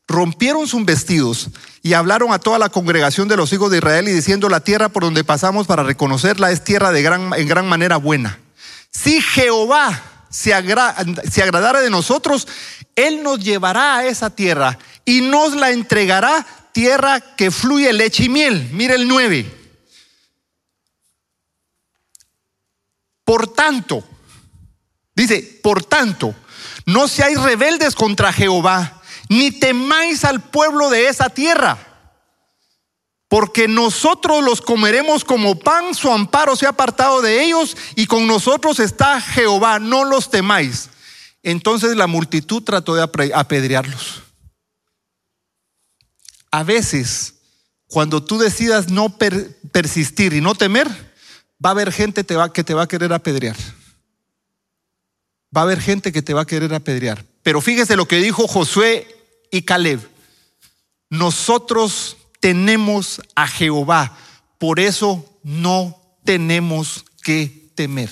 rompieron 0.09 0.67
sus 0.67 0.83
vestidos 0.83 1.49
y 1.81 1.93
hablaron 1.93 2.33
a 2.33 2.39
toda 2.39 2.59
la 2.59 2.69
congregación 2.69 3.27
de 3.27 3.37
los 3.37 3.53
hijos 3.53 3.71
de 3.71 3.77
Israel 3.77 4.09
y 4.09 4.11
diciendo, 4.11 4.49
la 4.49 4.59
tierra 4.59 4.89
por 4.89 5.03
donde 5.03 5.23
pasamos 5.23 5.67
para 5.67 5.83
reconocerla 5.83 6.51
es 6.51 6.63
tierra 6.63 6.91
de 6.91 7.01
gran, 7.01 7.31
en 7.35 7.47
gran 7.47 7.69
manera 7.69 7.97
buena. 7.97 8.39
Si 8.91 9.21
Jehová 9.21 10.25
se, 10.29 10.51
se 11.31 11.43
agradara 11.43 11.79
de 11.79 11.89
nosotros, 11.91 12.47
Él 12.95 13.23
nos 13.23 13.39
llevará 13.39 13.97
a 13.97 14.05
esa 14.05 14.31
tierra 14.31 14.77
y 15.05 15.21
nos 15.21 15.55
la 15.55 15.69
entregará 15.69 16.45
tierra 16.73 17.21
que 17.21 17.51
fluye 17.51 17.93
leche 17.93 18.25
y 18.25 18.29
miel. 18.29 18.69
Mire 18.73 18.95
el 18.95 19.07
9. 19.07 19.57
Por 23.23 23.53
tanto, 23.53 24.03
dice, 25.13 25.59
por 25.61 25.83
tanto, 25.83 26.33
no 26.87 27.07
seáis 27.07 27.39
rebeldes 27.39 27.93
contra 27.93 28.33
Jehová 28.33 28.98
ni 29.29 29.51
temáis 29.51 30.25
al 30.25 30.41
pueblo 30.41 30.89
de 30.89 31.07
esa 31.07 31.29
tierra, 31.29 31.77
porque 33.27 33.67
nosotros 33.67 34.43
los 34.43 34.59
comeremos 34.59 35.23
como 35.23 35.59
pan, 35.59 35.93
su 35.93 36.11
amparo 36.11 36.55
se 36.55 36.65
ha 36.65 36.69
apartado 36.69 37.21
de 37.21 37.43
ellos, 37.43 37.77
y 37.95 38.07
con 38.07 38.25
nosotros 38.25 38.79
está 38.79 39.21
Jehová, 39.21 39.77
no 39.77 40.03
los 40.03 40.31
temáis. 40.31 40.89
Entonces 41.43 41.95
la 41.95 42.07
multitud 42.07 42.63
trató 42.63 42.95
de 42.95 43.31
apedrearlos. 43.33 44.23
A 46.51 46.63
veces, 46.63 47.35
cuando 47.85 48.23
tú 48.23 48.39
decidas 48.39 48.89
no 48.89 49.15
persistir 49.71 50.33
y 50.33 50.41
no 50.41 50.55
temer, 50.55 50.87
va 51.63 51.69
a 51.69 51.71
haber 51.71 51.91
gente 51.91 52.23
que 52.23 52.63
te 52.63 52.73
va 52.73 52.83
a 52.83 52.87
querer 52.87 53.13
apedrear. 53.13 53.55
Va 55.55 55.61
a 55.61 55.63
haber 55.65 55.79
gente 55.79 56.11
que 56.11 56.23
te 56.23 56.33
va 56.33 56.41
a 56.41 56.47
querer 56.47 56.73
apedrear. 56.73 57.23
Pero 57.43 57.61
fíjese 57.61 57.95
lo 57.95 58.07
que 58.07 58.17
dijo 58.17 58.47
Josué 58.47 59.18
y 59.51 59.63
Caleb, 59.63 59.99
nosotros 61.09 62.17
tenemos 62.39 63.21
a 63.35 63.47
Jehová, 63.47 64.17
por 64.57 64.79
eso 64.79 65.25
no 65.43 65.99
tenemos 66.23 67.05
que 67.23 67.69
temer. 67.75 68.09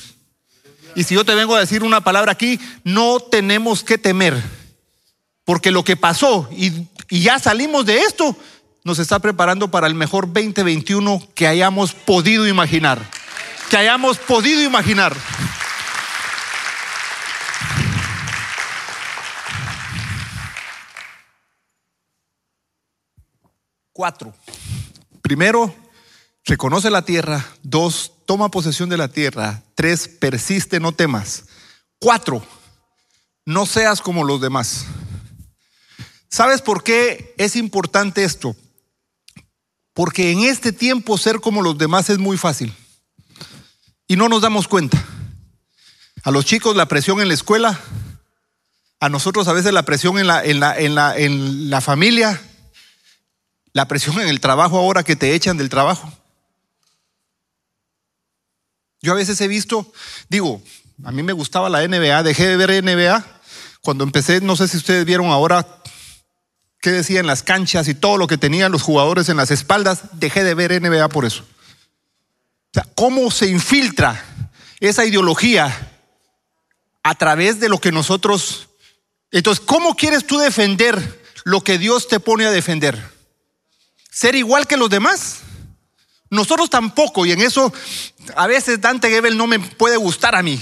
Y 0.95 1.03
si 1.03 1.13
yo 1.13 1.23
te 1.23 1.35
vengo 1.35 1.55
a 1.55 1.59
decir 1.59 1.83
una 1.83 2.01
palabra 2.01 2.31
aquí, 2.31 2.59
no 2.83 3.19
tenemos 3.19 3.83
que 3.83 3.97
temer, 3.97 4.41
porque 5.45 5.71
lo 5.71 5.83
que 5.83 5.95
pasó 5.95 6.49
y, 6.51 6.87
ya 7.09 7.39
salimos 7.39 7.85
de 7.85 7.99
esto, 7.99 8.35
nos 8.83 8.99
está 8.99 9.19
preparando 9.19 9.69
para 9.69 9.87
el 9.87 9.95
mejor 9.95 10.25
2021 10.25 11.21
que 11.35 11.47
hayamos 11.47 11.93
podido 11.93 12.47
imaginar, 12.47 12.99
que 13.69 13.77
hayamos 13.77 14.17
podido 14.17 14.61
imaginar. 14.61 15.15
Cuatro. 23.97 24.31
Primero, 25.23 25.73
reconoce 26.45 26.91
la 26.91 27.01
tierra. 27.01 27.43
Dos, 27.63 28.11
toma 28.27 28.51
posesión 28.51 28.89
de 28.89 28.97
la 28.97 29.07
tierra. 29.07 29.63
Tres, 29.73 30.07
persiste, 30.07 30.79
no 30.79 30.91
temas. 30.91 31.45
Cuatro, 31.97 32.45
no 33.43 33.65
seas 33.65 33.99
como 34.01 34.23
los 34.23 34.39
demás. 34.39 34.85
¿Sabes 36.29 36.61
por 36.61 36.83
qué 36.83 37.33
es 37.39 37.55
importante 37.55 38.23
esto? 38.23 38.55
Porque 39.95 40.29
en 40.29 40.41
este 40.41 40.71
tiempo 40.71 41.17
ser 41.17 41.39
como 41.39 41.63
los 41.63 41.79
demás 41.79 42.11
es 42.11 42.19
muy 42.19 42.37
fácil. 42.37 42.71
Y 44.07 44.15
no 44.15 44.29
nos 44.29 44.43
damos 44.43 44.67
cuenta. 44.67 45.03
A 46.21 46.29
los 46.29 46.45
chicos 46.45 46.75
la 46.75 46.87
presión 46.87 47.19
en 47.19 47.29
la 47.29 47.33
escuela, 47.33 47.79
a 48.99 49.09
nosotros 49.09 49.47
a 49.47 49.53
veces 49.53 49.73
la 49.73 49.85
presión 49.85 50.19
en 50.19 50.27
la, 50.27 50.45
en 50.45 50.59
la, 50.59 50.77
en 50.77 50.93
la, 50.93 51.17
en 51.17 51.71
la 51.71 51.81
familia, 51.81 52.39
la 53.77 53.87
presión 53.87 54.19
en 54.19 54.27
el 54.27 54.39
trabajo 54.39 54.79
ahora 54.79 55.03
que 55.03 55.15
te 55.15 55.35
echan 55.35 55.55
del 55.55 55.69
trabajo. 55.69 56.11
Yo 59.03 59.11
a 59.11 59.15
veces 59.15 59.39
he 59.39 59.47
visto, 59.47 59.93
digo, 60.29 60.63
a 61.03 61.11
mí 61.11 61.21
me 61.21 61.31
gustaba 61.31 61.69
la 61.69 61.87
NBA, 61.87 62.23
dejé 62.23 62.47
de 62.47 62.57
ver 62.57 62.83
NBA 62.83 63.23
cuando 63.81 64.03
empecé, 64.03 64.41
no 64.41 64.55
sé 64.55 64.67
si 64.67 64.77
ustedes 64.77 65.05
vieron 65.05 65.27
ahora 65.27 65.67
qué 66.81 66.89
decían 66.89 67.27
las 67.27 67.43
canchas 67.43 67.87
y 67.87 67.93
todo 67.93 68.17
lo 68.17 68.25
que 68.25 68.39
tenían 68.39 68.71
los 68.71 68.81
jugadores 68.81 69.29
en 69.29 69.37
las 69.37 69.51
espaldas, 69.51 70.01
dejé 70.13 70.43
de 70.43 70.55
ver 70.55 70.81
NBA 70.81 71.09
por 71.09 71.25
eso. 71.25 71.43
O 71.43 72.73
sea, 72.73 72.87
cómo 72.95 73.29
se 73.29 73.45
infiltra 73.45 74.25
esa 74.79 75.05
ideología 75.05 75.99
a 77.03 77.13
través 77.13 77.59
de 77.59 77.69
lo 77.69 77.79
que 77.79 77.91
nosotros... 77.91 78.69
Entonces, 79.29 79.63
¿cómo 79.63 79.95
quieres 79.95 80.25
tú 80.25 80.39
defender 80.39 81.23
lo 81.43 81.63
que 81.63 81.77
Dios 81.77 82.07
te 82.07 82.19
pone 82.19 82.47
a 82.47 82.51
defender? 82.51 83.16
Ser 84.17 84.33
igual 84.33 84.65
que 84.65 84.77
los 84.77 84.89
demás. 84.89 85.41
Nosotros 86.31 86.71
tampoco, 86.71 87.25
y 87.25 87.33
en 87.33 87.41
eso 87.41 87.71
a 88.35 88.47
veces 88.47 88.81
Dante 88.81 89.09
Gebel 89.09 89.37
no 89.37 89.45
me 89.45 89.59
puede 89.59 89.95
gustar 89.95 90.35
a 90.35 90.41
mí. 90.41 90.59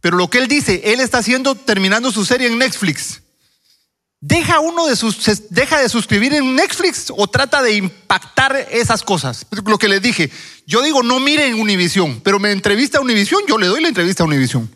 Pero 0.00 0.16
lo 0.16 0.30
que 0.30 0.38
él 0.38 0.48
dice, 0.48 0.80
él 0.84 1.00
está 1.00 1.18
haciendo, 1.18 1.54
terminando 1.54 2.10
su 2.10 2.24
serie 2.24 2.46
en 2.46 2.58
Netflix. 2.58 3.20
¿Deja 4.20 4.60
uno 4.60 4.86
de 4.86 4.96
sus, 4.96 5.18
deja 5.50 5.78
de 5.78 5.90
suscribir 5.90 6.32
en 6.32 6.56
Netflix 6.56 7.12
o 7.14 7.28
trata 7.28 7.62
de 7.62 7.74
impactar 7.74 8.56
esas 8.70 9.02
cosas? 9.02 9.46
Lo 9.66 9.78
que 9.78 9.88
les 9.88 10.00
dije, 10.00 10.30
yo 10.66 10.80
digo, 10.80 11.02
no 11.02 11.20
miren 11.20 11.54
Univisión, 11.54 12.20
pero 12.22 12.38
me 12.40 12.50
entrevista 12.50 12.98
a 12.98 13.02
Univisión, 13.02 13.42
yo 13.46 13.58
le 13.58 13.66
doy 13.66 13.82
la 13.82 13.88
entrevista 13.88 14.22
a 14.22 14.26
Univisión. 14.26 14.74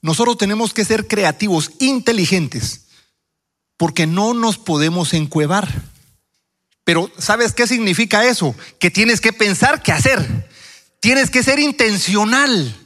Nosotros 0.00 0.38
tenemos 0.38 0.72
que 0.72 0.84
ser 0.84 1.08
creativos, 1.08 1.72
inteligentes 1.80 2.87
porque 3.78 4.06
no 4.06 4.34
nos 4.34 4.58
podemos 4.58 5.14
encuevar. 5.14 5.66
Pero 6.84 7.10
¿sabes 7.16 7.54
qué 7.54 7.66
significa 7.66 8.26
eso? 8.26 8.54
Que 8.78 8.90
tienes 8.90 9.22
que 9.22 9.32
pensar 9.32 9.82
qué 9.82 9.92
hacer. 9.92 10.50
Tienes 11.00 11.30
que 11.30 11.42
ser 11.42 11.58
intencional. 11.58 12.76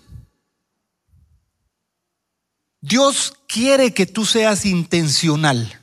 Dios 2.80 3.34
quiere 3.49 3.93
que 3.93 4.07
tú 4.07 4.24
seas 4.24 4.64
intencional. 4.64 5.80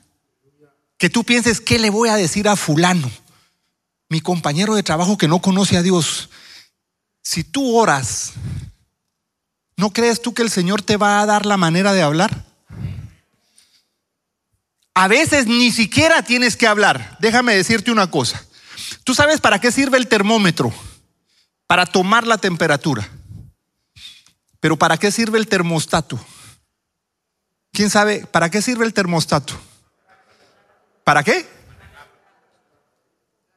Que 0.96 1.10
tú 1.10 1.24
pienses, 1.24 1.60
¿qué 1.60 1.78
le 1.78 1.90
voy 1.90 2.08
a 2.08 2.16
decir 2.16 2.48
a 2.48 2.56
fulano? 2.56 3.10
Mi 4.08 4.22
compañero 4.22 4.74
de 4.74 4.82
trabajo 4.82 5.18
que 5.18 5.28
no 5.28 5.42
conoce 5.42 5.76
a 5.76 5.82
Dios. 5.82 6.30
Si 7.22 7.44
tú 7.44 7.76
oras 7.76 8.32
¿no 9.80 9.94
crees 9.94 10.20
tú 10.20 10.34
que 10.34 10.42
el 10.42 10.50
Señor 10.50 10.82
te 10.82 10.98
va 10.98 11.22
a 11.22 11.26
dar 11.26 11.46
la 11.46 11.56
manera 11.56 11.94
de 11.94 12.02
hablar? 12.02 12.44
A 14.94 15.08
veces 15.08 15.46
ni 15.46 15.70
siquiera 15.70 16.22
tienes 16.22 16.56
que 16.56 16.66
hablar. 16.66 17.16
Déjame 17.20 17.54
decirte 17.54 17.90
una 17.90 18.10
cosa. 18.10 18.44
¿Tú 19.04 19.14
sabes 19.14 19.40
para 19.40 19.60
qué 19.60 19.70
sirve 19.72 19.98
el 19.98 20.08
termómetro? 20.08 20.72
Para 21.66 21.86
tomar 21.86 22.26
la 22.26 22.38
temperatura. 22.38 23.08
Pero 24.58 24.76
¿para 24.76 24.98
qué 24.98 25.10
sirve 25.10 25.38
el 25.38 25.48
termostato? 25.48 26.18
¿Quién 27.72 27.88
sabe 27.88 28.26
para 28.26 28.50
qué 28.50 28.60
sirve 28.60 28.84
el 28.84 28.92
termostato? 28.92 29.58
¿Para 31.04 31.22
qué? 31.22 31.48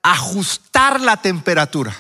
Ajustar 0.02 1.02
la 1.02 1.18
temperatura. 1.18 1.96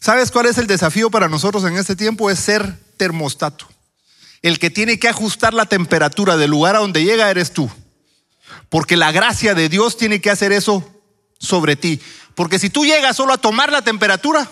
¿Sabes 0.00 0.30
cuál 0.30 0.46
es 0.46 0.58
el 0.58 0.66
desafío 0.66 1.10
para 1.10 1.28
nosotros 1.28 1.64
en 1.64 1.76
este 1.76 1.94
tiempo? 1.94 2.30
Es 2.30 2.40
ser 2.40 2.76
termostato. 2.96 3.68
El 4.40 4.58
que 4.58 4.70
tiene 4.70 4.98
que 4.98 5.08
ajustar 5.08 5.54
la 5.54 5.66
temperatura 5.66 6.36
del 6.36 6.50
lugar 6.50 6.74
a 6.74 6.80
donde 6.80 7.04
llega 7.04 7.30
eres 7.30 7.52
tú. 7.52 7.70
Porque 8.72 8.96
la 8.96 9.12
gracia 9.12 9.54
de 9.54 9.68
Dios 9.68 9.98
tiene 9.98 10.22
que 10.22 10.30
hacer 10.30 10.50
eso 10.50 10.82
sobre 11.38 11.76
ti. 11.76 12.00
Porque 12.34 12.58
si 12.58 12.70
tú 12.70 12.86
llegas 12.86 13.14
solo 13.14 13.34
a 13.34 13.36
tomar 13.36 13.70
la 13.70 13.82
temperatura, 13.82 14.50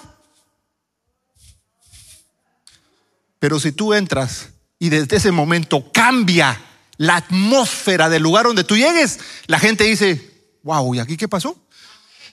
pero 3.39 3.59
si 3.59 3.73
tú 3.73 3.95
entras 3.95 4.51
y 4.79 4.91
desde 4.91 5.17
ese 5.17 5.33
momento 5.33 5.91
cambia 5.91 6.61
la 6.99 7.17
atmósfera 7.17 8.11
del 8.11 8.23
lugar 8.23 8.45
donde 8.45 8.63
tú 8.63 8.77
llegues, 8.77 9.21
la 9.47 9.59
gente 9.59 9.85
dice, 9.85 10.51
wow, 10.65 10.95
¿y 10.95 10.99
aquí 10.99 11.17
qué 11.17 11.27
pasó? 11.27 11.57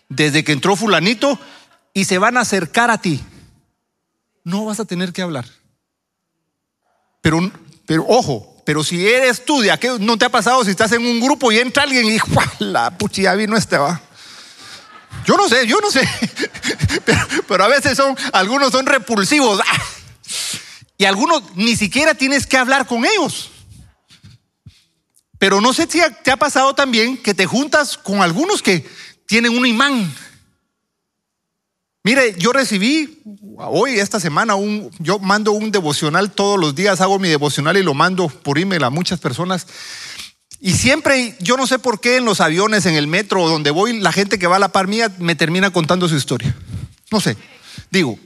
Desde 0.10 0.44
que 0.44 0.52
entró 0.52 0.76
fulanito 0.76 1.40
y 1.94 2.04
se 2.04 2.18
van 2.18 2.36
a 2.36 2.42
acercar 2.42 2.92
a 2.92 2.98
ti, 2.98 3.24
no 4.44 4.66
vas 4.66 4.82
a 4.82 4.86
tener 4.86 5.14
que 5.14 5.22
hablar. 5.22 5.46
Pero, 7.22 7.50
pero 7.86 8.06
ojo, 8.10 8.57
pero 8.68 8.84
si 8.84 9.08
eres 9.08 9.46
tú 9.46 9.62
de 9.62 9.72
no 10.02 10.18
te 10.18 10.26
ha 10.26 10.30
pasado 10.30 10.62
si 10.66 10.72
estás 10.72 10.92
en 10.92 11.06
un 11.06 11.22
grupo 11.22 11.54
y 11.54 11.58
entra 11.58 11.84
alguien 11.84 12.06
y 12.06 12.20
la 12.60 12.98
puchilla 12.98 13.34
vino 13.34 13.56
este. 13.56 13.78
Yo 15.26 15.38
no 15.38 15.48
sé, 15.48 15.66
yo 15.66 15.80
no 15.80 15.90
sé. 15.90 16.02
Pero, 17.06 17.20
pero, 17.48 17.64
a 17.64 17.70
veces 17.70 17.96
son, 17.96 18.18
algunos 18.34 18.74
son 18.74 18.86
repulsivos. 18.86 19.62
¡Ah! 19.66 19.84
Y 20.98 21.06
algunos 21.06 21.44
ni 21.56 21.78
siquiera 21.78 22.14
tienes 22.14 22.46
que 22.46 22.58
hablar 22.58 22.88
con 22.88 23.06
ellos. 23.06 23.52
Pero 25.40 25.62
no 25.62 25.72
sé 25.72 25.88
si 25.90 26.02
te 26.24 26.32
ha 26.32 26.38
pasado 26.38 26.76
también 26.76 27.16
que 27.16 27.34
te 27.34 27.46
juntas 27.46 27.98
con 27.98 28.22
algunos 28.22 28.62
que 28.62 28.86
tienen 29.28 29.58
un 29.58 29.66
imán. 29.66 30.14
Mire, 32.08 32.36
yo 32.38 32.54
recibí 32.54 33.22
hoy, 33.58 34.00
esta 34.00 34.22
semana, 34.22 34.56
un, 34.56 34.90
yo 35.00 35.20
mando 35.20 35.52
un 35.52 35.72
devocional 35.72 36.32
todos 36.32 36.58
los 36.58 36.74
días, 36.74 37.02
hago 37.02 37.20
mi 37.20 37.28
devocional 37.28 37.76
y 37.76 37.84
lo 37.84 37.94
mando 37.94 38.30
por 38.30 38.58
email 38.58 38.86
a 38.86 38.90
muchas 38.90 39.20
personas. 39.20 39.68
Y 40.62 40.72
siempre, 40.72 41.36
yo 41.42 41.58
no 41.58 41.68
sé 41.68 41.80
por 41.80 42.00
qué 42.00 42.16
en 42.16 42.24
los 42.24 42.40
aviones, 42.40 42.86
en 42.86 42.96
el 42.96 43.08
metro 43.08 43.50
donde 43.50 43.72
voy, 43.72 44.00
la 44.00 44.14
gente 44.14 44.40
que 44.40 44.48
va 44.48 44.56
a 44.56 44.60
la 44.60 44.72
par 44.72 44.88
mía 44.88 45.12
me 45.20 45.36
termina 45.36 45.70
contando 45.72 46.08
su 46.08 46.16
historia. 46.16 46.56
No 47.12 47.20
sé, 47.20 47.36
digo, 47.92 48.18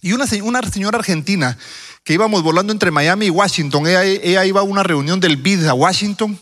y 0.00 0.12
una, 0.12 0.26
una 0.44 0.62
señora 0.70 0.98
argentina 0.98 1.58
que 2.04 2.14
íbamos 2.14 2.44
volando 2.44 2.72
entre 2.72 2.92
Miami 2.92 3.26
y 3.26 3.30
Washington, 3.30 3.88
ella, 3.88 4.44
iba 4.44 4.60
a 4.60 4.62
una 4.62 4.84
reunión 4.84 5.18
del 5.18 5.38
BID 5.38 5.66
a 5.66 5.74
Washington, 5.74 6.38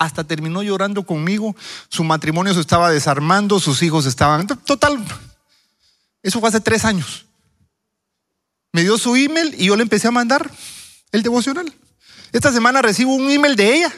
hasta 0.00 0.24
terminó 0.24 0.64
llorando 0.64 1.04
conmigo, 1.04 1.54
su 1.88 2.02
matrimonio 2.02 2.54
se 2.54 2.60
estaba 2.60 2.90
desarmando, 2.90 3.60
sus 3.60 3.84
hijos 3.84 4.04
estaban... 4.04 4.48
Total, 4.48 4.98
eso 6.26 6.40
fue 6.40 6.48
hace 6.48 6.60
tres 6.60 6.84
años. 6.84 7.24
Me 8.72 8.82
dio 8.82 8.98
su 8.98 9.14
email 9.14 9.54
y 9.56 9.66
yo 9.66 9.76
le 9.76 9.82
empecé 9.82 10.08
a 10.08 10.10
mandar 10.10 10.50
el 11.12 11.22
devocional. 11.22 11.72
Esta 12.32 12.52
semana 12.52 12.82
recibo 12.82 13.14
un 13.14 13.30
email 13.30 13.54
de 13.54 13.76
ella 13.76 13.94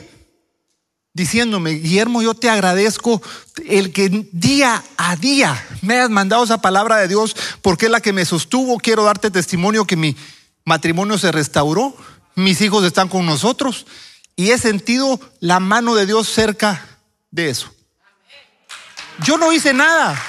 diciéndome, 1.14 1.70
Guillermo, 1.70 2.20
yo 2.20 2.34
te 2.34 2.50
agradezco 2.50 3.22
el 3.66 3.94
que 3.94 4.28
día 4.30 4.84
a 4.98 5.16
día 5.16 5.66
me 5.80 5.94
hayas 5.94 6.10
mandado 6.10 6.44
esa 6.44 6.60
palabra 6.60 6.98
de 6.98 7.08
Dios 7.08 7.34
porque 7.62 7.86
es 7.86 7.90
la 7.90 8.02
que 8.02 8.12
me 8.12 8.26
sostuvo. 8.26 8.76
Quiero 8.76 9.04
darte 9.04 9.30
testimonio 9.30 9.86
que 9.86 9.96
mi 9.96 10.14
matrimonio 10.66 11.16
se 11.16 11.32
restauró, 11.32 11.96
mis 12.34 12.60
hijos 12.60 12.84
están 12.84 13.08
con 13.08 13.24
nosotros 13.24 13.86
y 14.36 14.50
he 14.50 14.58
sentido 14.58 15.18
la 15.40 15.60
mano 15.60 15.94
de 15.94 16.04
Dios 16.04 16.28
cerca 16.28 17.00
de 17.30 17.48
eso. 17.48 17.72
Yo 19.24 19.38
no 19.38 19.50
hice 19.50 19.72
nada. 19.72 20.22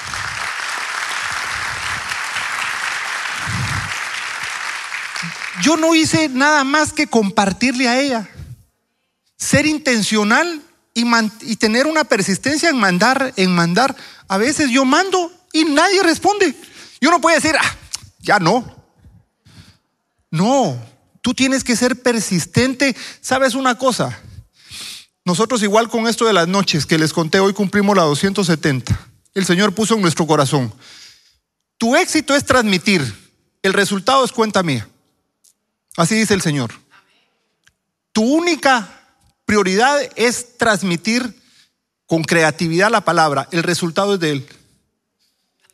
Yo 5.62 5.76
no 5.76 5.94
hice 5.94 6.28
nada 6.28 6.64
más 6.64 6.92
que 6.92 7.06
compartirle 7.06 7.88
a 7.88 8.00
ella. 8.00 8.28
Ser 9.36 9.66
intencional 9.66 10.62
y, 10.94 11.56
tener 11.56 11.86
una 11.86 12.04
persistencia 12.04 12.68
en 12.68 12.78
mandar, 12.78 13.32
en 13.36 13.54
mandar. 13.54 13.96
A 14.28 14.38
veces 14.38 14.70
yo 14.70 14.84
mando 14.84 15.32
y 15.52 15.64
nadie 15.64 16.02
responde. 16.02 16.54
Yo 17.00 17.10
no 17.10 17.20
puedo 17.20 17.34
decir, 17.34 17.54
ah, 17.58 17.76
ya 18.20 18.38
no. 18.38 18.76
No, 20.30 20.78
tú 21.22 21.34
tienes 21.34 21.64
que 21.64 21.76
ser 21.76 22.00
persistente. 22.02 22.96
¿Sabes 23.20 23.54
una 23.54 23.76
cosa? 23.76 24.18
Nosotros 25.24 25.62
igual 25.62 25.88
con 25.88 26.06
esto 26.08 26.26
de 26.26 26.32
las 26.32 26.48
noches 26.48 26.86
que 26.86 26.98
les 26.98 27.12
conté, 27.12 27.40
hoy 27.40 27.52
cumplimos 27.52 27.96
la 27.96 28.02
270. 28.04 28.98
El 29.34 29.44
Señor 29.44 29.74
puso 29.74 29.94
en 29.94 30.02
nuestro 30.02 30.26
corazón. 30.26 30.72
Tu 31.78 31.96
éxito 31.96 32.34
es 32.34 32.44
transmitir, 32.44 33.02
el 33.62 33.72
resultado 33.72 34.24
es 34.24 34.32
cuenta 34.32 34.62
mía. 34.62 34.86
Así 36.00 36.14
dice 36.14 36.32
el 36.32 36.40
Señor. 36.40 36.72
Tu 38.12 38.22
única 38.22 38.88
prioridad 39.44 40.00
es 40.16 40.56
transmitir 40.56 41.38
con 42.06 42.24
creatividad 42.24 42.90
la 42.90 43.02
palabra. 43.02 43.48
El 43.50 43.62
resultado 43.62 44.14
es 44.14 44.20
de 44.20 44.30
Él. 44.30 44.48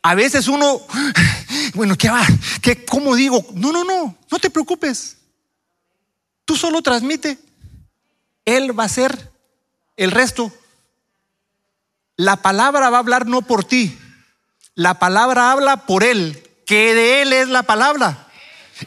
A 0.02 0.16
veces 0.16 0.48
uno, 0.48 0.80
bueno, 1.74 1.96
¿qué 1.96 2.10
va? 2.10 2.26
¿Qué, 2.60 2.84
¿Cómo 2.84 3.14
digo? 3.14 3.46
No, 3.54 3.70
no, 3.70 3.84
no, 3.84 4.18
no 4.28 4.38
te 4.38 4.50
preocupes. 4.50 5.16
Tú 6.44 6.56
solo 6.56 6.82
transmite. 6.82 7.38
Él 8.44 8.76
va 8.76 8.82
a 8.82 8.86
hacer 8.86 9.32
el 9.96 10.10
resto. 10.10 10.52
La 12.16 12.42
palabra 12.42 12.90
va 12.90 12.96
a 12.96 13.00
hablar 13.00 13.26
no 13.26 13.42
por 13.42 13.62
ti. 13.62 13.96
La 14.74 14.98
palabra 14.98 15.52
habla 15.52 15.86
por 15.86 16.02
Él, 16.02 16.42
que 16.66 16.94
de 16.94 17.22
Él 17.22 17.32
es 17.32 17.48
la 17.48 17.62
palabra. 17.62 18.25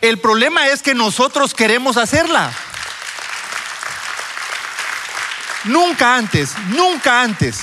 El 0.01 0.19
problema 0.19 0.67
es 0.67 0.81
que 0.81 0.93
nosotros 0.93 1.53
queremos 1.53 1.97
hacerla. 1.97 2.53
Nunca 5.65 6.15
antes, 6.15 6.51
nunca 6.69 7.21
antes 7.21 7.59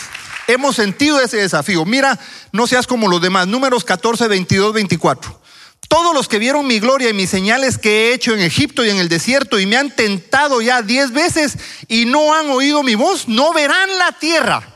hemos 0.46 0.76
sentido 0.76 1.20
ese 1.20 1.38
desafío. 1.38 1.84
Mira, 1.84 2.18
no 2.52 2.66
seas 2.66 2.86
como 2.86 3.08
los 3.08 3.22
demás. 3.22 3.46
Números 3.46 3.84
14, 3.84 4.28
22, 4.28 4.72
24. 4.74 5.40
Todos 5.88 6.14
los 6.14 6.28
que 6.28 6.38
vieron 6.38 6.66
mi 6.66 6.80
gloria 6.80 7.10
y 7.10 7.14
mis 7.14 7.30
señales 7.30 7.78
que 7.78 8.10
he 8.10 8.14
hecho 8.14 8.34
en 8.34 8.40
Egipto 8.40 8.84
y 8.84 8.90
en 8.90 8.96
el 8.96 9.08
desierto 9.08 9.58
y 9.60 9.66
me 9.66 9.76
han 9.76 9.94
tentado 9.94 10.60
ya 10.60 10.82
diez 10.82 11.12
veces 11.12 11.56
y 11.86 12.06
no 12.06 12.34
han 12.34 12.50
oído 12.50 12.82
mi 12.82 12.96
voz, 12.96 13.28
no 13.28 13.52
verán 13.52 13.96
la 13.98 14.12
tierra 14.12 14.75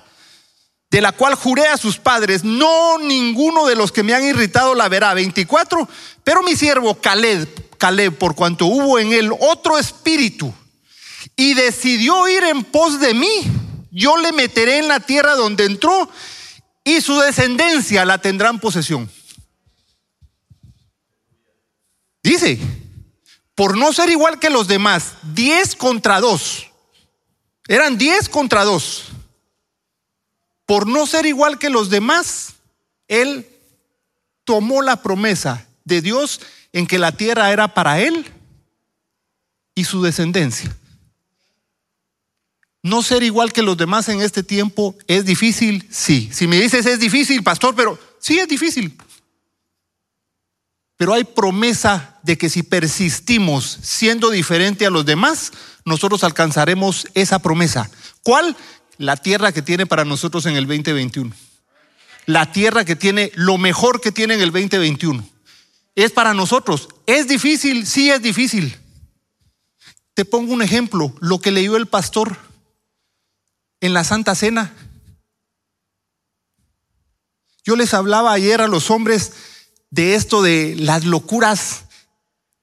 de 0.91 1.01
la 1.01 1.13
cual 1.13 1.35
juré 1.35 1.67
a 1.69 1.77
sus 1.77 1.99
padres, 1.99 2.43
no 2.43 2.99
ninguno 2.99 3.67
de 3.67 3.77
los 3.77 3.93
que 3.93 4.03
me 4.03 4.13
han 4.13 4.25
irritado 4.25 4.75
la 4.75 4.89
verá. 4.89 5.15
24. 5.15 5.89
Pero 6.25 6.43
mi 6.43 6.57
siervo 6.57 7.01
Caleb, 7.01 7.79
Caleb, 7.79 8.19
por 8.19 8.35
cuanto 8.35 8.67
hubo 8.67 8.99
en 8.99 9.13
él 9.13 9.31
otro 9.41 9.79
espíritu 9.79 10.53
y 11.37 11.55
decidió 11.55 12.29
ir 12.29 12.43
en 12.45 12.65
pos 12.65 12.99
de 12.99 13.15
mí, 13.15 13.29
yo 13.93 14.17
le 14.17 14.33
meteré 14.33 14.79
en 14.79 14.89
la 14.89 15.01
tierra 15.01 15.35
donde 15.35 15.65
entró 15.65 16.11
y 16.83 17.01
su 17.01 17.19
descendencia 17.21 18.05
la 18.05 18.19
tendrán 18.19 18.59
posesión. 18.59 19.11
Dice, 22.23 22.59
por 23.55 23.79
no 23.79 23.93
ser 23.93 24.11
igual 24.11 24.39
que 24.39 24.51
los 24.51 24.67
demás, 24.67 25.15
10 25.35 25.77
contra 25.77 26.21
2. 26.21 26.67
Eran 27.69 27.97
10 27.97 28.29
contra 28.29 28.65
2. 28.65 29.10
Por 30.71 30.87
no 30.87 31.05
ser 31.05 31.27
igual 31.27 31.59
que 31.59 31.69
los 31.69 31.91
demás, 31.91 32.55
él 33.09 33.45
tomó 34.45 34.83
la 34.83 35.03
promesa 35.03 35.67
de 35.85 36.01
Dios 36.01 36.41
en 36.73 36.87
que 36.87 37.01
la 37.01 37.11
tierra 37.11 37.51
era 37.51 37.75
para 37.75 37.99
él 37.99 38.25
y 39.75 39.83
su 39.83 40.01
descendencia. 40.01 40.73
No 42.85 43.03
ser 43.03 43.25
igual 43.25 43.53
que 43.53 43.63
los 43.63 43.77
demás 43.77 44.09
en 44.11 44.21
este 44.21 44.45
tiempo 44.45 44.95
es 45.09 45.25
difícil, 45.25 45.89
sí. 45.91 46.31
Si 46.33 46.47
me 46.47 46.61
dices 46.61 46.87
es 46.87 47.01
difícil, 47.01 47.43
pastor, 47.43 47.75
pero 47.75 47.99
sí 48.21 48.39
es 48.39 48.47
difícil. 48.47 48.97
Pero 50.97 51.15
hay 51.15 51.25
promesa 51.25 52.21
de 52.23 52.39
que 52.39 52.49
si 52.49 52.63
persistimos 52.63 53.81
siendo 53.83 54.31
diferente 54.31 54.87
a 54.87 54.91
los 54.91 55.05
demás, 55.05 55.51
nosotros 55.85 56.23
alcanzaremos 56.23 57.09
esa 57.15 57.41
promesa. 57.41 57.91
¿Cuál? 58.23 58.57
La 59.01 59.17
tierra 59.17 59.51
que 59.51 59.63
tiene 59.63 59.87
para 59.87 60.05
nosotros 60.05 60.45
en 60.45 60.57
el 60.57 60.67
2021. 60.67 61.35
La 62.27 62.53
tierra 62.53 62.85
que 62.85 62.97
tiene 62.97 63.33
lo 63.35 63.57
mejor 63.57 64.03
que 64.03 64.13
tiene 64.13 64.35
en 64.35 64.43
el 64.43 64.53
2021. 64.53 65.27
Es 65.95 66.13
para 66.13 66.35
nosotros. 66.35 66.91
¿Es 67.07 67.27
difícil? 67.27 67.87
Sí, 67.87 68.11
es 68.11 68.21
difícil. 68.21 68.77
Te 70.13 70.27
pongo 70.27 70.53
un 70.53 70.61
ejemplo, 70.61 71.15
lo 71.21 71.41
que 71.41 71.51
leyó 71.51 71.79
el 71.79 71.87
pastor 71.87 72.37
en 73.81 73.95
la 73.95 74.05
Santa 74.05 74.35
Cena. 74.35 74.75
Yo 77.65 77.77
les 77.77 77.95
hablaba 77.95 78.35
ayer 78.35 78.61
a 78.61 78.69
los 78.69 78.91
hombres 78.91 79.33
de 79.89 80.15
esto 80.15 80.43
de 80.43 80.77
las 80.79 81.07
locuras 81.07 81.87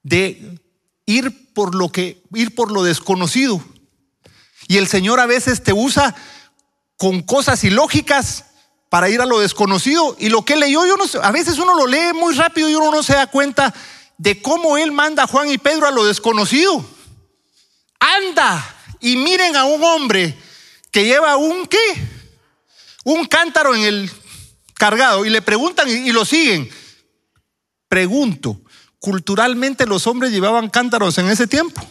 de 0.03 0.59
ir 1.07 1.51
por 1.55 1.73
lo 1.73 1.91
que 1.91 2.21
ir 2.35 2.53
por 2.53 2.71
lo 2.71 2.83
desconocido. 2.83 3.59
Y 4.68 4.78
el 4.78 4.88
Señor 4.88 5.20
a 5.20 5.26
veces 5.26 5.63
te 5.63 5.74
usa 5.74 6.15
con 6.97 7.22
cosas 7.22 7.63
ilógicas 7.63 8.45
para 8.89 9.09
ir 9.09 9.22
a 9.22 9.26
lo 9.26 9.39
desconocido 9.39 10.15
y 10.20 10.30
lo 10.30 10.45
que 10.45 10.55
leyó 10.55 10.86
yo 10.86 10.95
a 11.22 11.32
veces 11.32 11.59
uno 11.59 11.76
lo 11.76 11.88
lee 11.88 12.13
muy 12.13 12.34
rápido 12.36 12.70
y 12.70 12.76
uno 12.76 12.91
no 12.91 13.03
se 13.03 13.13
da 13.13 13.28
cuenta 13.28 13.74
de 14.18 14.41
cómo 14.41 14.78
él 14.78 14.91
manda 14.91 15.24
a 15.24 15.28
Juan 15.28 15.49
y 15.49 15.57
Pedro 15.57 15.88
a 15.88 15.91
lo 15.91 16.05
desconocido. 16.05 16.84
Anda 17.99 18.76
y 18.99 19.15
miren 19.18 19.55
a 19.55 19.65
un 19.65 19.84
hombre 19.84 20.38
que 20.91 21.05
lleva 21.05 21.38
un 21.38 21.68
qué? 21.68 21.78
Un 23.03 23.26
cántaro 23.26 23.76
en 23.76 23.84
el 23.84 24.11
cargado 24.74 25.26
y 25.26 25.30
le 25.30 25.41
preguntan 25.41 25.88
y, 25.89 26.11
lo 26.11 26.26
siguen. 26.26 26.70
Pregunto, 27.88 28.59
¿culturalmente 28.99 29.86
los 29.86 30.07
hombres 30.07 30.32
llevaban 30.32 30.70
cántaros 30.70 31.18
en 31.18 31.30
ese 31.30 31.47
tiempo? 31.47 31.82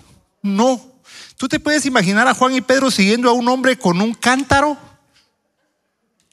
No. 0.43 0.95
¿Tú 1.37 1.49
te 1.49 1.61
puedes 1.61 1.84
imaginar 1.84 2.26
a 2.28 2.34
Juan 2.34 2.55
y 2.55 2.62
Pedro 2.62 2.91
siguiendo 2.91 3.28
a 3.28 3.34
un 3.34 3.49
hombre 3.49 3.78
con 3.78 4.01
un 4.01 4.14
cántaro? 4.14 4.78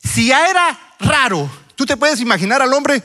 Si 0.01 0.27
ya 0.27 0.47
era 0.47 0.95
raro, 0.99 1.49
¿tú 1.75 1.85
te 1.85 1.97
puedes 1.97 2.21
imaginar 2.21 2.61
al 2.61 2.73
hombre? 2.73 3.03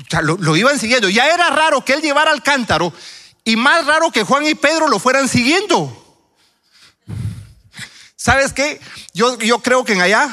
O 0.00 0.10
sea, 0.10 0.22
lo, 0.22 0.56
iban 0.56 0.78
siguiendo. 0.78 1.08
Ya 1.08 1.28
era 1.28 1.50
raro 1.50 1.84
que 1.84 1.92
él 1.92 2.02
llevara 2.02 2.32
el 2.32 2.42
cántaro 2.42 2.92
y 3.44 3.54
más 3.54 3.86
raro 3.86 4.10
que 4.10 4.24
Juan 4.24 4.44
y 4.44 4.56
Pedro 4.56 4.88
lo 4.88 4.98
fueran 4.98 5.28
siguiendo. 5.28 5.96
¿Sabes 8.16 8.52
qué? 8.52 8.80
Yo, 9.14 9.38
yo 9.38 9.60
creo 9.60 9.84
que 9.84 9.92
en 9.92 10.00
allá, 10.00 10.28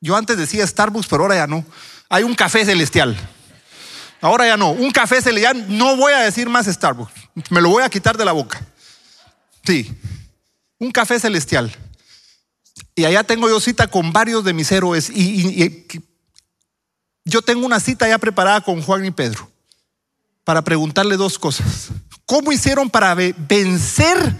yo 0.00 0.16
antes 0.16 0.38
decía 0.38 0.66
Starbucks, 0.66 1.06
pero 1.06 1.24
ahora 1.24 1.36
ya 1.36 1.46
no. 1.46 1.66
Hay 2.08 2.22
un 2.22 2.34
café 2.34 2.64
celestial. 2.64 3.16
Ahora 4.22 4.46
ya 4.46 4.56
no. 4.56 4.70
Un 4.70 4.90
café 4.90 5.20
celestial. 5.20 5.66
No 5.68 5.96
voy 5.96 6.14
a 6.14 6.20
decir 6.20 6.48
más 6.48 6.64
Starbucks. 6.66 7.12
Me 7.50 7.60
lo 7.60 7.68
voy 7.68 7.82
a 7.82 7.90
quitar 7.90 8.16
de 8.16 8.24
la 8.24 8.32
boca. 8.32 8.64
Sí. 9.66 9.92
Un 10.78 10.90
café 10.90 11.20
celestial. 11.20 11.70
Y 12.94 13.04
allá 13.04 13.22
tengo 13.24 13.50
yo 13.50 13.60
cita 13.60 13.88
con 13.88 14.14
varios 14.14 14.42
de 14.44 14.54
mis 14.54 14.72
héroes. 14.72 15.10
Y, 15.10 15.62
y 15.62 16.02
yo 17.26 17.42
tengo 17.42 17.66
una 17.66 17.80
cita 17.80 18.08
ya 18.08 18.16
preparada 18.16 18.62
con 18.62 18.80
Juan 18.80 19.04
y 19.04 19.10
Pedro 19.10 19.50
para 20.44 20.62
preguntarle 20.62 21.18
dos 21.18 21.38
cosas. 21.38 21.88
¿Cómo 22.24 22.50
hicieron 22.50 22.88
para 22.88 23.14
vencer? 23.14 24.34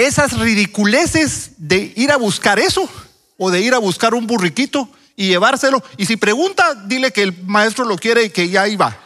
esas 0.00 0.38
ridiculeces 0.38 1.50
de 1.58 1.92
ir 1.94 2.10
a 2.10 2.16
buscar 2.16 2.58
eso 2.58 2.88
o 3.36 3.50
de 3.50 3.60
ir 3.60 3.74
a 3.74 3.78
buscar 3.78 4.14
un 4.14 4.26
burriquito 4.26 4.88
y 5.16 5.28
llevárselo. 5.28 5.82
Y 5.96 6.06
si 6.06 6.16
pregunta, 6.16 6.74
dile 6.74 7.12
que 7.12 7.22
el 7.22 7.42
maestro 7.44 7.84
lo 7.84 7.96
quiere 7.96 8.24
y 8.24 8.30
que 8.30 8.48
ya 8.48 8.66
iba. 8.68 8.98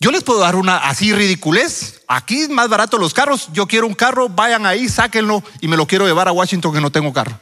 Yo 0.00 0.12
les 0.12 0.22
puedo 0.22 0.38
dar 0.38 0.54
una 0.54 0.76
así 0.76 1.12
ridiculez. 1.12 2.02
Aquí 2.06 2.42
es 2.42 2.48
más 2.48 2.68
barato 2.68 2.98
los 2.98 3.12
carros. 3.12 3.48
Yo 3.52 3.66
quiero 3.66 3.86
un 3.86 3.94
carro, 3.94 4.28
vayan 4.28 4.64
ahí, 4.64 4.88
sáquenlo 4.88 5.42
y 5.60 5.68
me 5.68 5.76
lo 5.76 5.86
quiero 5.86 6.06
llevar 6.06 6.28
a 6.28 6.32
Washington 6.32 6.72
que 6.72 6.80
no 6.80 6.92
tengo 6.92 7.12
carro. 7.12 7.38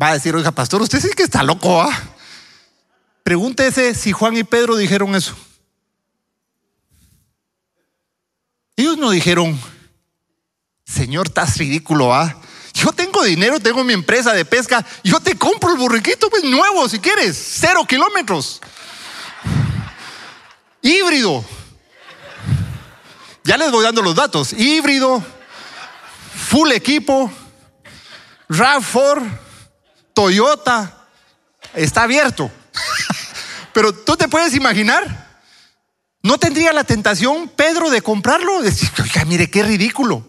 Va 0.00 0.08
a 0.08 0.14
decir, 0.14 0.34
oiga, 0.34 0.50
pastor, 0.50 0.80
usted 0.80 1.00
sí 1.00 1.08
que 1.14 1.22
está 1.22 1.42
loco. 1.42 1.82
¿ah? 1.82 1.92
Pregúntese 3.22 3.94
si 3.94 4.12
Juan 4.12 4.36
y 4.36 4.44
Pedro 4.44 4.76
dijeron 4.76 5.14
eso. 5.14 5.36
Ellos 8.76 8.96
no 8.98 9.10
dijeron, 9.10 9.58
Señor, 10.84 11.28
estás 11.28 11.56
ridículo, 11.56 12.14
¿ah? 12.14 12.40
Yo 12.76 12.92
tengo 12.92 13.24
dinero, 13.24 13.58
tengo 13.58 13.82
mi 13.84 13.94
empresa 13.94 14.34
de 14.34 14.44
pesca, 14.44 14.84
yo 15.02 15.18
te 15.18 15.34
compro 15.38 15.72
el 15.72 15.78
burriquito, 15.78 16.28
pues 16.28 16.44
nuevo 16.44 16.86
si 16.90 16.98
quieres, 16.98 17.34
cero 17.58 17.86
kilómetros. 17.88 18.60
Híbrido. 20.82 21.42
Ya 23.44 23.56
les 23.56 23.70
voy 23.70 23.82
dando 23.82 24.02
los 24.02 24.14
datos. 24.14 24.52
Híbrido, 24.52 25.24
full 26.50 26.70
equipo, 26.72 27.32
RAV4, 28.50 29.38
Toyota, 30.12 31.08
está 31.72 32.02
abierto. 32.02 32.50
Pero 33.72 33.94
tú 33.94 34.18
te 34.18 34.28
puedes 34.28 34.54
imaginar 34.54 35.24
¿No 36.26 36.38
tendría 36.38 36.72
la 36.72 36.82
tentación 36.82 37.48
Pedro 37.50 37.88
de 37.88 38.02
comprarlo? 38.02 38.60
Decir, 38.60 38.90
oiga, 39.00 39.24
mire 39.26 39.48
qué 39.48 39.62
ridículo. 39.62 40.26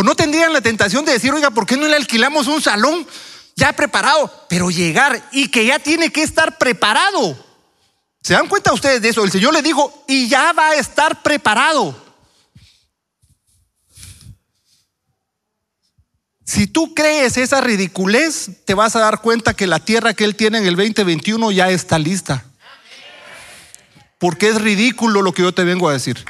O 0.00 0.02
no 0.02 0.14
tendrían 0.14 0.54
la 0.54 0.62
tentación 0.62 1.04
de 1.04 1.12
decir, 1.12 1.30
oiga, 1.30 1.50
¿por 1.50 1.66
qué 1.66 1.76
no 1.76 1.86
le 1.86 1.94
alquilamos 1.94 2.46
un 2.46 2.62
salón 2.62 3.06
ya 3.54 3.74
preparado? 3.74 4.46
Pero 4.48 4.70
llegar 4.70 5.28
y 5.30 5.48
que 5.48 5.66
ya 5.66 5.78
tiene 5.78 6.10
que 6.10 6.22
estar 6.22 6.56
preparado. 6.56 7.36
¿Se 8.22 8.32
dan 8.32 8.48
cuenta 8.48 8.72
ustedes 8.72 9.02
de 9.02 9.10
eso? 9.10 9.22
El 9.22 9.30
Señor 9.30 9.52
le 9.52 9.60
dijo, 9.60 10.04
y 10.08 10.26
ya 10.26 10.54
va 10.54 10.70
a 10.70 10.76
estar 10.76 11.20
preparado. 11.20 11.94
Si 16.46 16.66
tú 16.66 16.94
crees 16.94 17.36
esa 17.36 17.60
ridiculez, 17.60 18.64
te 18.64 18.72
vas 18.72 18.96
a 18.96 19.00
dar 19.00 19.20
cuenta 19.20 19.52
que 19.52 19.66
la 19.66 19.80
tierra 19.80 20.14
que 20.14 20.24
Él 20.24 20.34
tiene 20.34 20.56
en 20.56 20.66
el 20.66 20.76
2021 20.76 21.52
ya 21.52 21.68
está 21.68 21.98
lista 21.98 22.46
porque 24.20 24.50
es 24.50 24.60
ridículo 24.60 25.22
lo 25.22 25.32
que 25.32 25.40
yo 25.40 25.52
te 25.52 25.64
vengo 25.64 25.88
a 25.88 25.94
decir. 25.94 26.22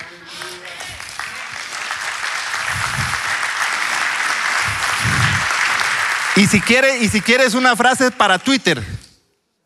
Y 6.40 6.46
si 6.46 6.58
quieres, 6.62 7.02
y 7.02 7.08
si 7.10 7.20
quieres 7.20 7.52
una 7.52 7.76
frase 7.76 8.10
para 8.10 8.38
Twitter, 8.38 8.82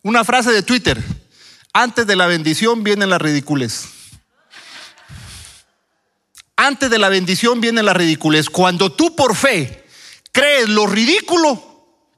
una 0.02 0.24
frase 0.24 0.50
de 0.50 0.64
Twitter, 0.64 1.00
antes 1.72 2.04
de 2.04 2.16
la 2.16 2.26
bendición 2.26 2.82
vienen 2.82 3.10
las 3.10 3.22
ridiculez. 3.22 3.84
Antes 6.56 6.90
de 6.90 6.98
la 6.98 7.08
bendición 7.08 7.60
vienen 7.60 7.86
las 7.86 7.96
ridiculez. 7.96 8.50
Cuando 8.50 8.90
tú 8.90 9.14
por 9.14 9.36
fe 9.36 9.86
crees 10.32 10.68
lo 10.68 10.88
ridículo, 10.88 11.62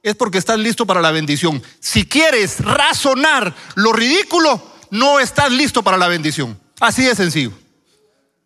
es 0.02 0.14
porque 0.14 0.38
estás 0.38 0.58
listo 0.58 0.86
para 0.86 1.02
la 1.02 1.10
bendición. 1.10 1.62
Si 1.78 2.06
quieres 2.06 2.60
razonar 2.60 3.54
lo 3.74 3.92
ridículo, 3.92 4.72
no 4.90 5.20
estás 5.20 5.52
listo 5.52 5.82
para 5.82 5.98
la 5.98 6.08
bendición. 6.08 6.58
Así 6.80 7.04
de 7.04 7.14
sencillo. 7.14 7.52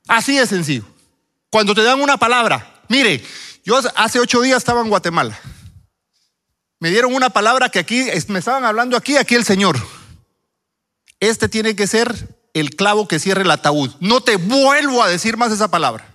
Así 0.08 0.36
de 0.36 0.48
sencillo. 0.48 0.86
Cuando 1.50 1.72
te 1.72 1.84
dan 1.84 2.00
una 2.00 2.16
palabra, 2.16 2.82
mire, 2.88 3.24
yo 3.64 3.78
hace 3.94 4.18
ocho 4.18 4.40
días 4.40 4.58
estaba 4.58 4.80
en 4.80 4.88
Guatemala. 4.88 5.38
Me 6.80 6.90
dieron 6.90 7.14
una 7.14 7.28
palabra 7.28 7.68
que 7.68 7.78
aquí, 7.78 8.06
me 8.28 8.38
estaban 8.38 8.64
hablando 8.64 8.96
aquí, 8.96 9.16
aquí 9.18 9.34
el 9.34 9.44
Señor. 9.44 9.78
Este 11.20 11.48
tiene 11.48 11.76
que 11.76 11.86
ser 11.86 12.38
el 12.54 12.70
clavo 12.70 13.06
que 13.06 13.18
cierre 13.18 13.42
el 13.42 13.50
ataúd. 13.50 13.94
No 14.00 14.22
te 14.22 14.36
vuelvo 14.36 15.02
a 15.02 15.08
decir 15.08 15.36
más 15.36 15.52
esa 15.52 15.68
palabra. 15.68 16.06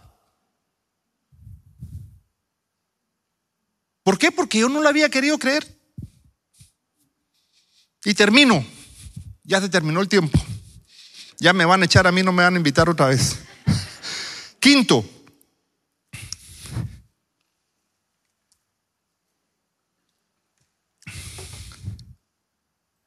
¿Por 4.01 4.17
qué? 4.17 4.31
Porque 4.31 4.59
yo 4.59 4.69
no 4.69 4.81
la 4.81 4.89
había 4.89 5.09
querido 5.09 5.37
creer. 5.37 5.79
Y 8.03 8.15
termino. 8.15 8.65
Ya 9.43 9.61
se 9.61 9.69
terminó 9.69 10.01
el 10.01 10.09
tiempo. 10.09 10.39
Ya 11.37 11.53
me 11.53 11.65
van 11.65 11.83
a 11.83 11.85
echar 11.85 12.07
a 12.07 12.11
mí, 12.11 12.23
no 12.23 12.31
me 12.31 12.43
van 12.43 12.55
a 12.55 12.57
invitar 12.57 12.89
otra 12.89 13.07
vez. 13.07 13.37
Quinto. 14.59 15.05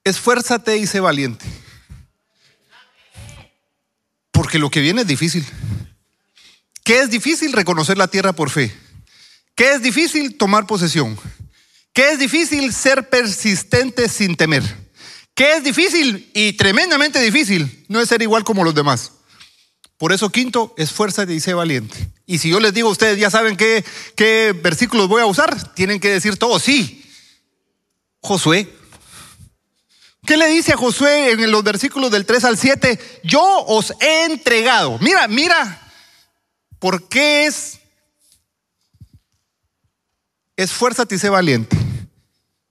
Esfuérzate 0.09 0.77
y 0.77 0.87
sé 0.87 1.01
valiente. 1.01 1.45
Porque 4.33 4.59
lo 4.59 4.71
que 4.71 4.81
viene 4.81 5.03
es 5.03 5.07
difícil. 5.07 5.45
¿Qué 6.85 7.01
es 7.01 7.11
difícil? 7.11 7.53
Reconocer 7.53 7.99
la 7.99 8.09
tierra 8.09 8.33
por 8.33 8.51
fe. 8.51 8.75
¿Qué 9.55 9.73
es 9.73 9.83
difícil? 9.83 10.37
Tomar 10.37 10.67
posesión. 10.67 11.19
¿Qué 11.93 12.13
es 12.13 12.19
difícil? 12.19 12.73
Ser 12.73 13.09
persistente 13.09 14.09
sin 14.09 14.37
temer. 14.37 14.63
¿Qué 15.35 15.57
es 15.57 15.65
difícil 15.65 16.31
y 16.35 16.55
tremendamente 16.55 17.21
difícil? 17.21 17.85
No 17.89 18.05
ser 18.07 18.23
igual 18.23 18.45
como 18.45 18.65
los 18.65 18.75
demás. 18.75 19.13
Por 19.99 20.13
eso, 20.13 20.31
quinto, 20.31 20.75
esfuérzate 20.79 21.35
y 21.35 21.41
sé 21.41 21.55
valiente. 21.55 22.09
Y 22.25 22.39
si 22.39 22.51
yo 22.51 22.61
les 22.61 22.73
digo, 22.73 22.89
ustedes 22.89 23.19
ya 23.19 23.31
saben 23.31 23.57
qué, 23.57 23.85
qué 24.17 24.55
versículos 24.63 25.09
voy 25.09 25.23
a 25.23 25.27
usar, 25.27 25.75
tienen 25.75 25.99
que 25.99 26.09
decir 26.09 26.37
todo, 26.37 26.59
sí. 26.59 27.05
Josué. 28.21 28.73
¿Qué 30.27 30.37
le 30.37 30.49
dice 30.49 30.73
a 30.73 30.77
Josué 30.77 31.33
en 31.33 31.51
los 31.51 31.63
versículos 31.63 32.11
del 32.11 32.27
3 32.27 32.45
al 32.45 32.59
7? 32.59 33.21
Yo 33.25 33.43
os 33.67 33.95
he 34.01 34.25
entregado. 34.25 34.99
Mira, 35.01 35.29
mira, 35.29 35.81
¿por 36.79 37.09
qué 37.09 37.47
es? 37.47 37.79
Esfuérzate 40.57 41.15
y 41.15 41.19
sé 41.19 41.29
valiente. 41.29 41.77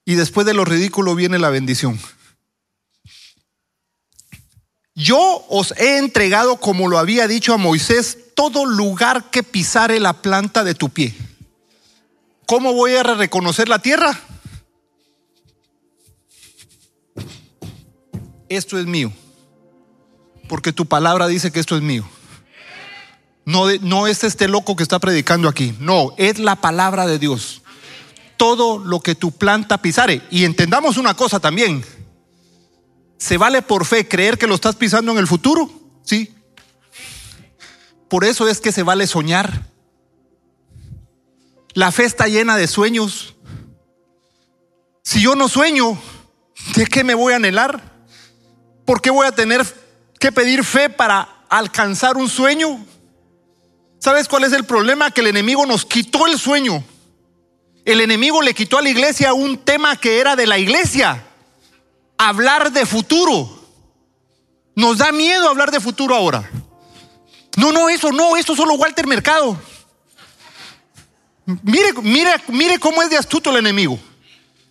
Y 0.06 0.16
después 0.16 0.46
de 0.46 0.54
lo 0.54 0.66
ridículo 0.66 1.16
viene 1.16 1.40
la 1.40 1.50
bendición. 1.50 2.00
Yo 4.94 5.46
os 5.50 5.74
he 5.78 5.98
entregado, 5.98 6.58
como 6.58 6.88
lo 6.88 6.98
había 6.98 7.28
dicho 7.28 7.54
a 7.54 7.58
Moisés, 7.58 8.18
todo 8.36 8.66
lugar 8.66 9.30
que 9.30 9.44
pisare 9.44 10.00
la 10.00 10.14
planta 10.14 10.64
de 10.64 10.74
tu 10.74 10.90
pie. 10.90 11.14
¿Cómo 12.48 12.74
voy 12.74 12.96
a 12.96 13.04
reconocer 13.04 13.70
la 13.70 13.80
tierra? 13.80 14.20
Esto 18.50 18.78
es 18.78 18.86
mío. 18.86 19.12
Porque 20.48 20.74
tu 20.74 20.86
palabra 20.86 21.28
dice 21.28 21.52
que 21.52 21.60
esto 21.60 21.76
es 21.76 21.82
mío. 21.82 22.08
No, 23.46 23.68
no 23.82 24.08
es 24.08 24.24
este 24.24 24.48
loco 24.48 24.76
que 24.76 24.84
está 24.84 25.00
predicando 25.00 25.48
aquí. 25.48 25.74
No, 25.80 26.14
es 26.18 26.40
la 26.40 26.58
palabra 26.58 27.08
de 27.08 27.20
Dios. 27.20 27.62
Todo 28.36 28.78
lo 28.78 29.00
que 29.00 29.16
tu 29.16 29.32
planta 29.32 29.82
pisare. 29.82 30.22
Y 30.32 30.44
entendamos 30.44 30.98
una 30.98 31.16
cosa 31.16 31.40
también. 31.40 31.84
¿Se 33.18 33.38
vale 33.38 33.62
por 33.62 33.86
fe 33.86 34.08
creer 34.08 34.38
que 34.38 34.48
lo 34.48 34.56
estás 34.56 34.76
pisando 34.76 35.12
en 35.12 35.18
el 35.18 35.28
futuro? 35.28 35.70
Sí. 36.04 36.34
Por 38.10 38.24
eso 38.24 38.48
es 38.48 38.62
que 38.62 38.72
se 38.72 38.84
vale 38.84 39.08
soñar. 39.08 39.68
La 41.74 41.92
fe 41.92 42.06
está 42.06 42.28
llena 42.28 42.58
de 42.58 42.68
sueños. 42.68 43.36
Si 45.04 45.22
yo 45.22 45.36
no 45.36 45.48
sueño, 45.48 45.98
¿de 46.76 46.86
qué 46.86 47.04
me 47.04 47.16
voy 47.16 47.34
a 47.34 47.38
anhelar? 47.38 47.97
¿Por 48.88 49.02
qué 49.02 49.10
voy 49.10 49.28
a 49.28 49.34
tener 49.34 49.66
que 50.18 50.32
pedir 50.32 50.64
fe 50.64 50.90
para 50.90 51.28
alcanzar 51.50 52.16
un 52.16 52.30
sueño? 52.30 52.80
¿Sabes 54.00 54.30
cuál 54.30 54.46
es 54.46 54.54
el 54.54 54.64
problema? 54.64 55.12
Que 55.12 55.20
el 55.20 55.28
enemigo 55.28 55.66
nos 55.66 55.84
quitó 55.84 56.26
el 56.26 56.40
sueño. 56.40 56.82
El 57.84 58.00
enemigo 58.00 58.42
le 58.42 58.54
quitó 58.54 58.78
a 58.78 58.82
la 58.82 58.88
iglesia 58.88 59.34
un 59.34 59.58
tema 59.58 59.98
que 59.98 60.22
era 60.22 60.38
de 60.38 60.48
la 60.48 60.58
iglesia 60.58 61.22
hablar 62.18 62.72
de 62.72 62.86
futuro. 62.86 63.60
Nos 64.74 65.00
da 65.00 65.12
miedo 65.12 65.50
hablar 65.50 65.70
de 65.70 65.82
futuro 65.82 66.16
ahora. 66.16 66.50
No, 67.58 67.74
no, 67.74 67.90
eso 67.90 68.14
no, 68.14 68.38
eso 68.38 68.56
solo 68.56 68.76
Walter 68.76 69.06
Mercado. 69.06 69.60
Mire, 71.62 71.92
mire, 72.04 72.32
mire 72.48 72.80
cómo 72.80 73.04
es 73.04 73.10
de 73.10 73.18
astuto 73.18 73.50
el 73.50 73.58
enemigo. 73.58 74.00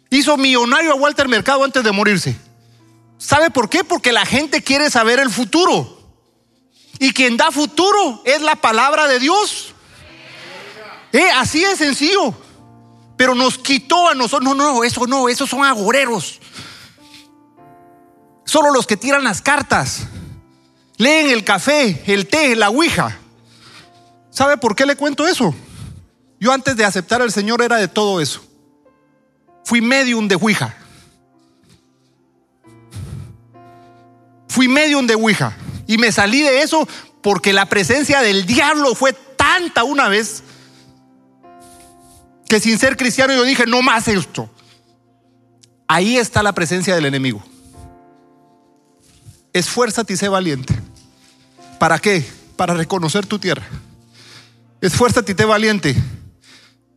Hizo 0.09 0.39
millonario 0.39 0.93
a 0.93 0.95
Walter 0.95 1.29
Mercado 1.29 1.63
antes 1.65 1.85
de 1.85 1.93
morirse. 1.93 2.46
¿Sabe 3.19 3.51
por 3.51 3.69
qué? 3.69 3.85
Porque 3.85 4.13
la 4.13 4.27
gente 4.27 4.63
quiere 4.63 4.91
saber 4.91 5.19
el 5.19 5.31
futuro. 5.31 5.97
Y 6.99 7.13
quien 7.13 7.37
da 7.37 7.51
futuro 7.51 8.23
es 8.25 8.41
la 8.43 8.57
palabra 8.57 9.07
de 9.07 9.19
Dios. 9.19 9.75
Eh, 11.13 11.31
así 11.35 11.65
es 11.65 11.79
sencillo. 11.79 12.35
Pero 13.17 13.35
nos 13.35 13.59
quitó 13.59 14.09
a 14.09 14.15
nosotros. 14.15 14.45
No, 14.45 14.55
no, 14.55 14.85
eso 14.85 15.07
no, 15.07 15.29
esos 15.29 15.49
son 15.49 15.65
agoreros. 15.65 16.41
Solo 18.45 18.71
los 18.71 18.87
que 18.87 18.97
tiran 18.97 19.25
las 19.25 19.43
cartas, 19.43 20.07
leen 20.99 21.31
el 21.31 21.45
café, 21.45 22.03
el 22.07 22.29
té, 22.29 22.55
la 22.55 22.71
ouija. 22.71 23.19
¿Sabe 24.31 24.57
por 24.57 24.77
qué 24.77 24.87
le 24.87 24.97
cuento 24.97 25.27
eso? 25.27 25.55
Yo 26.39 26.53
antes 26.53 26.77
de 26.77 26.85
aceptar 26.85 27.23
al 27.23 27.33
Señor 27.33 27.63
era 27.63 27.77
de 27.77 27.89
todo 27.89 28.21
eso. 28.21 28.45
Fui 29.65 29.81
medium 29.81 30.29
de 30.29 30.37
ouija. 30.37 30.77
Fui 34.57 34.69
medium 34.69 35.07
de 35.07 35.15
ouija. 35.15 35.55
Y 35.87 35.99
me 35.99 36.11
salí 36.11 36.41
de 36.41 36.63
eso 36.63 36.89
porque 37.21 37.53
la 37.53 37.67
presencia 37.67 38.23
del 38.23 38.47
diablo 38.47 38.95
fue 38.95 39.13
tanta 39.13 39.85
una 39.85 40.09
vez 40.09 40.43
que 42.49 42.59
sin 42.59 42.79
ser 42.79 42.97
cristiano 42.97 43.35
yo 43.35 43.45
dije, 43.45 43.67
no 43.67 43.83
más 43.83 44.09
esto. 44.09 44.49
Ahí 45.87 46.17
está 46.17 46.43
la 46.43 46.55
presencia 46.55 46.95
del 46.95 47.05
enemigo. 47.05 47.45
Esfuérzate 49.53 50.15
y 50.15 50.17
sé 50.17 50.31
valiente. 50.31 50.75
¿Para 51.79 51.99
qué? 51.99 52.25
Para 52.57 52.73
reconocer 52.73 53.27
tu 53.27 53.39
tierra. 53.39 53.67
Esfuérzate 54.81 55.33
y 55.33 55.35
sé 55.35 55.45
valiente 55.45 55.95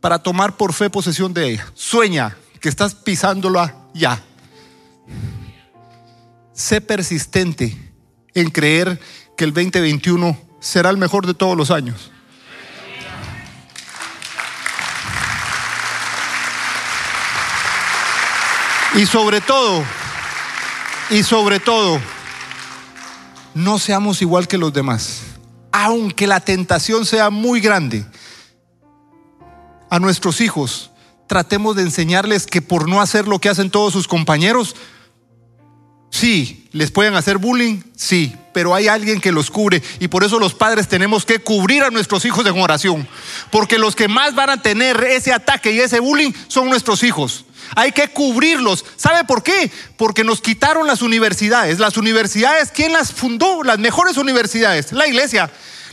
para 0.00 0.18
tomar 0.18 0.56
por 0.56 0.72
fe 0.72 0.88
posesión 0.88 1.34
de 1.34 1.50
ella. 1.50 1.66
Sueña 1.74 2.38
que 2.58 2.70
estás 2.70 2.94
pisándola 2.94 3.76
ya. 3.92 4.24
Sé 6.60 6.82
persistente 6.82 7.74
en 8.34 8.50
creer 8.50 9.00
que 9.34 9.44
el 9.44 9.54
2021 9.54 10.38
será 10.60 10.90
el 10.90 10.98
mejor 10.98 11.26
de 11.26 11.32
todos 11.32 11.56
los 11.56 11.70
años. 11.70 12.10
Y 18.94 19.06
sobre 19.06 19.40
todo, 19.40 19.82
y 21.08 21.22
sobre 21.22 21.60
todo, 21.60 21.98
no 23.54 23.78
seamos 23.78 24.20
igual 24.20 24.46
que 24.46 24.58
los 24.58 24.74
demás. 24.74 25.22
Aunque 25.72 26.26
la 26.26 26.40
tentación 26.40 27.06
sea 27.06 27.30
muy 27.30 27.60
grande, 27.60 28.04
a 29.88 29.98
nuestros 29.98 30.42
hijos 30.42 30.90
tratemos 31.26 31.74
de 31.74 31.84
enseñarles 31.84 32.46
que 32.46 32.60
por 32.60 32.86
no 32.86 33.00
hacer 33.00 33.26
lo 33.26 33.38
que 33.38 33.48
hacen 33.48 33.70
todos 33.70 33.94
sus 33.94 34.06
compañeros, 34.06 34.76
sí, 36.10 36.68
les 36.72 36.90
pueden 36.90 37.14
hacer 37.14 37.38
bullying, 37.38 37.82
sí, 37.96 38.34
pero 38.52 38.74
hay 38.74 38.88
alguien 38.88 39.20
que 39.20 39.32
los 39.32 39.50
cubre 39.50 39.82
y 39.98 40.08
por 40.08 40.24
eso 40.24 40.38
los 40.38 40.54
padres 40.54 40.88
tenemos 40.88 41.24
que 41.24 41.38
cubrir 41.38 41.82
a 41.82 41.90
nuestros 41.90 42.24
hijos 42.24 42.46
en 42.46 42.60
oración, 42.60 43.08
porque 43.50 43.78
los 43.78 43.96
que 43.96 44.08
más 44.08 44.34
van 44.34 44.50
a 44.50 44.62
tener 44.62 45.02
ese 45.04 45.32
ataque 45.32 45.72
y 45.72 45.80
ese 45.80 46.00
bullying 46.00 46.32
son 46.48 46.68
nuestros 46.68 47.02
hijos. 47.02 47.44
Hay 47.76 47.92
que 47.92 48.08
cubrirlos. 48.08 48.84
¿Sabe 48.96 49.24
por 49.24 49.42
qué? 49.42 49.70
Porque 49.96 50.24
nos 50.24 50.40
quitaron 50.40 50.86
las 50.86 51.02
universidades. 51.02 51.78
Las 51.78 51.96
universidades, 51.96 52.70
¿quién 52.74 52.92
las 52.92 53.12
fundó? 53.12 53.62
Las 53.62 53.78
mejores 53.78 54.16
universidades, 54.16 54.92
la 54.92 55.06
iglesia. 55.06 55.50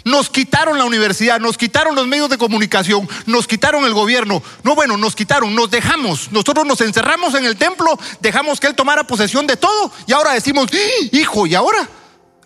Nos 0.07 0.29
quitaron 0.29 0.77
la 0.77 0.85
universidad, 0.85 1.37
nos 1.41 1.57
quitaron 1.57 1.93
los 1.93 2.07
medios 2.07 2.29
de 2.29 2.37
comunicación, 2.37 3.09
nos 3.25 3.45
quitaron 3.45 3.83
el 3.83 3.93
gobierno. 3.93 4.41
No, 4.63 4.73
bueno, 4.73 4.95
nos 4.95 5.17
quitaron, 5.17 5.53
nos 5.53 5.69
dejamos. 5.69 6.31
Nosotros 6.31 6.65
nos 6.65 6.79
encerramos 6.79 7.35
en 7.35 7.43
el 7.43 7.57
templo, 7.57 7.99
dejamos 8.21 8.61
que 8.61 8.67
Él 8.67 8.75
tomara 8.75 9.05
posesión 9.05 9.45
de 9.47 9.57
todo 9.57 9.91
y 10.05 10.13
ahora 10.13 10.31
decimos, 10.31 10.69
¡Ah, 10.71 11.07
hijo, 11.11 11.45
¿y 11.45 11.55
ahora? 11.55 11.89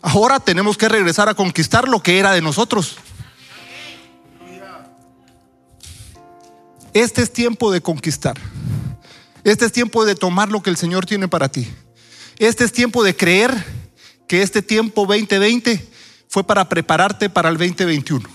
Ahora 0.01 0.39
tenemos 0.39 0.75
que 0.75 0.89
regresar 0.89 1.29
a 1.29 1.35
conquistar 1.35 1.87
lo 1.87 2.01
que 2.01 2.17
era 2.17 2.31
de 2.31 2.41
nosotros. 2.41 2.95
Este 6.95 7.21
es 7.21 7.31
tiempo 7.31 7.71
de 7.71 7.81
conquistar. 7.81 8.39
Este 9.43 9.65
es 9.65 9.71
tiempo 9.71 10.03
de 10.03 10.15
tomar 10.15 10.49
lo 10.49 10.63
que 10.63 10.71
el 10.71 10.77
Señor 10.77 11.05
tiene 11.05 11.27
para 11.27 11.47
ti. 11.47 11.71
Este 12.39 12.63
es 12.63 12.71
tiempo 12.71 13.03
de 13.03 13.15
creer 13.15 13.53
que 14.27 14.41
este 14.41 14.63
tiempo 14.63 15.05
2020 15.05 15.90
fue 16.31 16.45
para 16.45 16.69
prepararte 16.69 17.29
para 17.29 17.49
el 17.49 17.57
2021. 17.57 18.27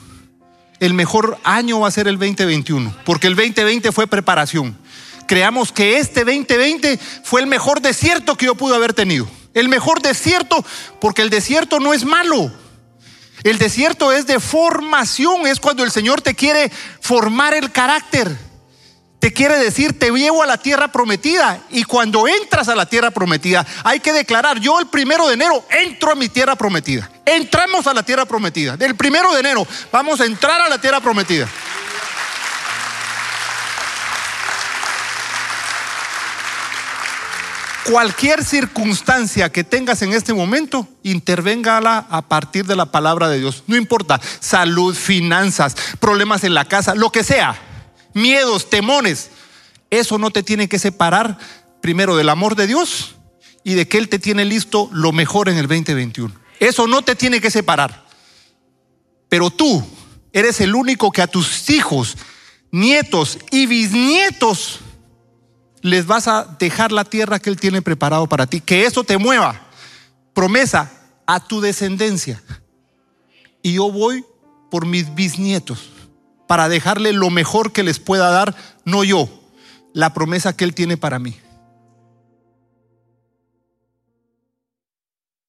El 0.81 0.93
mejor 0.93 1.39
año 1.45 1.81
va 1.81 1.89
a 1.89 1.91
ser 1.91 2.07
el 2.09 2.19
2021, 2.19 2.95
porque 3.07 3.27
el 3.27 3.35
2020 3.35 3.91
fue 3.91 4.07
preparación. 4.07 4.77
Creamos 5.27 5.73
que 5.73 5.97
este 5.97 6.27
2020 6.27 7.01
fue 7.25 7.41
el 7.41 7.47
mejor 7.47 7.81
desierto 7.81 8.37
que 8.37 8.45
yo 8.45 8.55
pude 8.55 8.77
haber 8.77 8.93
tenido. 8.93 9.27
El 9.55 9.71
mejor 9.71 10.03
desierto, 10.03 10.63
porque 11.01 11.23
el 11.23 11.31
desierto 11.31 11.81
no 11.81 11.95
es 11.95 12.05
malo. 12.05 12.53
El 13.43 13.57
desierto 13.57 14.13
es 14.13 14.27
de 14.27 14.41
formación, 14.41 15.47
es 15.47 15.59
cuando 15.59 15.83
el 15.83 15.91
Señor 15.91 16.21
te 16.21 16.35
quiere 16.35 16.71
formar 17.01 17.55
el 17.55 17.73
carácter 17.73 18.37
te 19.19 19.33
quiere 19.33 19.59
decir, 19.59 19.99
te 19.99 20.11
llevo 20.11 20.43
a 20.43 20.47
la 20.47 20.59
tierra 20.59 20.89
prometida. 20.89 21.61
Y 21.71 21.85
cuando 21.85 22.29
entras 22.29 22.69
a 22.69 22.77
la 22.77 22.87
tierra 22.87 23.11
prometida, 23.11 23.67
hay 23.83 24.01
que 24.01 24.13
declarar, 24.13 24.61
yo 24.61 24.79
el 24.79 24.87
primero 24.87 25.27
de 25.27 25.35
enero 25.35 25.65
entro 25.71 26.13
a 26.13 26.15
mi 26.15 26.29
tierra 26.29 26.55
prometida. 26.55 27.11
Entramos 27.25 27.87
a 27.87 27.95
la 27.95 28.03
tierra 28.03 28.27
prometida. 28.27 28.77
El 28.79 28.95
primero 28.95 29.33
de 29.33 29.41
enero 29.41 29.67
vamos 29.91 30.21
a 30.21 30.27
entrar 30.27 30.61
a 30.61 30.69
la 30.69 30.81
tierra 30.81 31.01
prometida. 31.01 31.49
Cualquier 37.85 38.45
circunstancia 38.45 39.51
que 39.51 39.63
tengas 39.63 40.03
en 40.03 40.13
este 40.13 40.35
momento, 40.35 40.89
intervéngala 41.05 42.07
a 42.11 42.23
partir 42.23 42.67
de 42.67 42.75
la 42.75 42.87
palabra 42.87 43.29
de 43.29 43.39
Dios. 43.39 43.63
No 43.69 43.77
importa, 43.77 44.21
salud, 44.41 44.95
finanzas, 44.95 45.77
problemas 46.01 46.43
en 46.43 46.55
la 46.55 46.65
casa, 46.65 46.97
lo 46.97 47.11
que 47.11 47.23
sea 47.23 47.57
miedos, 48.17 48.69
temores. 48.69 49.31
Eso 49.91 50.19
no 50.19 50.31
te 50.31 50.43
tiene 50.43 50.69
que 50.69 50.81
separar 50.81 51.39
primero 51.81 52.17
del 52.17 52.29
amor 52.29 52.57
de 52.57 52.67
Dios 52.67 53.15
y 53.63 53.75
de 53.75 53.87
que 53.87 53.99
Él 53.99 54.09
te 54.09 54.19
tiene 54.19 54.45
listo 54.45 54.89
lo 54.93 55.13
mejor 55.13 55.49
en 55.49 55.59
el 55.59 55.69
2021. 55.69 56.35
Eso 56.59 56.89
no 56.89 57.03
te 57.03 57.15
tiene 57.15 57.41
que 57.41 57.51
separar. 57.51 58.05
Pero 59.29 59.51
tú 59.51 59.85
eres 60.33 60.61
el 60.61 60.75
único 60.75 61.13
que 61.13 61.23
a 61.23 61.27
tus 61.27 61.71
hijos, 61.71 62.17
nietos 62.73 63.39
y 63.53 63.67
bisnietos 63.67 64.81
les 65.83 66.07
vas 66.07 66.27
a 66.27 66.57
dejar 66.59 66.91
la 66.91 67.05
tierra 67.05 67.39
que 67.39 67.51
Él 67.51 67.61
tiene 67.61 67.83
preparado 67.83 68.27
para 68.27 68.47
ti. 68.47 68.61
Que 68.61 68.87
eso 68.87 69.05
te 69.05 69.19
mueva. 69.19 69.61
Promesa 70.35 70.91
a 71.27 71.47
tu 71.47 71.61
descendencia. 71.61 72.43
Y 73.63 73.75
yo 73.75 73.91
voy 73.91 74.25
por 74.71 74.87
mis 74.87 75.15
bisnietos 75.15 75.91
para 76.47 76.69
dejarle 76.69 77.13
lo 77.13 77.31
mejor 77.31 77.73
que 77.73 77.83
les 77.83 77.99
pueda 77.99 78.31
dar, 78.31 78.55
no 78.85 79.05
yo, 79.05 79.29
la 79.93 80.15
promesa 80.15 80.57
que 80.57 80.65
Él 80.65 80.75
tiene 80.75 80.97
para 80.97 81.19
mí. 81.19 81.37